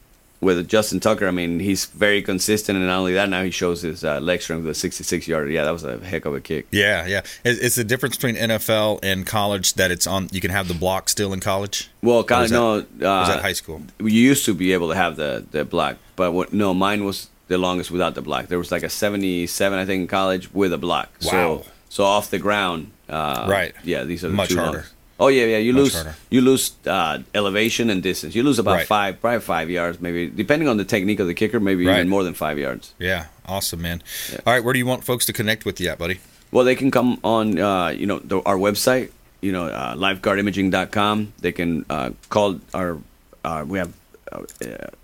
with 0.41 0.67
Justin 0.67 0.99
Tucker, 0.99 1.25
I 1.25 1.31
mean, 1.31 1.61
he's 1.61 1.85
very 1.85 2.21
consistent, 2.21 2.77
and 2.77 2.85
not 2.85 2.97
only 2.99 3.13
that, 3.13 3.29
now 3.29 3.43
he 3.45 3.49
shows 3.49 3.81
his 3.81 4.03
uh, 4.03 4.19
leg 4.19 4.41
strength 4.41 4.63
with 4.63 4.71
a 4.71 4.75
66 4.75 5.25
yarder. 5.25 5.49
Yeah, 5.49 5.63
that 5.63 5.71
was 5.71 5.85
a 5.85 5.99
heck 5.99 6.25
of 6.25 6.35
a 6.35 6.41
kick. 6.41 6.67
Yeah, 6.69 7.07
yeah. 7.07 7.21
Is, 7.45 7.59
is 7.59 7.75
the 7.75 7.85
difference 7.85 8.17
between 8.17 8.35
NFL 8.35 8.99
and 9.03 9.25
college 9.25 9.75
that 9.75 9.89
it's 9.89 10.05
on? 10.05 10.27
You 10.33 10.41
can 10.41 10.51
have 10.51 10.67
the 10.67 10.73
block 10.73 11.07
still 11.07 11.31
in 11.31 11.39
college. 11.39 11.89
Well, 12.01 12.23
college, 12.25 12.49
that- 12.49 12.55
no. 12.57 12.75
is 12.79 12.83
Uh, 13.01 13.25
that 13.27 13.41
high 13.41 13.53
school? 13.53 13.83
You 14.01 14.07
used 14.09 14.43
to 14.43 14.53
be 14.53 14.73
able 14.73 14.89
to 14.89 14.95
have 14.97 15.15
the 15.15 15.45
the 15.51 15.63
block, 15.63 15.95
but 16.17 16.33
what, 16.33 16.51
no, 16.51 16.73
mine 16.73 17.05
was 17.05 17.29
the 17.47 17.57
longest 17.57 17.89
without 17.89 18.13
the 18.13 18.21
block. 18.21 18.47
There 18.47 18.57
was 18.59 18.69
like 18.69 18.83
a 18.83 18.89
77, 18.89 19.79
I 19.79 19.85
think, 19.85 20.01
in 20.01 20.07
college 20.07 20.53
with 20.53 20.73
a 20.73 20.77
block. 20.77 21.09
Wow. 21.23 21.31
So, 21.31 21.65
so 21.93 22.03
off 22.15 22.25
the 22.31 22.39
ground, 22.39 22.89
uh, 23.07 23.45
Right. 23.47 23.73
Yeah, 23.83 24.03
these 24.03 24.23
are 24.23 24.29
the 24.29 24.33
Much 24.41 24.49
two 24.49 24.57
harder. 24.57 24.85
Oh 25.19 25.27
yeah, 25.29 25.45
yeah. 25.45 25.57
You 25.67 25.73
Much 25.73 25.81
lose 25.83 25.93
harder. 25.93 26.15
you 26.31 26.41
lose 26.41 26.71
uh, 26.87 27.19
elevation 27.35 27.89
and 27.91 28.01
distance. 28.01 28.33
You 28.37 28.41
lose 28.43 28.57
about 28.59 28.77
Right. 28.77 28.87
five, 28.87 29.21
probably 29.21 29.41
five 29.41 29.69
yards, 29.69 30.01
maybe 30.01 30.21
depending 30.27 30.67
on 30.67 30.77
the 30.77 30.85
technique 30.85 31.19
of 31.21 31.27
the 31.27 31.35
kicker, 31.35 31.59
maybe 31.59 31.85
Right. 31.85 31.97
even 31.99 32.09
more 32.09 32.23
than 32.23 32.33
five 32.33 32.57
yards. 32.57 32.93
Yeah, 32.99 33.25
awesome, 33.45 33.81
man. 33.81 34.01
All 34.45 34.53
right, 34.53 34.63
where 34.63 34.73
do 34.73 34.79
you 34.79 34.87
want 34.87 35.03
folks 35.03 35.25
to 35.27 35.33
connect 35.33 35.65
with 35.65 35.79
you 35.79 35.89
at, 35.89 35.99
buddy? 35.99 36.19
Well, 36.51 36.65
they 36.65 36.75
can 36.75 36.89
come 36.89 37.19
on, 37.23 37.59
uh, 37.59 37.89
you 37.89 38.07
know, 38.07 38.19
the, 38.19 38.41
our 38.41 38.57
website, 38.57 39.09
you 39.41 39.51
know, 39.51 39.65
uh, 39.67 39.95
lifeguardimaging.com. 39.95 41.33
They 41.39 41.51
can 41.51 41.85
uh, 41.89 42.09
call 42.29 42.59
our, 42.73 42.97
uh, 43.45 43.65
we 43.67 43.77
have 43.77 43.93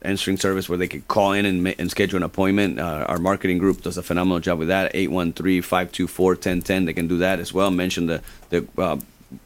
answering 0.01 0.37
service 0.37 0.69
where 0.69 0.77
they 0.77 0.87
could 0.87 1.07
call 1.07 1.33
in 1.33 1.45
and, 1.45 1.67
and 1.79 1.91
schedule 1.91 2.17
an 2.17 2.23
appointment. 2.23 2.79
Uh, 2.79 3.05
our 3.07 3.17
marketing 3.17 3.57
group 3.57 3.81
does 3.81 3.97
a 3.97 4.03
phenomenal 4.03 4.39
job 4.39 4.59
with 4.59 4.69
that. 4.69 4.93
813-524-1010. 4.93 6.85
They 6.85 6.93
can 6.93 7.07
do 7.07 7.17
that 7.19 7.39
as 7.39 7.53
well. 7.53 7.71
Mention 7.71 8.05
the, 8.07 8.21
the 8.49 8.67
uh, 8.77 8.97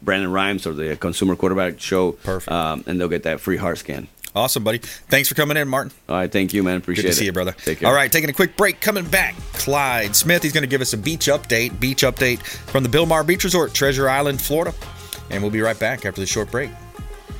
Brandon 0.01 0.31
Rimes 0.31 0.65
or 0.65 0.73
the 0.73 0.95
Consumer 0.95 1.35
Quarterback 1.35 1.79
Show. 1.79 2.13
Perfect. 2.13 2.51
Um, 2.51 2.83
and 2.87 2.99
they'll 2.99 3.09
get 3.09 3.23
that 3.23 3.39
free 3.39 3.57
heart 3.57 3.77
scan. 3.77 4.07
Awesome, 4.35 4.63
buddy. 4.63 4.79
Thanks 4.79 5.29
for 5.29 5.35
coming 5.35 5.57
in, 5.57 5.67
Martin. 5.67 5.91
All 6.09 6.15
right, 6.15 6.31
thank 6.31 6.53
you, 6.53 6.63
man. 6.63 6.77
Appreciate 6.77 7.03
Good 7.03 7.09
to 7.09 7.13
it. 7.13 7.19
see 7.19 7.25
you, 7.25 7.33
brother. 7.33 7.51
Take 7.51 7.79
care. 7.79 7.87
All 7.87 7.93
right, 7.93 8.11
taking 8.11 8.31
a 8.31 8.33
quick 8.33 8.57
break. 8.57 8.81
Coming 8.81 9.05
back, 9.05 9.35
Clyde 9.53 10.15
Smith. 10.15 10.41
He's 10.41 10.53
going 10.53 10.63
to 10.63 10.67
give 10.67 10.81
us 10.81 10.93
a 10.93 10.97
beach 10.97 11.27
update. 11.27 11.79
Beach 11.79 12.01
update 12.01 12.41
from 12.41 12.83
the 12.83 12.89
Bilmar 12.89 13.25
Beach 13.25 13.43
Resort, 13.43 13.75
Treasure 13.75 14.09
Island, 14.09 14.41
Florida. 14.41 14.73
And 15.29 15.43
we'll 15.43 15.51
be 15.51 15.61
right 15.61 15.77
back 15.77 16.05
after 16.05 16.19
the 16.19 16.27
short 16.27 16.49
break. 16.49 16.71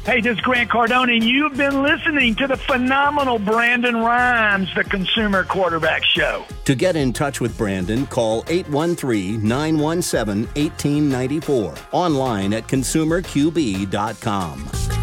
Hey, 0.06 0.20
this 0.20 0.36
is 0.36 0.42
Grant 0.42 0.70
Cardone, 0.70 1.16
and 1.16 1.24
you've 1.24 1.56
been 1.56 1.82
listening 1.82 2.36
to 2.36 2.46
the 2.46 2.58
phenomenal 2.58 3.40
Brandon 3.40 3.96
Rimes, 3.96 4.68
the 4.76 4.84
Consumer 4.84 5.46
Quarterback 5.46 6.04
Show. 6.04 6.44
To 6.66 6.76
get 6.76 6.98
in 6.98 7.14
touch 7.14 7.40
with 7.40 7.58
Brandon, 7.58 8.06
call 8.08 8.44
813 8.50 9.42
917 9.42 10.48
1894. 10.62 11.76
Online 11.94 12.54
at 12.54 12.68
consumerqb.com. 12.68 15.03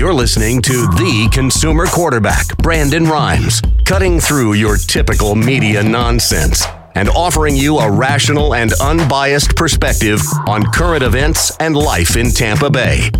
You're 0.00 0.14
listening 0.14 0.62
to 0.62 0.86
the 0.86 1.28
consumer 1.30 1.84
quarterback, 1.84 2.56
Brandon 2.56 3.04
Rimes, 3.04 3.60
cutting 3.84 4.18
through 4.18 4.54
your 4.54 4.78
typical 4.78 5.34
media 5.34 5.82
nonsense 5.82 6.64
and 6.94 7.10
offering 7.10 7.54
you 7.54 7.76
a 7.76 7.90
rational 7.90 8.54
and 8.54 8.72
unbiased 8.80 9.56
perspective 9.56 10.22
on 10.48 10.64
current 10.72 11.02
events 11.02 11.54
and 11.58 11.76
life 11.76 12.16
in 12.16 12.30
Tampa 12.30 12.70
Bay. 12.70 13.10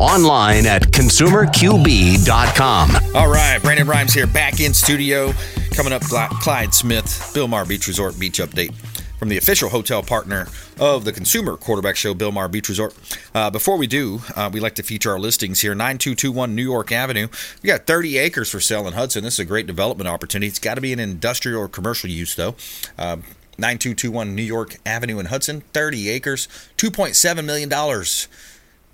Online 0.00 0.66
at 0.66 0.82
consumerqb.com. 0.82 2.90
All 3.14 3.28
right, 3.28 3.62
Brandon 3.62 3.86
Rimes 3.86 4.12
here, 4.12 4.26
back 4.26 4.58
in 4.58 4.74
studio. 4.74 5.32
Coming 5.70 5.92
up, 5.92 6.02
Clyde 6.02 6.74
Smith, 6.74 7.30
Bilmar 7.32 7.68
Beach 7.68 7.86
Resort 7.86 8.18
Beach 8.18 8.40
Update 8.40 8.74
from 9.18 9.28
the 9.28 9.36
official 9.36 9.68
hotel 9.68 10.02
partner 10.02 10.48
of 10.78 11.04
the 11.04 11.12
Consumer 11.12 11.56
Quarterback 11.56 11.96
Show, 11.96 12.14
Bilmar 12.14 12.50
Beach 12.50 12.68
Resort. 12.68 12.94
Uh, 13.34 13.50
before 13.50 13.76
we 13.76 13.86
do, 13.86 14.20
uh, 14.36 14.50
we 14.52 14.60
like 14.60 14.74
to 14.76 14.82
feature 14.82 15.12
our 15.12 15.18
listings 15.18 15.60
here 15.60 15.74
9221 15.74 16.54
New 16.54 16.62
York 16.62 16.92
Avenue. 16.92 17.28
We 17.62 17.68
got 17.68 17.86
30 17.86 18.18
acres 18.18 18.50
for 18.50 18.60
sale 18.60 18.86
in 18.86 18.94
Hudson. 18.94 19.24
This 19.24 19.34
is 19.34 19.40
a 19.40 19.44
great 19.44 19.66
development 19.66 20.08
opportunity. 20.08 20.48
It's 20.48 20.58
got 20.58 20.74
to 20.74 20.80
be 20.80 20.92
an 20.92 21.00
industrial 21.00 21.62
or 21.62 21.68
commercial 21.68 22.10
use, 22.10 22.34
though. 22.34 22.54
Uh, 22.98 23.18
9221 23.56 24.34
New 24.34 24.42
York 24.42 24.76
Avenue 24.84 25.18
in 25.20 25.26
Hudson, 25.26 25.62
30 25.72 26.08
acres, 26.08 26.48
$2.7 26.76 27.44
million. 27.44 27.70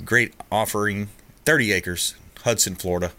Great 0.05 0.35
offering, 0.53 1.09
30 1.45 1.73
acres, 1.73 2.15
Hudson, 2.43 2.75
Florida. 2.75 3.13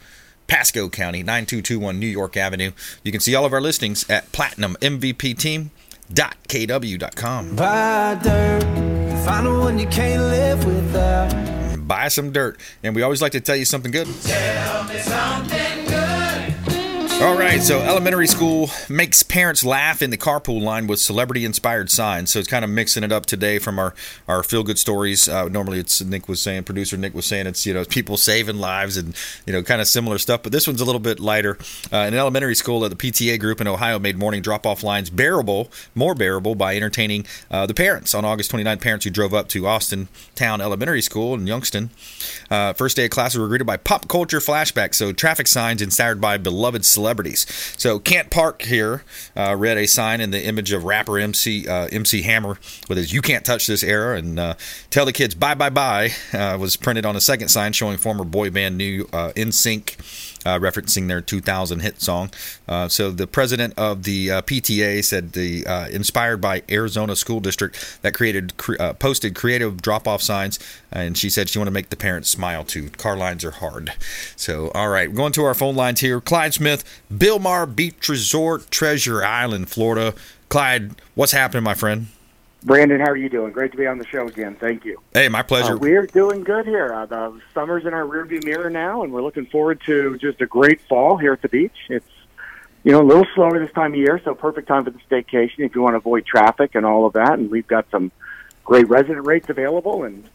Pasco 0.48 0.90
County, 0.90 1.24
9221 1.24 1.98
New 1.98 2.06
York 2.06 2.36
Avenue. 2.36 2.72
You 3.04 3.12
can 3.14 3.22
see 3.22 3.34
all 3.34 3.46
of 3.46 3.54
our 3.54 3.62
listings 3.62 4.08
at 4.10 4.30
platinummvpteam.kw.com. 6.14 7.56
Buy 7.56 8.20
dirt, 8.24 8.64
find 9.26 9.46
the 9.46 9.52
one 9.52 9.80
you 9.80 9.88
can't 9.88 10.24
live 10.24 10.66
without. 10.66 11.88
Buy 11.88 12.08
some 12.08 12.32
dirt. 12.32 12.60
And 12.84 12.96
we 12.96 13.02
always 13.02 13.22
like 13.22 13.34
to 13.34 13.42
tell 13.42 13.56
you 13.56 13.66
something 13.66 13.92
good. 13.92 14.08
Tell 14.24 14.84
me 14.86 15.00
something 15.00 15.86
good. 15.86 15.91
All 17.22 17.38
right, 17.38 17.62
so 17.62 17.82
elementary 17.82 18.26
school 18.26 18.72
makes 18.90 19.22
parents 19.22 19.64
laugh 19.64 20.02
in 20.02 20.10
the 20.10 20.18
carpool 20.18 20.60
line 20.60 20.88
with 20.88 21.00
celebrity 21.00 21.46
inspired 21.46 21.92
signs. 21.92 22.32
So 22.32 22.40
it's 22.40 22.48
kind 22.48 22.66
of 22.66 22.72
mixing 22.72 23.04
it 23.04 23.12
up 23.12 23.28
today 23.28 23.60
from 23.60 23.78
our, 23.78 23.94
our 24.28 24.42
feel 24.42 24.64
good 24.64 24.80
stories. 24.80 25.30
Uh, 25.30 25.48
normally, 25.48 25.78
it's 25.78 26.02
Nick 26.02 26.28
was 26.28 26.42
saying, 26.42 26.64
producer 26.64 26.98
Nick 26.98 27.14
was 27.14 27.28
saying, 27.28 27.46
it's 27.46 27.64
you 27.64 27.76
know 27.76 27.86
people 27.86 28.18
saving 28.18 28.58
lives 28.58 28.98
and 28.98 29.16
you 29.46 29.54
know 29.54 29.62
kind 29.62 29.82
of 29.82 29.88
similar 29.88 30.18
stuff. 30.18 30.42
But 30.42 30.52
this 30.52 30.66
one's 30.66 30.82
a 30.82 30.86
little 30.86 31.00
bit 31.00 31.20
lighter. 31.20 31.60
Uh, 31.94 31.98
in 31.98 32.16
elementary 32.16 32.56
school, 32.56 32.80
the 32.80 32.96
PTA 32.96 33.40
group 33.40 33.62
in 33.62 33.68
Ohio 33.68 34.00
made 34.00 34.18
morning 34.18 34.42
drop 34.42 34.66
off 34.66 34.82
lines 34.82 35.12
bearable, 35.12 35.70
more 35.94 36.16
bearable 36.16 36.56
by 36.56 36.76
entertaining 36.76 37.28
uh, 37.52 37.68
the 37.68 37.76
parents 37.76 38.16
on 38.16 38.26
August 38.26 38.50
29. 38.50 38.80
Parents 38.80 39.06
who 39.06 39.12
drove 39.12 39.32
up 39.32 39.48
to 39.50 39.68
Austin 39.68 40.08
Town 40.34 40.60
Elementary 40.60 41.04
School 41.04 41.36
in 41.36 41.46
Youngstown. 41.46 41.92
Uh, 42.50 42.74
first 42.74 42.96
day 42.96 43.06
of 43.06 43.12
class, 43.12 43.38
were 43.38 43.48
greeted 43.48 43.68
by 43.68 43.78
pop 43.78 44.08
culture 44.08 44.40
flashbacks. 44.40 44.96
So 44.96 45.14
traffic 45.14 45.46
signs 45.46 45.84
inspired 45.84 46.20
by 46.20 46.40
beloved 46.40 46.84
celebrities. 46.84 47.11
So 47.78 48.00
Kent 48.00 48.30
Park 48.30 48.62
here 48.64 49.04
uh, 49.36 49.56
read 49.56 49.78
a 49.78 49.88
sign 49.88 50.22
in 50.22 50.32
the 50.32 50.44
image 50.44 50.72
of 50.72 50.84
rapper 50.84 51.18
MC 51.18 51.68
uh, 51.68 51.88
MC 51.92 52.22
Hammer 52.24 52.58
with 52.88 52.98
his 52.98 53.14
"You 53.14 53.22
can't 53.22 53.46
touch 53.46 53.68
this" 53.68 53.84
era 53.84 54.18
and 54.18 54.40
uh, 54.40 54.54
"Tell 54.90 55.06
the 55.06 55.14
kids 55.14 55.36
bye 55.36 55.56
bye 55.56 55.70
bye" 55.70 56.12
uh, 56.34 56.58
was 56.60 56.76
printed 56.76 57.06
on 57.06 57.16
a 57.16 57.22
second 57.22 57.50
sign 57.50 57.74
showing 57.74 57.98
former 57.98 58.24
boy 58.24 58.50
band 58.50 58.78
New 58.78 59.08
uh, 59.14 59.32
NSYNC. 59.36 60.31
Uh, 60.44 60.58
referencing 60.58 61.08
their 61.08 61.22
2000 61.22 61.82
hit 61.82 62.02
song. 62.02 62.32
Uh, 62.68 62.88
so 62.88 63.12
the 63.12 63.28
president 63.28 63.74
of 63.78 64.04
the 64.04 64.32
uh, 64.32 64.42
PTA 64.42 65.04
said 65.04 65.34
the 65.34 65.66
uh, 65.68 65.88
inspired 65.90 66.42
by 66.42 66.64
Arizona 66.70 67.16
School 67.16 67.40
District 67.40 68.00
that 68.02 68.14
created 68.16 68.58
cre- 68.58 68.76
uh, 68.80 68.94
posted 68.94 69.36
creative 69.36 69.82
drop 69.82 70.08
off 70.08 70.22
signs, 70.22 70.58
and 70.92 71.16
she 71.16 71.30
said 71.30 71.48
she 71.48 71.60
wanted 71.60 71.70
to 71.70 71.74
make 71.74 71.90
the 71.90 71.96
parents 71.96 72.30
smile 72.30 72.64
too. 72.64 72.90
Car 72.92 73.16
lines 73.16 73.46
are 73.46 73.52
hard. 73.52 73.94
So 74.36 74.72
all 74.74 74.90
right, 74.90 75.10
we're 75.10 75.18
going 75.18 75.34
to 75.34 75.44
our 75.44 75.54
phone 75.54 75.76
lines 75.76 76.00
here. 76.00 76.20
Clyde 76.20 76.56
Smith, 76.56 76.84
Bilmar 77.14 77.68
Beach 77.76 78.10
Resort, 78.10 78.72
Treasure 78.72 79.24
Island, 79.24 79.70
Florida. 79.70 80.16
Clyde, 80.50 80.96
what's 81.14 81.34
happening, 81.34 81.64
my 81.64 81.76
friend? 81.76 82.08
Brandon, 82.64 83.00
how 83.00 83.10
are 83.10 83.18
you 83.18 83.30
doing? 83.30 83.52
Great 83.52 83.72
to 83.72 83.78
be 83.78 83.88
on 83.88 83.98
the 83.98 84.06
show 84.06 84.28
again. 84.28 84.56
Thank 84.56 84.86
you. 84.86 85.02
Hey, 85.14 85.28
my 85.30 85.42
pleasure. 85.42 85.74
Uh, 85.74 85.78
we're 85.78 86.06
doing 86.06 86.44
good 86.44 86.68
here. 86.68 86.94
Uh, 86.94 87.06
the 87.08 87.42
summer's 87.54 87.86
in 87.86 87.94
our 87.94 88.04
rearview 88.04 88.44
mirror 88.44 88.70
now, 88.70 89.04
and 89.04 89.12
we're 89.12 89.24
looking 89.24 89.48
forward 89.48 89.82
to 89.88 90.18
just 90.18 90.42
a 90.42 90.46
great 90.46 90.80
fall 90.82 91.18
here 91.18 91.34
at 91.34 91.42
the 91.42 91.50
beach. 91.50 91.76
It's 91.90 92.06
you 92.84 92.92
know 92.92 93.02
a 93.02 93.08
little 93.08 93.26
slower 93.34 93.60
this 93.60 93.74
time 93.74 93.94
of 93.94 94.00
year, 94.00 94.22
so 94.24 94.36
perfect 94.36 94.68
time 94.68 94.84
for 94.84 94.92
the 94.92 95.00
staycation 95.10 95.60
if 95.60 95.74
you 95.74 95.82
want 95.82 95.94
to 95.94 95.98
avoid 95.98 96.26
traffic 96.26 96.76
and 96.76 96.86
all 96.86 97.08
of 97.08 97.14
that. 97.14 97.34
And 97.34 97.50
we've 97.50 97.68
got 97.68 97.90
some 97.90 98.12
great 98.64 98.88
resident 98.90 99.26
rates 99.26 99.50
available 99.50 100.04
and 100.04 100.30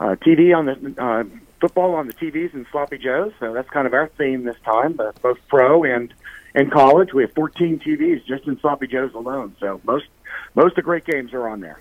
uh, 0.00 0.16
TV 0.16 0.56
on 0.56 0.66
the 0.66 1.02
uh, 1.02 1.24
football 1.60 1.94
on 1.94 2.06
the 2.06 2.14
TVs 2.14 2.54
and 2.54 2.66
Sloppy 2.72 2.98
Joe's. 2.98 3.32
So 3.38 3.52
that's 3.52 3.68
kind 3.68 3.86
of 3.86 3.92
our 3.92 4.08
theme 4.08 4.44
this 4.44 4.56
time, 4.64 4.94
but 4.94 5.20
both 5.20 5.38
pro 5.48 5.84
and 5.84 6.12
and 6.54 6.72
college. 6.72 7.12
We 7.12 7.22
have 7.22 7.34
14 7.34 7.80
TVs 7.80 8.24
just 8.24 8.46
in 8.46 8.58
Sloppy 8.60 8.86
Joe's 8.86 9.12
alone. 9.12 9.54
So 9.60 9.78
most 9.84 10.06
most 10.56 10.72
of 10.72 10.76
the 10.76 10.82
great 10.82 11.04
games 11.04 11.32
are 11.32 11.48
on 11.48 11.60
there. 11.60 11.80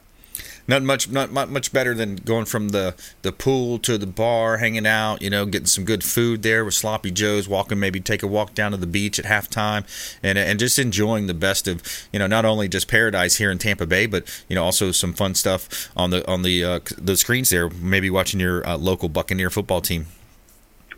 Not 0.68 0.82
much, 0.82 1.10
not 1.10 1.32
mu- 1.32 1.46
much 1.46 1.72
better 1.72 1.94
than 1.94 2.16
going 2.16 2.46
from 2.46 2.70
the, 2.70 2.96
the 3.22 3.32
pool 3.32 3.78
to 3.80 4.00
the 4.00 4.08
bar, 4.08 4.58
hanging 4.58 4.88
out, 4.88 5.22
you 5.22 5.30
know, 5.30 5.46
getting 5.46 5.68
some 5.68 5.86
good 5.86 6.04
food 6.04 6.42
there 6.42 6.66
with 6.66 6.74
sloppy 6.74 7.12
joes, 7.12 7.48
walking 7.48 7.80
maybe 7.80 8.00
take 8.00 8.24
a 8.24 8.28
walk 8.28 8.56
down 8.56 8.72
to 8.72 8.78
the 8.78 8.88
beach 8.88 9.20
at 9.20 9.26
halftime, 9.26 9.86
and 10.24 10.40
and 10.40 10.60
just 10.60 10.80
enjoying 10.80 11.28
the 11.28 11.36
best 11.36 11.68
of 11.68 11.84
you 12.12 12.18
know 12.18 12.26
not 12.26 12.46
only 12.46 12.68
just 12.68 12.88
paradise 12.88 13.36
here 13.36 13.52
in 13.52 13.60
Tampa 13.60 13.86
Bay, 13.86 14.08
but 14.08 14.44
you 14.50 14.56
know 14.56 14.64
also 14.64 14.92
some 14.92 15.14
fun 15.14 15.36
stuff 15.36 15.92
on 15.96 16.10
the 16.10 16.28
on 16.28 16.42
the 16.42 16.64
uh, 16.64 16.80
the 16.98 17.16
screens 17.16 17.52
there. 17.52 17.70
Maybe 17.70 18.10
watching 18.10 18.40
your 18.40 18.68
uh, 18.68 18.76
local 18.76 19.08
Buccaneer 19.08 19.52
football 19.52 19.82
team. 19.82 20.08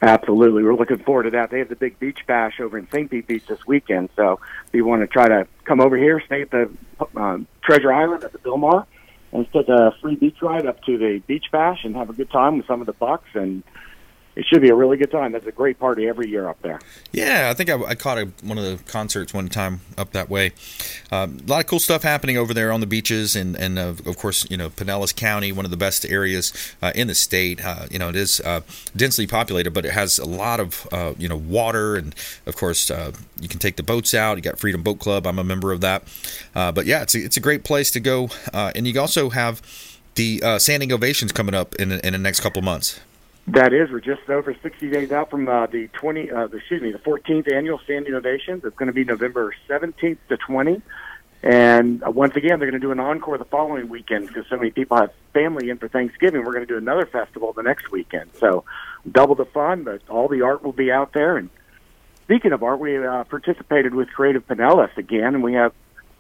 Absolutely. 0.02 0.64
We're 0.64 0.76
looking 0.76 1.00
forward 1.00 1.24
to 1.24 1.30
that. 1.32 1.50
They 1.50 1.60
have 1.60 1.70
the 1.70 1.76
big 1.76 2.00
beach 2.00 2.20
bash 2.28 2.60
over 2.60 2.78
in 2.78 2.88
St. 2.92 3.10
Pete 3.10 3.28
Beach 3.28 3.46
this 3.48 3.66
weekend. 3.66 4.10
So 4.16 4.40
if 4.68 4.74
you 4.74 4.86
want 4.86 5.02
to 5.02 5.08
try 5.08 5.28
to 5.28 5.48
come 5.66 5.82
over 5.82 5.98
here, 5.98 6.22
stay 6.26 6.44
at 6.44 6.52
the 6.52 6.70
um, 7.16 7.48
Treasure 7.64 7.92
Island 7.92 8.24
at 8.24 8.32
the 8.32 8.38
Bilmar, 8.38 8.86
and 9.32 9.52
take 9.52 9.68
a 9.70 9.94
free 10.02 10.16
beach 10.16 10.38
ride 10.42 10.68
up 10.68 10.84
to 10.84 10.98
the 10.98 11.22
beach 11.26 11.46
bash 11.52 11.84
and 11.84 11.96
have 11.96 12.10
a 12.10 12.14
good 12.14 12.30
time 12.30 12.58
with 12.58 12.68
some 12.68 12.80
of 12.80 12.88
the 12.88 12.94
Bucs. 12.94 13.34
And 13.34 13.64
it 14.38 14.46
should 14.46 14.62
be 14.62 14.70
a 14.70 14.76
really 14.76 14.98
good 14.98 15.10
time. 15.10 15.32
That's 15.32 15.48
a 15.48 15.52
great 15.52 15.80
party 15.80 16.08
every 16.08 16.30
year 16.30 16.48
up 16.48 16.62
there. 16.62 16.80
Yeah, 17.12 17.50
I 17.50 17.56
think 17.56 17.72
I, 17.72 17.82
I 17.82 17.96
caught 17.96 18.20
a, 18.20 18.30
one 18.44 18.60
of 18.60 18.64
the 18.64 18.78
concerts 18.90 19.34
one 19.34 19.50
time 19.50 19.82
up 19.98 20.12
that 20.12 20.30
way. 20.30 20.52
Um, 21.12 21.40
a 21.44 21.50
lot 21.50 21.60
of 21.62 21.66
cool 21.66 21.80
stuff 21.80 22.04
happening 22.04 22.38
over 22.38 22.54
there 22.54 22.72
on 22.72 22.80
the 22.80 22.86
beaches, 22.86 23.36
and 23.36 23.56
and 23.56 23.80
uh, 23.80 23.96
of 24.06 24.18
course, 24.18 24.48
you 24.52 24.56
know, 24.56 24.70
Pinellas 24.70 25.16
County, 25.16 25.52
one 25.52 25.66
of 25.66 25.72
the 25.72 25.78
best 25.78 26.06
areas 26.06 26.54
uh, 26.84 26.92
in 26.94 27.08
the 27.08 27.16
state. 27.16 27.66
Uh, 27.66 27.88
you 27.90 27.98
know, 27.98 28.10
it 28.10 28.16
is 28.16 28.40
uh, 28.42 28.62
densely 28.96 29.26
populated, 29.26 29.72
but 29.72 29.86
it 29.86 29.94
has 29.94 30.20
a 30.20 30.26
lot 30.26 30.60
of 30.60 30.88
uh, 30.92 31.14
you 31.18 31.28
know 31.28 31.38
water, 31.38 31.96
and 31.96 32.14
of 32.46 32.56
course, 32.56 32.92
uh, 32.92 33.14
you 33.42 33.48
can 33.48 33.60
take 33.60 33.76
the 33.76 33.84
boats 33.84 34.14
out. 34.14 34.38
You 34.38 34.44
got 34.44 34.60
Freedom 34.60 34.84
Boat 34.84 35.00
Club. 35.00 35.26
I'm 35.26 35.40
a 35.40 35.44
member 35.44 35.72
of 35.72 35.82
that. 35.82 36.04
but 36.54 36.86
yeah, 36.86 37.02
it's 37.02 37.16
a, 37.16 37.20
it's 37.20 37.38
a 37.38 37.42
great 37.42 37.64
place 37.64 37.90
to 37.92 38.00
go, 38.00 38.30
and 38.54 38.88
you 38.88 39.00
also 39.02 39.32
have 39.32 39.64
the 40.14 40.60
standing 40.60 40.94
ovations 40.94 41.32
coming 41.32 41.56
up 41.56 41.74
in 41.76 41.92
in 41.92 42.14
the 42.14 42.20
next 42.20 42.42
couple 42.42 42.62
months. 42.62 43.00
That 43.48 43.72
is, 43.72 43.90
we're 43.90 44.02
just 44.02 44.30
over 44.30 44.54
60 44.62 44.90
days 44.90 45.14
out 45.14 45.30
from 45.30 45.48
uh, 45.48 45.68
the 45.68 45.88
20, 45.94 46.32
uh, 46.32 46.46
excuse 46.48 46.82
me, 46.82 46.92
the 46.92 47.00
14th 47.00 47.52
annual 47.54 47.80
standing 47.80 48.14
ovations. 48.14 48.66
It's 48.66 48.76
going 48.76 48.88
to 48.88 48.94
be 48.94 49.06
November 49.06 49.56
17th 49.70 50.18
to 50.28 50.36
20. 50.36 50.82
And 51.44 52.04
uh, 52.04 52.12
once 52.12 52.36
again, 52.36 52.60
they're 52.60 52.70
going 52.70 52.82
to 52.82 52.86
do 52.86 52.92
an 52.92 53.00
encore 53.00 53.38
the 53.38 53.46
following 53.46 53.88
weekend 53.88 54.28
because 54.28 54.46
so 54.50 54.58
many 54.58 54.72
people 54.72 54.98
have 54.98 55.14
family 55.34 55.70
in 55.70 55.78
for 55.78 55.88
Thanksgiving. 55.88 56.44
We're 56.44 56.52
going 56.52 56.68
to 56.68 56.74
do 56.74 56.78
another 56.78 57.06
festival 57.06 57.54
the 57.54 57.64
next 57.64 57.90
weekend. 57.90 58.32
So 58.38 58.66
double 59.10 59.36
the 59.36 59.46
fun, 59.46 59.84
but 59.84 60.02
all 60.10 60.28
the 60.28 60.42
art 60.42 60.62
will 60.62 60.74
be 60.74 60.92
out 60.92 61.14
there. 61.14 61.38
And 61.38 61.50
speaking 62.26 62.52
of 62.52 62.64
art, 62.64 62.82
we 62.82 62.98
uh, 62.98 63.24
participated 63.24 63.94
with 63.94 64.10
Creative 64.10 64.46
Pinellas 64.46 64.96
again, 64.98 65.36
and 65.36 65.42
we 65.42 65.54
have 65.54 65.72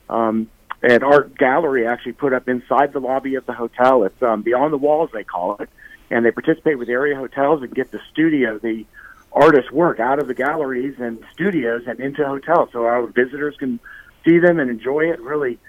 um, 0.10 0.50
an 0.82 1.04
art 1.04 1.38
gallery 1.38 1.88
actually 1.88 2.14
put 2.14 2.32
up 2.32 2.48
inside 2.48 2.94
the 2.94 3.02
lobby 3.02 3.36
of 3.36 3.46
the 3.46 3.54
hotel. 3.54 4.04
It's 4.06 4.22
um, 4.24 4.44
Beyond 4.44 4.72
the 4.72 4.78
Walls, 4.78 5.10
they 5.12 5.26
call 5.26 5.58
it 5.58 5.70
and 6.10 6.26
they 6.26 6.32
participate 6.32 6.78
with 6.78 6.90
area 6.90 7.16
hotels 7.16 7.62
and 7.62 7.74
get 7.74 7.92
the 7.92 8.00
studio, 8.12 8.58
the 8.58 8.86
artist's 9.32 9.72
work 9.72 10.00
out 10.00 10.20
of 10.20 10.28
the 10.28 10.34
galleries 10.34 10.96
and 11.00 11.24
studios 11.34 11.84
and 11.88 12.00
into 12.00 12.26
hotels, 12.26 12.70
so 12.72 12.86
our 12.86 13.06
visitors 13.08 13.56
can 13.58 13.80
see 14.26 14.40
them 14.40 14.60
and 14.60 14.70
enjoy 14.70 15.12
it. 15.12 15.20
Really 15.22 15.60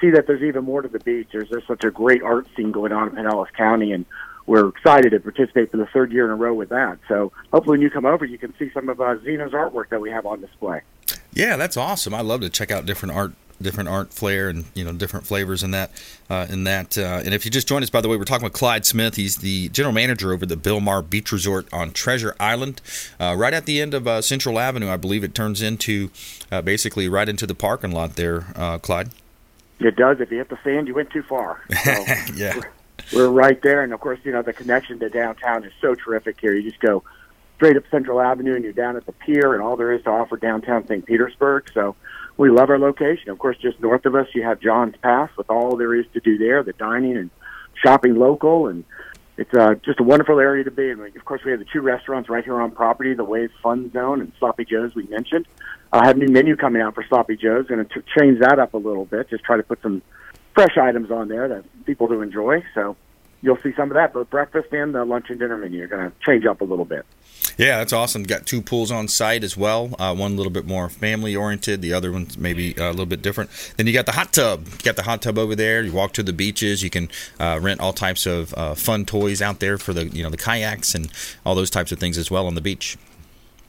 see 0.00 0.10
that 0.10 0.26
there's 0.26 0.42
even 0.42 0.64
more 0.64 0.82
to 0.82 0.88
the 0.88 0.98
beach. 1.00 1.28
There's, 1.32 1.48
there's 1.48 1.66
such 1.66 1.84
a 1.84 1.90
great 1.90 2.22
art 2.22 2.46
scene 2.56 2.72
going 2.72 2.92
on 2.92 3.08
in 3.08 3.14
Pinellas 3.14 3.52
County, 3.52 3.92
and 3.92 4.04
we're 4.46 4.68
excited 4.68 5.10
to 5.10 5.20
participate 5.20 5.70
for 5.70 5.78
the 5.78 5.86
third 5.86 6.12
year 6.12 6.26
in 6.26 6.30
a 6.30 6.36
row 6.36 6.54
with 6.54 6.68
that. 6.68 6.98
So 7.08 7.32
hopefully, 7.52 7.78
when 7.78 7.82
you 7.82 7.90
come 7.90 8.06
over, 8.06 8.24
you 8.24 8.38
can 8.38 8.54
see 8.58 8.70
some 8.72 8.88
of 8.88 9.00
uh, 9.00 9.18
Zeno's 9.24 9.52
artwork 9.52 9.88
that 9.88 10.00
we 10.00 10.10
have 10.10 10.26
on 10.26 10.40
display. 10.40 10.82
Yeah, 11.32 11.56
that's 11.56 11.76
awesome. 11.76 12.14
I 12.14 12.20
love 12.20 12.40
to 12.42 12.50
check 12.50 12.70
out 12.70 12.86
different 12.86 13.14
art 13.14 13.32
different 13.60 13.88
art 13.88 14.12
flair 14.12 14.48
and 14.48 14.64
you 14.74 14.84
know 14.84 14.92
different 14.92 15.26
flavors 15.26 15.62
in 15.62 15.70
that 15.70 15.90
uh, 16.28 16.46
in 16.48 16.64
that 16.64 16.98
uh, 16.98 17.22
and 17.24 17.32
if 17.32 17.44
you 17.44 17.50
just 17.50 17.66
joined 17.66 17.82
us 17.82 17.90
by 17.90 18.00
the 18.00 18.08
way 18.08 18.16
we're 18.16 18.24
talking 18.24 18.44
with 18.44 18.52
clyde 18.52 18.84
smith. 18.84 19.16
He's 19.16 19.36
the 19.36 19.68
general 19.70 19.92
manager 19.92 20.32
over 20.32 20.44
the 20.44 20.56
bilmar 20.56 21.08
beach 21.08 21.32
resort 21.32 21.66
on 21.72 21.92
treasure 21.92 22.36
island 22.38 22.80
uh, 23.18 23.34
right 23.36 23.54
at 23.54 23.66
the 23.66 23.80
end 23.80 23.94
of 23.94 24.06
uh, 24.06 24.20
central 24.20 24.58
avenue 24.58 24.88
i 24.88 24.96
believe 24.96 25.24
it 25.24 25.34
turns 25.34 25.62
into 25.62 26.10
uh, 26.52 26.60
basically 26.62 27.08
right 27.08 27.28
into 27.28 27.46
the 27.46 27.54
parking 27.54 27.92
lot 27.92 28.16
there 28.16 28.46
uh, 28.56 28.78
clyde. 28.78 29.10
It 29.78 29.96
does. 29.96 30.20
If 30.20 30.30
you 30.30 30.38
hit 30.38 30.48
the 30.48 30.58
sand 30.64 30.88
you 30.88 30.94
went 30.94 31.10
too 31.10 31.22
far. 31.22 31.62
So 31.84 32.04
yeah. 32.34 32.60
we're, 33.12 33.28
we're 33.28 33.28
right 33.28 33.60
there. 33.62 33.82
And 33.82 33.92
of 33.92 34.00
course 34.00 34.18
you 34.24 34.32
know 34.32 34.42
the 34.42 34.52
connection 34.52 34.98
to 35.00 35.08
downtown 35.08 35.64
is 35.64 35.72
so 35.80 35.94
terrific 35.94 36.40
here. 36.40 36.54
You 36.54 36.68
just 36.68 36.80
go 36.80 37.02
straight 37.56 37.76
up 37.76 37.84
central 37.90 38.20
avenue 38.20 38.54
and 38.54 38.62
you're 38.62 38.72
down 38.72 38.96
at 38.96 39.06
the 39.06 39.12
pier 39.12 39.54
and 39.54 39.62
all 39.62 39.76
there 39.76 39.92
is 39.92 40.02
to 40.04 40.10
offer 40.10 40.36
downtown 40.36 40.86
st 40.86 41.04
petersburg. 41.06 41.70
So 41.72 41.96
we 42.36 42.50
love 42.50 42.70
our 42.70 42.78
location. 42.78 43.30
Of 43.30 43.38
course, 43.38 43.56
just 43.58 43.80
north 43.80 44.04
of 44.04 44.14
us, 44.14 44.26
you 44.34 44.42
have 44.42 44.60
John's 44.60 44.94
Pass 45.02 45.30
with 45.36 45.48
all 45.50 45.76
there 45.76 45.94
is 45.94 46.06
to 46.12 46.20
do 46.20 46.38
there, 46.38 46.62
the 46.62 46.72
dining 46.72 47.16
and 47.16 47.30
shopping 47.82 48.16
local, 48.16 48.68
and 48.68 48.84
it's 49.38 49.52
uh, 49.54 49.74
just 49.84 50.00
a 50.00 50.02
wonderful 50.02 50.38
area 50.38 50.64
to 50.64 50.70
be. 50.70 50.90
And 50.90 51.00
of 51.00 51.24
course, 51.24 51.42
we 51.44 51.50
have 51.50 51.60
the 51.60 51.66
two 51.70 51.80
restaurants 51.80 52.28
right 52.28 52.44
here 52.44 52.60
on 52.60 52.70
property, 52.70 53.14
the 53.14 53.24
Wave 53.24 53.50
Fun 53.62 53.90
Zone 53.92 54.20
and 54.20 54.32
Sloppy 54.38 54.64
Joe's. 54.64 54.94
We 54.94 55.04
mentioned. 55.04 55.46
I 55.92 56.06
have 56.06 56.16
a 56.16 56.18
new 56.18 56.32
menu 56.32 56.56
coming 56.56 56.82
out 56.82 56.94
for 56.94 57.04
Sloppy 57.08 57.36
Joe's. 57.36 57.66
Going 57.66 57.84
to 57.84 58.02
change 58.18 58.40
that 58.40 58.58
up 58.58 58.74
a 58.74 58.78
little 58.78 59.04
bit. 59.04 59.30
Just 59.30 59.44
try 59.44 59.56
to 59.56 59.62
put 59.62 59.80
some 59.82 60.02
fresh 60.54 60.76
items 60.78 61.10
on 61.10 61.28
there 61.28 61.48
that 61.48 61.64
people 61.84 62.08
do 62.08 62.22
enjoy. 62.22 62.62
So 62.74 62.96
you'll 63.42 63.58
see 63.62 63.72
some 63.76 63.90
of 63.90 63.94
that. 63.94 64.12
Both 64.12 64.30
breakfast 64.30 64.72
and 64.72 64.94
the 64.94 65.04
lunch 65.04 65.30
and 65.30 65.38
dinner 65.38 65.56
menu 65.56 65.84
are 65.84 65.86
going 65.86 66.10
to 66.10 66.16
change 66.24 66.44
up 66.46 66.60
a 66.60 66.64
little 66.64 66.84
bit. 66.84 67.04
Yeah, 67.58 67.78
that's 67.78 67.92
awesome. 67.92 68.24
Got 68.24 68.46
two 68.46 68.60
pools 68.60 68.90
on 68.90 69.08
site 69.08 69.42
as 69.42 69.56
well. 69.56 69.94
Uh, 69.98 70.14
one 70.14 70.32
a 70.32 70.34
little 70.34 70.52
bit 70.52 70.66
more 70.66 70.88
family 70.88 71.34
oriented. 71.34 71.80
The 71.80 71.92
other 71.92 72.12
one's 72.12 72.36
maybe 72.36 72.76
uh, 72.78 72.88
a 72.88 72.90
little 72.90 73.06
bit 73.06 73.22
different. 73.22 73.50
Then 73.76 73.86
you 73.86 73.92
got 73.92 74.06
the 74.06 74.12
hot 74.12 74.32
tub. 74.32 74.66
You 74.66 74.78
got 74.84 74.96
the 74.96 75.02
hot 75.02 75.22
tub 75.22 75.38
over 75.38 75.54
there. 75.54 75.82
You 75.82 75.92
walk 75.92 76.12
to 76.14 76.22
the 76.22 76.32
beaches. 76.32 76.82
You 76.82 76.90
can 76.90 77.08
uh, 77.40 77.58
rent 77.62 77.80
all 77.80 77.92
types 77.92 78.26
of 78.26 78.52
uh, 78.54 78.74
fun 78.74 79.06
toys 79.06 79.40
out 79.40 79.60
there 79.60 79.78
for 79.78 79.92
the 79.92 80.06
you 80.08 80.22
know 80.22 80.30
the 80.30 80.36
kayaks 80.36 80.94
and 80.94 81.10
all 81.44 81.54
those 81.54 81.70
types 81.70 81.92
of 81.92 81.98
things 81.98 82.18
as 82.18 82.30
well 82.30 82.46
on 82.46 82.54
the 82.54 82.60
beach. 82.60 82.98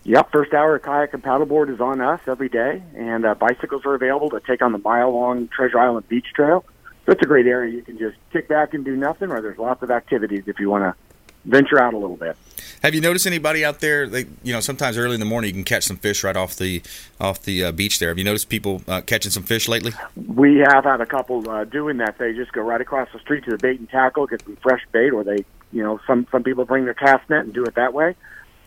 Yep, 0.03 0.31
first 0.31 0.53
hour 0.53 0.75
of 0.75 0.83
kayak 0.83 1.13
and 1.13 1.21
paddleboard 1.21 1.73
is 1.73 1.81
on 1.81 1.99
us 1.99 2.21
every 2.27 2.47
day, 2.47 2.81
and 2.95 3.25
uh, 3.25 3.35
bicycles 3.35 3.85
are 3.85 3.93
available 3.93 4.29
to 4.29 4.39
take 4.39 4.61
on 4.61 4.71
the 4.71 4.77
mile 4.77 5.11
long 5.11 5.49
Treasure 5.49 5.79
Island 5.79 6.07
Beach 6.07 6.27
Trail. 6.33 6.63
So 7.07 7.13
it's 7.13 7.21
a 7.21 7.25
great 7.25 7.47
area. 7.47 7.73
You 7.73 7.81
can 7.81 7.97
just 7.97 8.17
kick 8.33 8.49
back 8.49 8.73
and 8.73 8.83
do 8.83 8.93
nothing, 8.97 9.31
or 9.31 9.41
there's 9.41 9.57
lots 9.57 9.81
of 9.81 9.89
activities 9.89 10.43
if 10.45 10.59
you 10.59 10.69
want 10.69 10.83
to 10.83 11.19
venture 11.49 11.81
out 11.81 11.93
a 11.93 11.97
little 11.97 12.17
bit. 12.17 12.35
Have 12.83 12.93
you 12.93 12.99
noticed 12.99 13.25
anybody 13.25 13.63
out 13.63 13.79
there? 13.79 14.07
Like 14.07 14.27
you 14.43 14.51
know, 14.51 14.59
sometimes 14.59 14.97
early 14.97 15.13
in 15.13 15.21
the 15.21 15.25
morning 15.25 15.47
you 15.47 15.53
can 15.53 15.63
catch 15.63 15.85
some 15.85 15.95
fish 15.95 16.21
right 16.25 16.35
off 16.35 16.57
the 16.57 16.83
off 17.17 17.41
the 17.41 17.63
uh, 17.63 17.71
beach 17.71 17.99
there. 17.99 18.09
Have 18.09 18.17
you 18.17 18.25
noticed 18.25 18.49
people 18.49 18.81
uh, 18.89 18.99
catching 18.99 19.31
some 19.31 19.43
fish 19.43 19.69
lately? 19.69 19.93
We 20.27 20.57
have 20.57 20.83
had 20.83 20.99
a 20.99 21.05
couple 21.05 21.49
uh, 21.49 21.63
doing 21.63 21.95
that. 21.97 22.17
They 22.17 22.33
just 22.33 22.51
go 22.51 22.61
right 22.61 22.81
across 22.81 23.07
the 23.13 23.19
street 23.19 23.45
to 23.45 23.51
the 23.51 23.57
bait 23.57 23.79
and 23.79 23.89
tackle, 23.89 24.27
get 24.27 24.43
some 24.43 24.57
fresh 24.57 24.81
bait, 24.91 25.11
or 25.11 25.23
they, 25.23 25.45
you 25.71 25.83
know, 25.83 26.01
some 26.05 26.27
some 26.29 26.43
people 26.43 26.65
bring 26.65 26.83
their 26.83 26.93
cast 26.93 27.29
net 27.29 27.45
and 27.45 27.53
do 27.53 27.63
it 27.63 27.75
that 27.75 27.93
way. 27.93 28.15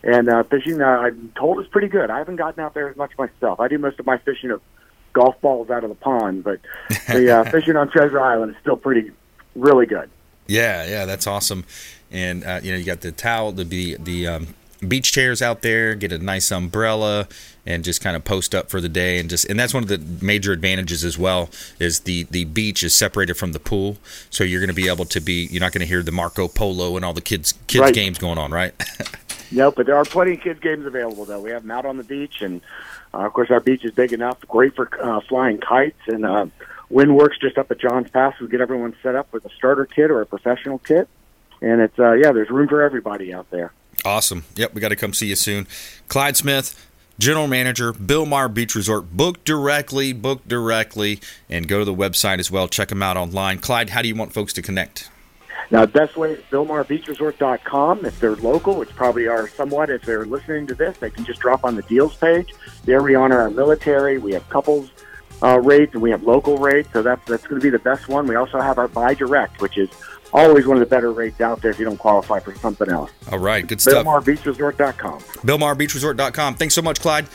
And 0.01 0.29
uh, 0.29 0.41
fishing, 0.43 0.81
uh, 0.81 0.85
I'm 0.85 1.31
told, 1.37 1.61
is 1.61 1.67
pretty 1.67 1.89
good. 1.89 2.09
I 2.09 2.17
haven't 2.17 2.37
gotten 2.37 2.63
out 2.63 2.73
there 2.73 2.89
as 2.89 2.97
much 2.97 3.11
myself. 3.19 3.59
I 3.59 3.67
do 3.67 3.77
most 3.77 3.99
of 3.99 4.07
my 4.07 4.17
fishing 4.17 4.49
of 4.49 4.63
golf 5.13 5.39
balls 5.41 5.69
out 5.69 5.83
of 5.83 5.89
the 5.89 5.95
pond, 5.95 6.43
but 6.43 6.59
the 7.07 7.31
uh, 7.31 7.43
fishing 7.51 7.75
on 7.75 7.89
Treasure 7.89 8.19
Island 8.19 8.51
is 8.55 8.57
still 8.61 8.77
pretty, 8.77 9.11
really 9.55 9.85
good. 9.85 10.09
Yeah, 10.47 10.85
yeah, 10.85 11.05
that's 11.05 11.27
awesome. 11.27 11.65
And 12.11 12.43
uh, 12.43 12.59
you 12.61 12.71
know, 12.71 12.77
you 12.77 12.83
got 12.85 13.01
the 13.01 13.11
towel, 13.11 13.51
the 13.51 13.63
the, 13.63 13.95
the 13.99 14.27
um, 14.27 14.47
beach 14.85 15.11
chairs 15.11 15.41
out 15.41 15.61
there. 15.61 15.95
Get 15.95 16.11
a 16.11 16.17
nice 16.17 16.51
umbrella 16.51 17.27
and 17.65 17.83
just 17.83 18.01
kind 18.01 18.15
of 18.15 18.23
post 18.25 18.55
up 18.55 18.69
for 18.69 18.81
the 18.81 18.89
day. 18.89 19.19
And 19.19 19.29
just 19.29 19.45
and 19.45 19.57
that's 19.59 19.73
one 19.73 19.83
of 19.83 19.89
the 19.89 19.99
major 20.25 20.51
advantages 20.51 21.05
as 21.05 21.17
well 21.17 21.49
is 21.79 22.01
the 22.01 22.23
the 22.31 22.45
beach 22.45 22.83
is 22.83 22.93
separated 22.93 23.35
from 23.35 23.53
the 23.53 23.59
pool, 23.59 23.97
so 24.29 24.43
you're 24.43 24.59
going 24.59 24.67
to 24.67 24.73
be 24.73 24.89
able 24.89 25.05
to 25.05 25.21
be. 25.21 25.47
You're 25.51 25.61
not 25.61 25.71
going 25.71 25.81
to 25.81 25.87
hear 25.87 26.03
the 26.03 26.11
Marco 26.11 26.47
Polo 26.49 26.95
and 26.97 27.05
all 27.05 27.13
the 27.13 27.21
kids 27.21 27.53
kids 27.67 27.81
Right. 27.83 27.93
games 27.93 28.17
going 28.17 28.37
on, 28.37 28.51
right? 28.51 28.73
No, 29.51 29.71
but 29.71 29.85
there 29.85 29.95
are 29.95 30.05
plenty 30.05 30.33
of 30.33 30.41
kids 30.41 30.59
games 30.59 30.85
available 30.85 31.25
though. 31.25 31.41
We 31.41 31.51
have 31.51 31.63
them 31.63 31.71
out 31.71 31.85
on 31.85 31.97
the 31.97 32.03
beach, 32.03 32.41
and 32.41 32.61
uh, 33.13 33.25
of 33.25 33.33
course 33.33 33.51
our 33.51 33.59
beach 33.59 33.83
is 33.83 33.91
big 33.91 34.13
enough, 34.13 34.39
great 34.47 34.75
for 34.75 34.89
uh, 35.01 35.19
flying 35.27 35.57
kites. 35.57 35.99
And 36.07 36.25
uh, 36.25 36.45
Windworks 36.89 37.39
just 37.39 37.57
up 37.57 37.69
at 37.71 37.79
John's 37.79 38.09
Pass. 38.09 38.39
We 38.39 38.47
get 38.47 38.61
everyone 38.61 38.95
set 39.03 39.15
up 39.15 39.31
with 39.33 39.45
a 39.45 39.49
starter 39.49 39.85
kit 39.85 40.09
or 40.09 40.21
a 40.21 40.25
professional 40.25 40.79
kit, 40.79 41.07
and 41.61 41.81
it's 41.81 41.99
uh, 41.99 42.13
yeah, 42.13 42.31
there's 42.31 42.49
room 42.49 42.67
for 42.67 42.81
everybody 42.81 43.33
out 43.33 43.49
there. 43.51 43.73
Awesome. 44.05 44.45
Yep, 44.55 44.73
we 44.73 44.81
got 44.81 44.89
to 44.89 44.95
come 44.95 45.13
see 45.13 45.27
you 45.27 45.35
soon. 45.35 45.67
Clyde 46.07 46.37
Smith, 46.37 46.87
General 47.19 47.47
Manager, 47.47 47.93
Bill 47.93 48.25
Bilmar 48.25 48.51
Beach 48.51 48.73
Resort. 48.73 49.15
Book 49.15 49.43
directly, 49.43 50.13
book 50.13 50.47
directly, 50.47 51.19
and 51.49 51.67
go 51.67 51.79
to 51.79 51.85
the 51.85 51.93
website 51.93 52.39
as 52.39 52.49
well. 52.49 52.67
Check 52.67 52.87
them 52.87 53.03
out 53.03 53.17
online. 53.17 53.59
Clyde, 53.59 53.91
how 53.91 54.01
do 54.01 54.07
you 54.07 54.15
want 54.15 54.33
folks 54.33 54.53
to 54.53 54.61
connect? 54.61 55.10
Now, 55.69 55.81
the 55.81 55.91
best 55.91 56.17
way 56.17 56.33
is 56.33 56.43
BilmarBeachResort.com. 56.51 58.05
If 58.05 58.19
they're 58.19 58.35
local, 58.37 58.75
which 58.75 58.89
probably 58.89 59.27
are 59.27 59.47
somewhat, 59.47 59.89
if 59.89 60.03
they're 60.03 60.25
listening 60.25 60.67
to 60.67 60.75
this, 60.75 60.97
they 60.97 61.09
can 61.09 61.23
just 61.25 61.39
drop 61.39 61.63
on 61.63 61.75
the 61.75 61.83
deals 61.83 62.15
page. 62.15 62.53
There 62.85 63.01
we 63.03 63.15
honor 63.15 63.39
our 63.39 63.49
military. 63.49 64.17
We 64.17 64.33
have 64.33 64.47
couples 64.49 64.89
uh, 65.43 65.59
rates 65.59 65.93
and 65.93 66.01
we 66.01 66.11
have 66.11 66.23
local 66.23 66.57
rates, 66.57 66.89
so 66.93 67.01
that's 67.01 67.23
that's 67.25 67.45
going 67.47 67.59
to 67.59 67.63
be 67.63 67.69
the 67.69 67.79
best 67.79 68.07
one. 68.07 68.27
We 68.27 68.35
also 68.35 68.59
have 68.59 68.77
our 68.77 68.87
buy 68.87 69.13
direct, 69.13 69.61
which 69.61 69.77
is 69.77 69.89
always 70.33 70.65
one 70.65 70.77
of 70.77 70.81
the 70.81 70.85
better 70.85 71.11
rates 71.11 71.41
out 71.41 71.61
there 71.61 71.71
if 71.71 71.79
you 71.79 71.85
don't 71.85 71.97
qualify 71.97 72.39
for 72.39 72.55
something 72.55 72.89
else. 72.89 73.11
All 73.31 73.39
right, 73.39 73.65
good 73.65 73.81
stuff. 73.81 74.05
BilmarBeachResort.com. 74.05 75.19
BilmarBeachResort.com. 75.19 76.55
Thanks 76.55 76.75
so 76.75 76.81
much, 76.81 76.99
Clyde. 76.99 77.27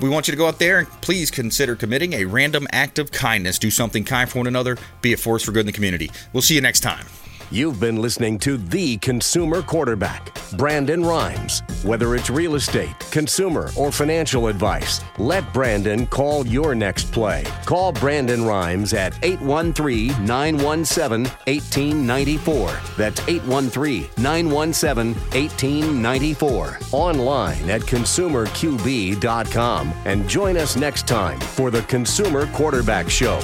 We 0.00 0.08
want 0.08 0.28
you 0.28 0.32
to 0.32 0.38
go 0.38 0.46
out 0.46 0.58
there 0.58 0.78
and 0.78 0.88
please 1.02 1.30
consider 1.30 1.76
committing 1.76 2.14
a 2.14 2.24
random 2.24 2.66
act 2.72 2.98
of 2.98 3.12
kindness. 3.12 3.58
Do 3.58 3.70
something 3.70 4.04
kind 4.04 4.30
for 4.30 4.38
one 4.38 4.46
another. 4.46 4.78
Be 5.02 5.12
a 5.12 5.16
force 5.16 5.42
for 5.42 5.52
good 5.52 5.60
in 5.60 5.66
the 5.66 5.72
community. 5.72 6.10
We'll 6.32 6.42
see 6.42 6.54
you 6.54 6.62
next 6.62 6.80
time. 6.80 7.04
You've 7.52 7.80
been 7.80 8.00
listening 8.00 8.38
to 8.40 8.56
The 8.56 8.96
Consumer 8.98 9.60
Quarterback, 9.60 10.32
Brandon 10.56 11.04
Rimes. 11.04 11.64
Whether 11.82 12.14
it's 12.14 12.30
real 12.30 12.54
estate, 12.54 12.96
consumer, 13.10 13.70
or 13.76 13.90
financial 13.90 14.46
advice, 14.46 15.00
let 15.18 15.52
Brandon 15.52 16.06
call 16.06 16.46
your 16.46 16.76
next 16.76 17.10
play. 17.10 17.42
Call 17.64 17.90
Brandon 17.90 18.44
Rimes 18.44 18.94
at 18.94 19.18
813 19.24 20.10
917 20.24 21.24
1894. 21.48 22.72
That's 22.96 23.20
813 23.26 24.06
917 24.18 25.14
1894. 25.14 26.78
Online 26.92 27.68
at 27.68 27.80
consumerqb.com. 27.80 29.92
And 30.04 30.28
join 30.28 30.56
us 30.56 30.76
next 30.76 31.08
time 31.08 31.40
for 31.40 31.72
The 31.72 31.82
Consumer 31.82 32.46
Quarterback 32.52 33.10
Show. 33.10 33.40